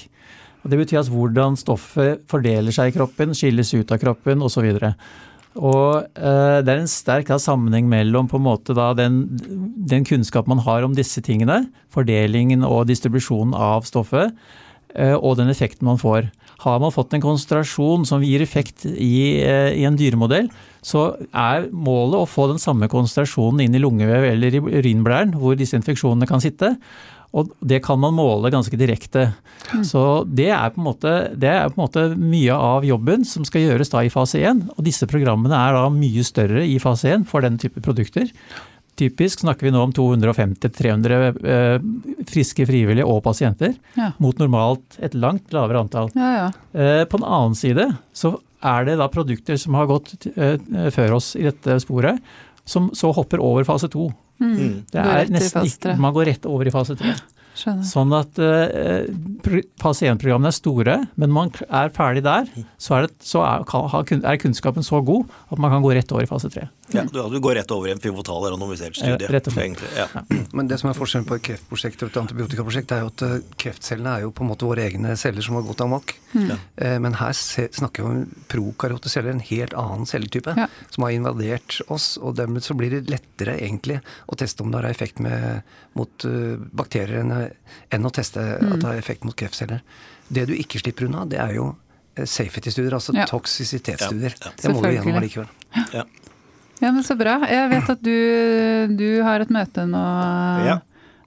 Og 0.63 0.71
det 0.71 0.79
betyr 0.79 1.01
at 1.01 1.12
hvordan 1.12 1.60
stoffet 1.60 2.23
fordeler 2.32 2.71
seg 2.71 2.93
i 2.93 2.95
kroppen, 2.95 3.36
skilles 3.36 3.73
ut 3.75 3.91
av 3.91 3.99
kroppen 3.99 4.45
osv. 4.47 4.69
Og 5.60 5.89
eh, 6.15 6.60
det 6.63 6.71
er 6.71 6.79
en 6.79 6.89
sterk 6.89 7.27
da, 7.27 7.38
sammenheng 7.41 7.89
mellom 7.91 8.32
på 8.32 8.39
en 8.39 8.47
måte 8.47 8.77
da, 8.77 8.93
den, 8.97 9.25
den 9.91 10.08
kunnskap 10.08 10.47
man 10.47 10.63
har 10.63 10.88
om 10.88 10.95
disse 10.95 11.21
tingene, 11.25 11.65
fordelingen 11.93 12.63
og 12.63 12.88
distribusjonen 12.89 13.51
av 13.60 13.84
stoffet, 13.89 14.32
og 14.93 15.39
den 15.39 15.49
effekten 15.49 15.88
man 15.89 15.97
får. 15.97 16.27
Har 16.63 16.79
man 16.79 16.93
fått 16.95 17.13
en 17.15 17.23
konsentrasjon 17.23 18.06
som 18.08 18.23
gir 18.23 18.43
effekt 18.43 18.86
i, 18.86 19.41
eh, 19.43 19.73
i 19.75 19.84
en 19.88 19.97
dyremodell, 19.99 20.47
så 20.84 21.15
er 21.34 21.67
målet 21.71 22.21
å 22.21 22.29
få 22.29 22.47
den 22.51 22.62
samme 22.62 22.88
konsentrasjonen 22.91 23.65
inn 23.65 23.75
i 23.75 23.82
lungevev 23.84 24.29
eller 24.32 24.56
i 24.56 24.62
urinblæren, 24.62 25.34
hvor 25.36 25.58
disse 25.60 25.75
infeksjonene 25.75 26.27
kan 26.29 26.43
sitte. 26.43 26.77
Og 27.34 27.49
det 27.65 27.82
kan 27.84 27.97
man 27.97 28.13
måle 28.13 28.51
ganske 28.53 28.77
direkte. 28.77 29.34
Så 29.82 30.23
det 30.29 30.51
er, 30.53 30.69
på 30.69 30.79
en 30.79 30.86
måte, 30.86 31.13
det 31.34 31.49
er 31.49 31.71
på 31.71 31.79
en 31.79 31.88
måte 31.88 32.03
mye 32.13 32.53
av 32.53 32.86
jobben 32.86 33.25
som 33.25 33.43
skal 33.47 33.65
gjøres 33.65 33.89
da 33.89 34.03
i 34.06 34.12
fase 34.13 34.38
1. 34.38 34.62
Og 34.77 34.86
disse 34.86 35.08
programmene 35.10 35.58
er 35.58 35.73
da 35.73 35.88
mye 35.89 36.23
større 36.23 36.62
i 36.62 36.77
fase 36.84 37.10
1 37.10 37.25
for 37.25 37.41
den 37.41 37.58
type 37.58 37.82
produkter. 37.82 38.29
Typisk 38.99 39.41
snakker 39.41 39.65
vi 39.65 39.71
nå 39.73 39.82
om 39.82 39.93
250-300 39.95 41.45
eh, 41.49 41.86
friske 42.29 42.65
frivillige 42.69 43.08
og 43.10 43.23
pasienter, 43.25 43.73
Ja. 43.97 44.12
mot 44.21 44.38
normalt 44.38 44.99
et 45.01 45.15
langt 45.17 45.53
lavere 45.53 45.82
antall. 45.82 46.12
Ja, 46.13 46.34
ja. 46.38 46.47
Eh, 46.77 47.06
På 47.06 47.17
den 47.17 47.25
annen 47.25 47.56
side 47.58 47.88
så 48.13 48.36
er 48.63 48.86
det 48.86 48.97
da 49.01 49.10
produkter 49.12 49.58
som 49.60 49.75
har 49.75 49.89
gått 49.89 50.13
uh, 50.38 50.56
før 50.95 51.17
oss 51.17 51.34
i 51.36 51.43
dette 51.43 51.79
sporet, 51.84 52.21
som 52.63 52.91
så 52.95 53.12
hopper 53.12 53.41
over 53.43 53.65
fase 53.67 53.89
to. 53.91 54.08
Mm. 54.39 54.86
Det 54.91 55.01
er 55.03 55.32
nesten 55.32 55.67
ikke, 55.67 55.97
Man 55.99 56.13
går 56.15 56.29
rett 56.32 56.47
over 56.47 56.67
i 56.67 56.71
fase 56.71 56.95
tre. 56.95 57.12
Skjønner. 57.53 57.86
Sånn 57.86 58.13
at 58.17 58.39
uh, 58.41 59.03
pasientprogrammene 59.84 60.49
er 60.49 60.56
store, 60.56 60.95
men 61.19 61.34
man 61.36 61.51
er 61.67 61.91
ferdig 61.93 62.23
der, 62.25 62.47
så 62.82 62.97
er, 62.97 63.10
det, 63.10 63.27
så 63.27 63.43
er, 63.45 63.67
er 64.23 64.39
kunnskapen 64.41 64.86
så 64.86 65.03
god 65.06 65.27
at 65.51 65.62
man 65.62 65.75
kan 65.75 65.84
gå 65.84 65.91
rett 65.93 66.15
over 66.15 66.25
i 66.25 66.32
fase 66.32 66.49
tre. 66.53 66.65
Ja, 66.93 67.03
du, 67.10 67.39
går 67.39 67.56
rett 67.56 67.71
over 67.73 67.89
i 67.89 67.91
en 67.91 67.99
pivotal 67.99 68.45
randomisert 68.51 68.97
studie. 68.97 69.27
Rett 69.32 69.47
og 69.49 69.56
slett. 69.56 69.82
Ja. 69.97 70.08
Men 70.58 70.69
det 70.69 70.79
som 70.82 70.91
er 70.91 70.97
forskjellen 70.97 71.27
på 71.29 71.38
et 71.39 71.45
kreftprosjekt 71.49 72.06
og 72.06 72.12
et 72.12 72.19
antibiotikaprosjekt, 72.21 72.93
er 72.93 73.03
jo 73.03 73.12
at 73.12 73.23
eh, 73.25 73.36
kreftcellene 73.63 74.15
er 74.17 74.25
jo 74.25 74.34
på 74.36 74.45
en 74.45 74.51
måte 74.51 74.67
våre 74.69 74.86
egne 74.86 75.15
celler 75.19 75.45
som 75.45 75.58
har 75.58 75.65
gått 75.67 75.84
amok. 75.86 76.15
Mm. 76.34 76.53
Eh, 76.53 76.97
men 77.03 77.17
her 77.19 77.36
snakker 77.36 78.06
vi 78.06 78.10
om 78.10 78.23
prokaryoteceller, 78.53 79.34
en 79.34 79.45
helt 79.49 79.77
annen 79.79 80.10
celletype, 80.10 80.56
ja. 80.58 80.69
som 80.93 81.08
har 81.08 81.15
invadert 81.17 81.79
oss. 81.93 82.13
Og 82.21 82.38
dermed 82.39 82.65
så 82.65 82.77
blir 82.77 82.93
det 82.93 83.06
lettere 83.12 83.58
egentlig 83.60 83.99
å 84.27 84.39
teste 84.39 84.65
om 84.65 84.73
det 84.73 84.82
har 84.82 84.89
effekt 84.89 85.21
med, 85.23 85.63
mot 85.97 86.25
uh, 86.27 86.58
bakterier 86.73 87.21
enn, 87.23 88.06
å 88.06 88.12
teste 88.13 88.41
mm. 88.41 88.73
at 88.75 88.82
det 88.82 88.89
har 88.89 88.99
effekt 88.99 89.25
mot 89.27 89.38
kreftceller. 89.38 89.84
Det 90.34 90.47
du 90.49 90.53
ikke 90.56 90.82
slipper 90.82 91.10
unna, 91.10 91.25
det 91.29 91.41
er 91.41 91.58
jo 91.58 91.73
safety-studier, 92.13 92.93
altså 92.93 93.13
ja. 93.17 93.25
toksisitetsstudier. 93.29 94.36
Det 94.62 94.73
må 94.73 94.84
du 94.84 94.91
gjennom 94.93 95.17
allikevel. 95.17 95.49
Ja. 95.93 96.06
Ja, 96.81 96.89
men 96.91 97.03
Så 97.05 97.15
bra. 97.19 97.38
Jeg 97.47 97.69
vet 97.71 97.91
at 97.93 98.01
du, 98.03 98.17
du 98.97 99.07
har 99.23 99.43
et 99.43 99.53
møte 99.53 99.86
nå, 99.88 100.01
ja. 100.65 100.79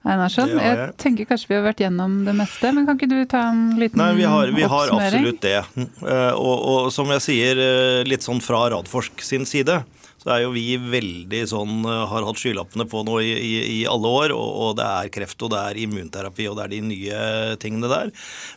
Einarsson. 0.07 0.51
Jeg. 0.53 0.61
jeg 0.63 0.93
tenker 1.01 1.27
kanskje 1.29 1.51
vi 1.51 1.57
har 1.57 1.65
vært 1.65 1.81
gjennom 1.83 2.19
det 2.27 2.35
meste, 2.37 2.71
men 2.75 2.87
kan 2.87 2.99
ikke 2.99 3.09
du 3.11 3.17
ta 3.29 3.47
en 3.51 3.63
liten 3.79 3.99
Nei, 3.99 4.11
vi 4.19 4.27
har, 4.29 4.51
vi 4.55 4.67
har 4.69 4.93
absolutt 4.95 5.41
det. 5.43 5.57
Eh, 5.57 6.33
og, 6.37 6.55
og, 6.55 6.91
som 6.95 7.11
jeg 7.15 7.25
sier, 7.25 7.59
eh, 7.59 8.03
litt 8.07 8.25
sånn 8.25 8.39
fra 8.43 8.67
Radforsk 8.71 9.23
sin 9.25 9.47
side, 9.49 9.81
så 10.27 10.33
er 10.35 10.41
jo 10.43 10.49
vi 10.51 10.75
veldig 10.75 11.39
sånn 11.47 11.85
eh, 11.87 12.01
har 12.11 12.25
hatt 12.27 12.41
skylappene 12.41 12.83
på 12.91 12.99
nå 13.07 13.21
i, 13.23 13.29
i, 13.31 13.51
i 13.77 13.81
alle 13.87 14.11
år. 14.11 14.33
Og, 14.35 14.49
og, 14.65 14.71
det 14.75 14.83
er 14.83 15.11
kreft, 15.15 15.39
og 15.39 15.53
det 15.53 15.61
er 15.61 15.79
immunterapi, 15.85 16.49
og 16.51 16.57
det 16.57 16.65
er 16.65 16.73
de 16.73 16.81
nye 16.89 17.21
tingene 17.63 17.87
der. 17.87 18.11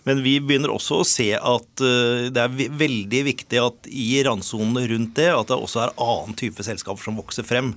Men 0.08 0.24
vi 0.26 0.34
begynner 0.42 0.74
også 0.74 0.98
å 0.98 1.06
se 1.06 1.28
at 1.38 1.84
uh, 1.84 2.26
det 2.26 2.42
er 2.42 2.74
veldig 2.80 3.22
viktig 3.30 3.62
at 3.62 3.86
i 3.86 4.08
randsonene 4.26 4.88
rundt 4.90 5.14
det, 5.20 5.28
at 5.30 5.52
det 5.52 5.60
også 5.62 5.84
er 5.84 5.94
annen 6.02 6.34
type 6.40 6.66
selskaper 6.66 7.06
som 7.06 7.22
vokser 7.22 7.46
frem. 7.46 7.76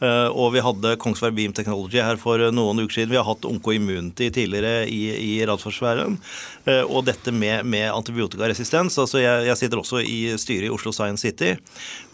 Uh, 0.00 0.32
og 0.32 0.54
vi 0.54 0.62
hadde 0.64 0.94
Kongsberg 1.00 1.34
Beam 1.36 1.52
Technology 1.56 2.00
her 2.00 2.16
for 2.20 2.40
noen 2.54 2.80
uker 2.80 3.00
siden. 3.00 3.12
Vi 3.12 3.18
har 3.20 3.26
hatt 3.28 3.44
Onko 3.44 3.74
Immunity 3.76 4.30
tidligere 4.32 4.86
i, 4.88 5.02
i 5.12 5.32
radsforsfæren. 5.44 6.16
Uh, 6.64 6.84
og 6.88 7.04
dette 7.08 7.34
med, 7.34 7.66
med 7.68 7.90
antibiotikaresistens. 7.92 8.96
altså 8.98 9.20
jeg, 9.20 9.44
jeg, 9.50 9.58
sitter 9.60 9.82
også 9.82 10.00
i 10.00 10.18
styret 10.40 10.70
i 10.70 10.72
Oslo 10.72 10.92
Science 10.96 11.26
City, 11.26 11.52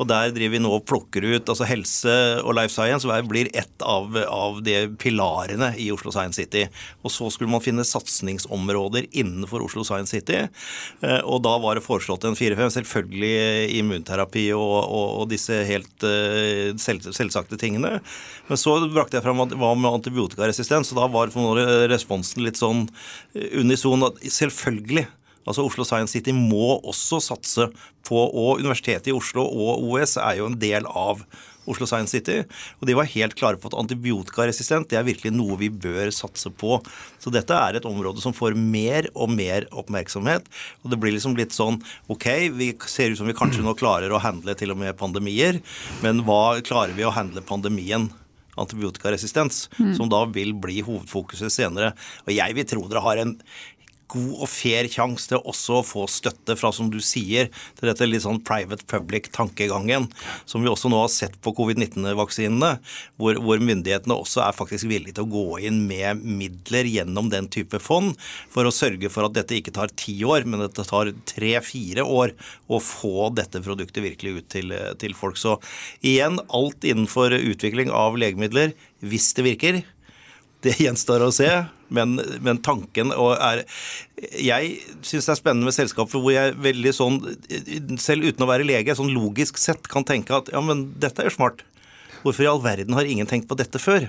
og 0.00 0.08
der 0.10 0.32
driver 0.34 0.56
vi 0.56 0.62
nå 0.64 0.72
og 0.74 0.86
plukker 0.88 1.22
ut 1.22 1.46
altså 1.52 1.66
Helse 1.68 2.16
og 2.42 2.56
life 2.58 2.74
science 2.74 3.06
blir 3.26 3.48
ett 3.54 3.82
av, 3.82 4.16
av 4.26 4.58
de 4.66 4.88
pilarene 4.98 5.72
i 5.78 5.88
Oslo 5.94 6.10
Science 6.14 6.40
City. 6.42 6.66
Og 7.06 7.14
så 7.14 7.30
skulle 7.30 7.52
man 7.52 7.62
finne 7.62 7.86
satsingsområder 7.86 9.06
innenfor 9.12 9.62
Oslo 9.62 9.84
Science 9.86 10.14
City. 10.14 10.42
Eh, 11.00 11.20
og 11.22 11.42
da 11.46 11.54
var 11.62 11.78
det 11.78 11.84
foreslått 11.86 12.26
en 12.26 12.36
fire-fem. 12.38 12.70
Selvfølgelig 12.74 13.78
immunterapi 13.78 14.48
og, 14.56 14.76
og, 14.84 15.06
og 15.22 15.30
disse 15.30 15.62
helt 15.68 16.06
selv, 16.82 17.06
selvsagte 17.14 17.58
tingene. 17.60 17.75
Men 17.82 18.60
så 18.60 18.78
brakte 18.92 19.18
jeg 19.18 19.24
fram 19.26 19.42
hva 19.44 19.72
med 19.76 19.90
antibiotikaresistens, 19.92 20.92
og 20.92 21.00
da 21.00 21.06
var 21.12 21.32
responsen 21.92 22.44
litt 22.46 22.60
sånn 22.60 22.86
unison 23.34 24.08
at 24.08 24.20
selvfølgelig 24.24 25.06
Altså 25.46 25.62
Oslo 25.62 25.84
Science 25.86 26.10
City 26.10 26.32
må 26.34 26.80
også 26.82 27.20
satse 27.22 27.68
på 28.06 28.18
Og 28.18 28.62
Universitetet 28.64 29.12
i 29.12 29.14
Oslo 29.14 29.44
og 29.46 29.84
OS 29.92 30.16
er 30.18 30.40
jo 30.40 30.48
en 30.50 30.58
del 30.58 30.88
av 30.90 31.22
Oslo 31.70 31.88
Science 31.88 32.14
City. 32.14 32.42
Og 32.80 32.88
de 32.88 32.96
var 32.98 33.10
helt 33.12 33.36
klare 33.38 33.60
på 33.60 33.70
at 33.70 33.78
antibiotikaresistent 33.78 34.90
det 34.90 35.00
er 35.00 35.06
virkelig 35.06 35.34
noe 35.34 35.58
vi 35.60 35.70
bør 35.70 36.10
satse 36.14 36.50
på. 36.50 36.80
Så 37.22 37.32
dette 37.34 37.54
er 37.54 37.78
et 37.78 37.88
område 37.88 38.22
som 38.24 38.34
får 38.36 38.56
mer 38.58 39.10
og 39.14 39.32
mer 39.34 39.68
oppmerksomhet. 39.76 40.46
Og 40.82 40.92
det 40.92 41.00
blir 41.02 41.16
liksom 41.16 41.36
litt 41.38 41.56
sånn 41.56 41.80
OK, 42.12 42.28
vi 42.56 42.72
ser 42.90 43.12
ut 43.12 43.20
som 43.20 43.30
vi 43.30 43.36
kanskje 43.36 43.64
nå 43.66 43.76
klarer 43.78 44.12
å 44.12 44.22
handle 44.22 44.56
til 44.58 44.74
og 44.74 44.80
med 44.80 44.96
pandemier, 44.98 45.60
men 46.04 46.22
hva 46.26 46.58
klarer 46.66 46.96
vi 46.96 47.06
å 47.06 47.14
handle 47.14 47.44
pandemien? 47.46 48.10
antibiotikaresistens, 48.56 49.66
mm. 49.78 49.94
som 49.98 50.08
da 50.08 50.22
vil 50.32 50.54
bli 50.56 50.80
hovedfokuset 50.84 51.52
senere. 51.52 51.92
Og 52.26 52.32
jeg 52.32 52.56
vil 52.56 52.68
tro 52.68 52.84
dere 52.88 53.04
har 53.04 53.20
en 53.22 53.34
god 54.16 54.42
og 54.42 54.50
fair 54.50 54.88
sjanse 54.90 55.30
til 55.30 55.42
også 55.42 55.80
å 55.80 55.86
få 55.86 56.06
støtte 56.10 56.56
fra, 56.58 56.72
som 56.74 56.88
du 56.92 56.98
sier, 57.04 57.50
til 57.78 57.90
dette 57.90 58.08
litt 58.08 58.24
sånn 58.24 58.42
private 58.46 58.86
public-tankegangen, 58.90 60.08
som 60.48 60.64
vi 60.64 60.70
også 60.72 60.90
nå 60.92 61.00
har 61.02 61.12
sett 61.12 61.36
på 61.44 61.52
covid-19-vaksinene, 61.56 62.72
hvor, 63.20 63.40
hvor, 63.42 63.62
myndighetene 63.66 64.16
også 64.16 64.42
er 64.44 64.56
faktisk 64.56 64.88
villige 64.90 65.16
til 65.16 65.26
å 65.26 65.32
gå 65.32 65.60
inn 65.68 65.82
med 65.88 66.22
midler 66.24 66.88
gjennom 66.90 67.30
den 67.32 67.50
type 67.52 67.80
fond, 67.82 68.14
for 68.52 68.68
å 68.68 68.74
sørge 68.74 69.10
for 69.12 69.28
at 69.28 69.36
dette 69.36 69.58
ikke 69.58 69.74
tar 69.76 69.92
ti 69.98 70.18
år, 70.26 70.46
men 70.48 70.64
at 70.66 70.76
det 70.78 70.88
tar 70.90 71.12
tre-fire 71.28 72.04
år 72.06 72.34
å 72.72 72.80
få 72.82 73.30
dette 73.36 73.62
produktet 73.64 74.04
virkelig 74.04 74.40
ut 74.40 74.50
til, 74.56 74.76
til 75.00 75.16
folk. 75.18 75.40
Så 75.40 75.56
igjen, 76.06 76.40
alt 76.54 76.86
innenfor 76.86 77.34
utvikling 77.36 77.92
av 77.94 78.18
legemidler, 78.20 78.74
hvis 79.04 79.32
det 79.36 79.44
virker, 79.44 79.82
det 80.64 80.76
gjenstår 80.80 81.24
å 81.26 81.32
se, 81.34 81.50
men, 81.94 82.16
men 82.42 82.58
tanken 82.64 83.12
er 83.14 83.62
Jeg 84.16 84.72
syns 85.06 85.28
det 85.28 85.34
er 85.34 85.38
spennende 85.38 85.68
med 85.68 85.76
selskaper 85.76 86.22
hvor 86.22 86.34
jeg 86.34 86.56
veldig 86.58 86.92
sånn, 86.96 87.20
selv 88.02 88.26
uten 88.26 88.46
å 88.46 88.50
være 88.50 88.66
lege, 88.66 88.96
sånn 88.98 89.14
logisk 89.14 89.60
sett 89.60 89.86
kan 89.92 90.06
tenke 90.06 90.34
at 90.34 90.50
ja, 90.54 90.62
men 90.64 90.88
dette 90.98 91.22
er 91.22 91.30
jo 91.30 91.36
smart. 91.36 91.62
Hvorfor 92.24 92.42
i 92.42 92.50
all 92.50 92.64
verden 92.64 92.96
har 92.96 93.06
ingen 93.06 93.28
tenkt 93.30 93.46
på 93.50 93.58
dette 93.58 93.78
før? 93.78 94.08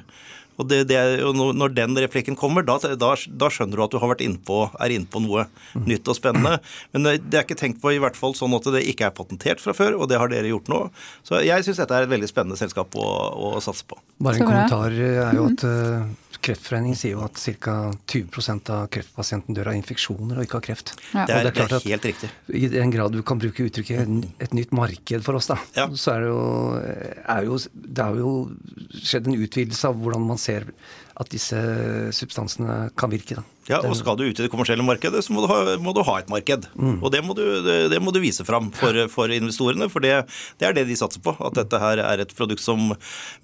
Og 0.57 0.65
det, 0.65 0.83
det, 0.89 0.97
Når 1.37 1.73
den 1.77 1.97
replikken 2.01 2.37
kommer, 2.37 2.65
da, 2.65 2.79
da, 2.81 3.13
da, 3.13 3.49
skjønner 3.53 3.77
du 3.77 3.83
at 3.85 3.93
du 3.93 3.99
har 4.01 4.09
vært 4.09 4.23
innpå, 4.25 4.63
er 4.81 4.95
inne 4.95 5.09
på 5.09 5.21
noe 5.21 5.45
nytt 5.85 6.09
og 6.09 6.17
spennende. 6.17 6.57
Men 6.95 7.05
det 7.05 7.37
er 7.37 7.45
ikke 7.45 7.59
tenkt 7.59 7.81
på 7.83 7.93
i 7.93 7.99
hvert 8.01 8.17
fall 8.17 8.33
sånn 8.37 8.55
at 8.57 8.65
det 8.73 8.81
ikke 8.89 9.09
er 9.09 9.17
patentert 9.17 9.61
fra 9.61 9.75
før, 9.77 9.99
og 10.01 10.09
det 10.09 10.17
har 10.17 10.33
dere 10.33 10.49
gjort 10.49 10.71
nå. 10.73 10.81
Så 11.27 11.43
jeg 11.45 11.65
syns 11.65 11.83
dette 11.83 11.93
er 11.93 12.07
et 12.07 12.13
veldig 12.13 12.29
spennende 12.31 12.57
selskap 12.59 12.97
å, 12.97 13.07
å 13.37 13.51
satse 13.63 13.85
på. 13.85 13.99
Bare 14.17 14.41
en 14.41 14.49
kommentar 14.49 14.97
er 14.97 15.37
jo 15.37 15.45
at 15.51 15.67
uh, 15.67 16.09
Kreftforeningen 16.43 16.97
sier 16.99 17.15
jo 17.15 17.23
at 17.25 17.39
ca. 17.61 17.75
20% 18.07 18.71
av 18.73 18.87
kreftpasienten 18.93 19.57
dør 19.57 19.71
av 19.71 19.77
infeksjoner 19.79 20.39
og 20.39 20.47
ikke 20.47 20.59
av 20.59 20.65
kreft. 20.67 20.93
Ja. 21.13 21.25
Det, 21.27 21.35
er, 21.35 21.47
det, 21.47 21.53
er, 21.53 21.71
det 21.71 21.79
er 21.79 21.95
helt 21.95 22.07
riktig. 22.09 22.31
I 22.53 22.69
den 22.73 22.93
grad 22.93 23.15
du 23.15 23.21
kan 23.27 23.41
bruke 23.41 23.67
uttrykket 23.67 24.07
'et 24.39 24.53
nytt 24.53 24.73
marked' 24.75 25.25
for 25.25 25.39
oss, 25.39 25.49
da, 25.51 25.57
ja. 25.75 25.87
så 25.93 26.15
er 26.15 26.25
det, 26.25 26.29
jo, 26.31 26.43
er 27.35 27.47
jo, 27.47 27.59
det 27.73 28.05
er 28.05 28.21
jo 28.21 28.33
skjedd 29.03 29.27
en 29.29 29.37
utvidelse 29.37 29.89
av 29.89 29.99
hvordan 30.01 30.25
man 30.27 30.39
ser 30.41 30.69
at 31.17 31.29
disse 31.33 31.57
substansene 32.13 32.91
kan 32.97 33.09
virke. 33.09 33.39
da. 33.39 33.43
Ja, 33.67 33.79
og 33.83 33.97
Skal 33.99 34.15
du 34.19 34.23
ut 34.27 34.37
i 34.37 34.45
det 34.45 34.51
kommersielle 34.51 34.85
markedet, 34.85 35.23
så 35.25 35.33
må 35.33 35.41
du 35.43 35.49
ha, 35.51 35.75
må 35.81 35.91
du 35.95 36.03
ha 36.05 36.17
et 36.21 36.29
marked. 36.31 36.69
Mm. 36.77 36.99
Og 37.01 37.11
det 37.11 37.23
må, 37.25 37.35
du, 37.35 37.43
det 37.65 37.99
må, 38.03 38.13
du, 38.15 38.21
vise 38.23 38.45
fram 38.47 38.69
for, 38.75 38.95
for 39.11 39.33
investorene, 39.33 39.89
for 39.91 40.05
det, 40.05 40.13
det, 40.61 40.69
er 40.69 40.77
det 40.77 40.85
de 40.87 40.97
satser 40.99 41.23
på. 41.25 41.33
At 41.43 41.57
dette 41.57 41.81
her 41.81 42.03
er 42.05 42.23
et 42.23 42.33
produkt 42.37 42.63
som 42.63 42.93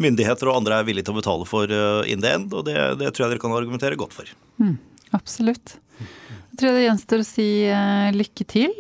myndigheter 0.02 0.52
og 0.52 0.62
andre 0.62 0.80
er 0.80 0.88
villige 0.88 1.10
til 1.10 1.18
å 1.18 1.20
betale 1.20 1.50
for 1.50 1.72
uh, 1.74 2.02
in 2.08 2.24
the 2.24 2.32
end. 2.38 2.54
Og 2.56 2.68
det, 2.70 2.78
det 3.02 3.12
tror 3.12 3.28
jeg 3.28 3.36
dere 3.36 3.44
kan 3.44 3.58
argumentere 3.58 4.00
godt 4.00 4.16
for. 4.16 4.30
Mm, 4.64 4.78
absolutt. 5.18 5.78
Jeg 6.00 6.62
tror 6.62 6.78
det 6.78 6.86
gjenstår 6.86 7.24
å 7.24 7.28
si 7.28 7.48
uh, 7.74 8.14
lykke 8.14 8.48
til 8.54 8.78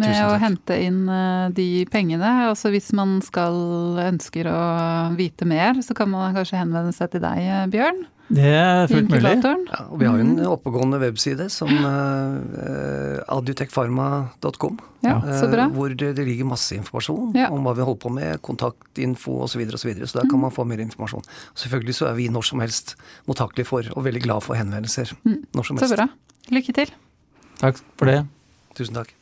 med 0.00 0.18
å 0.26 0.36
hente 0.42 0.76
inn 0.82 1.04
uh, 1.08 1.48
de 1.54 1.84
pengene. 1.92 2.32
Også 2.50 2.72
hvis 2.74 2.92
man 2.96 3.18
skal 3.24 3.56
ønsker 4.06 4.50
å 4.50 4.60
vite 5.18 5.48
mer, 5.48 5.80
så 5.82 5.96
kan 5.96 6.12
man 6.12 6.36
kanskje 6.36 6.60
henvende 6.60 6.94
seg 6.96 7.14
til 7.14 7.24
deg, 7.24 7.72
Bjørn. 7.72 8.06
Det 8.26 8.42
er 8.42 8.88
fullt 8.90 9.12
mulig. 9.12 9.32
Ja, 9.38 9.84
og 9.86 10.00
vi 10.00 10.06
har 10.08 10.16
jo 10.18 10.24
en 10.24 10.32
mm. 10.34 10.46
oppegående 10.50 10.98
webside 10.98 11.46
som 11.52 11.70
uh, 11.70 12.40
eh, 12.64 13.18
adutechpharma.com. 13.36 14.80
Ja. 15.06 15.20
Uh, 15.22 15.60
hvor 15.76 15.94
det, 15.94 16.10
det, 16.18 16.24
ligger 16.26 16.48
masse 16.50 16.74
informasjon 16.74 17.36
ja. 17.38 17.52
om 17.54 17.62
hva 17.66 17.76
vi 17.78 17.86
holder 17.86 18.02
på 18.02 18.10
med, 18.16 18.40
kontaktinfo 18.46 19.38
osv. 19.44 19.54
Så, 19.54 19.60
videre, 19.60 19.78
og 19.78 19.82
så, 19.82 19.90
videre, 19.92 20.10
så 20.10 20.18
der 20.18 20.26
kan 20.26 20.40
mm. 20.40 20.46
man 20.48 20.56
få 20.56 20.66
mer 20.66 20.82
informasjon. 20.82 21.26
Selvfølgelig 21.54 21.98
så 22.00 22.10
er 22.10 22.18
vi 22.18 22.26
når 22.34 22.48
som 22.50 22.64
helst 22.64 22.96
mottakelige 23.30 23.70
for, 23.70 23.92
og 23.94 24.08
veldig 24.08 24.24
glad 24.26 24.42
for 24.46 24.58
henvendelser. 24.58 25.14
Mm. 25.22 25.44
Når 25.54 25.70
som 25.70 25.78
helst. 25.78 25.94
Så 25.94 26.00
bra. 26.00 26.08
Lykke 26.56 26.74
til. 26.80 26.96
Takk 27.62 27.78
for 27.94 28.10
det. 28.10 28.24
Tusen 28.74 28.98
takk. 28.98 29.14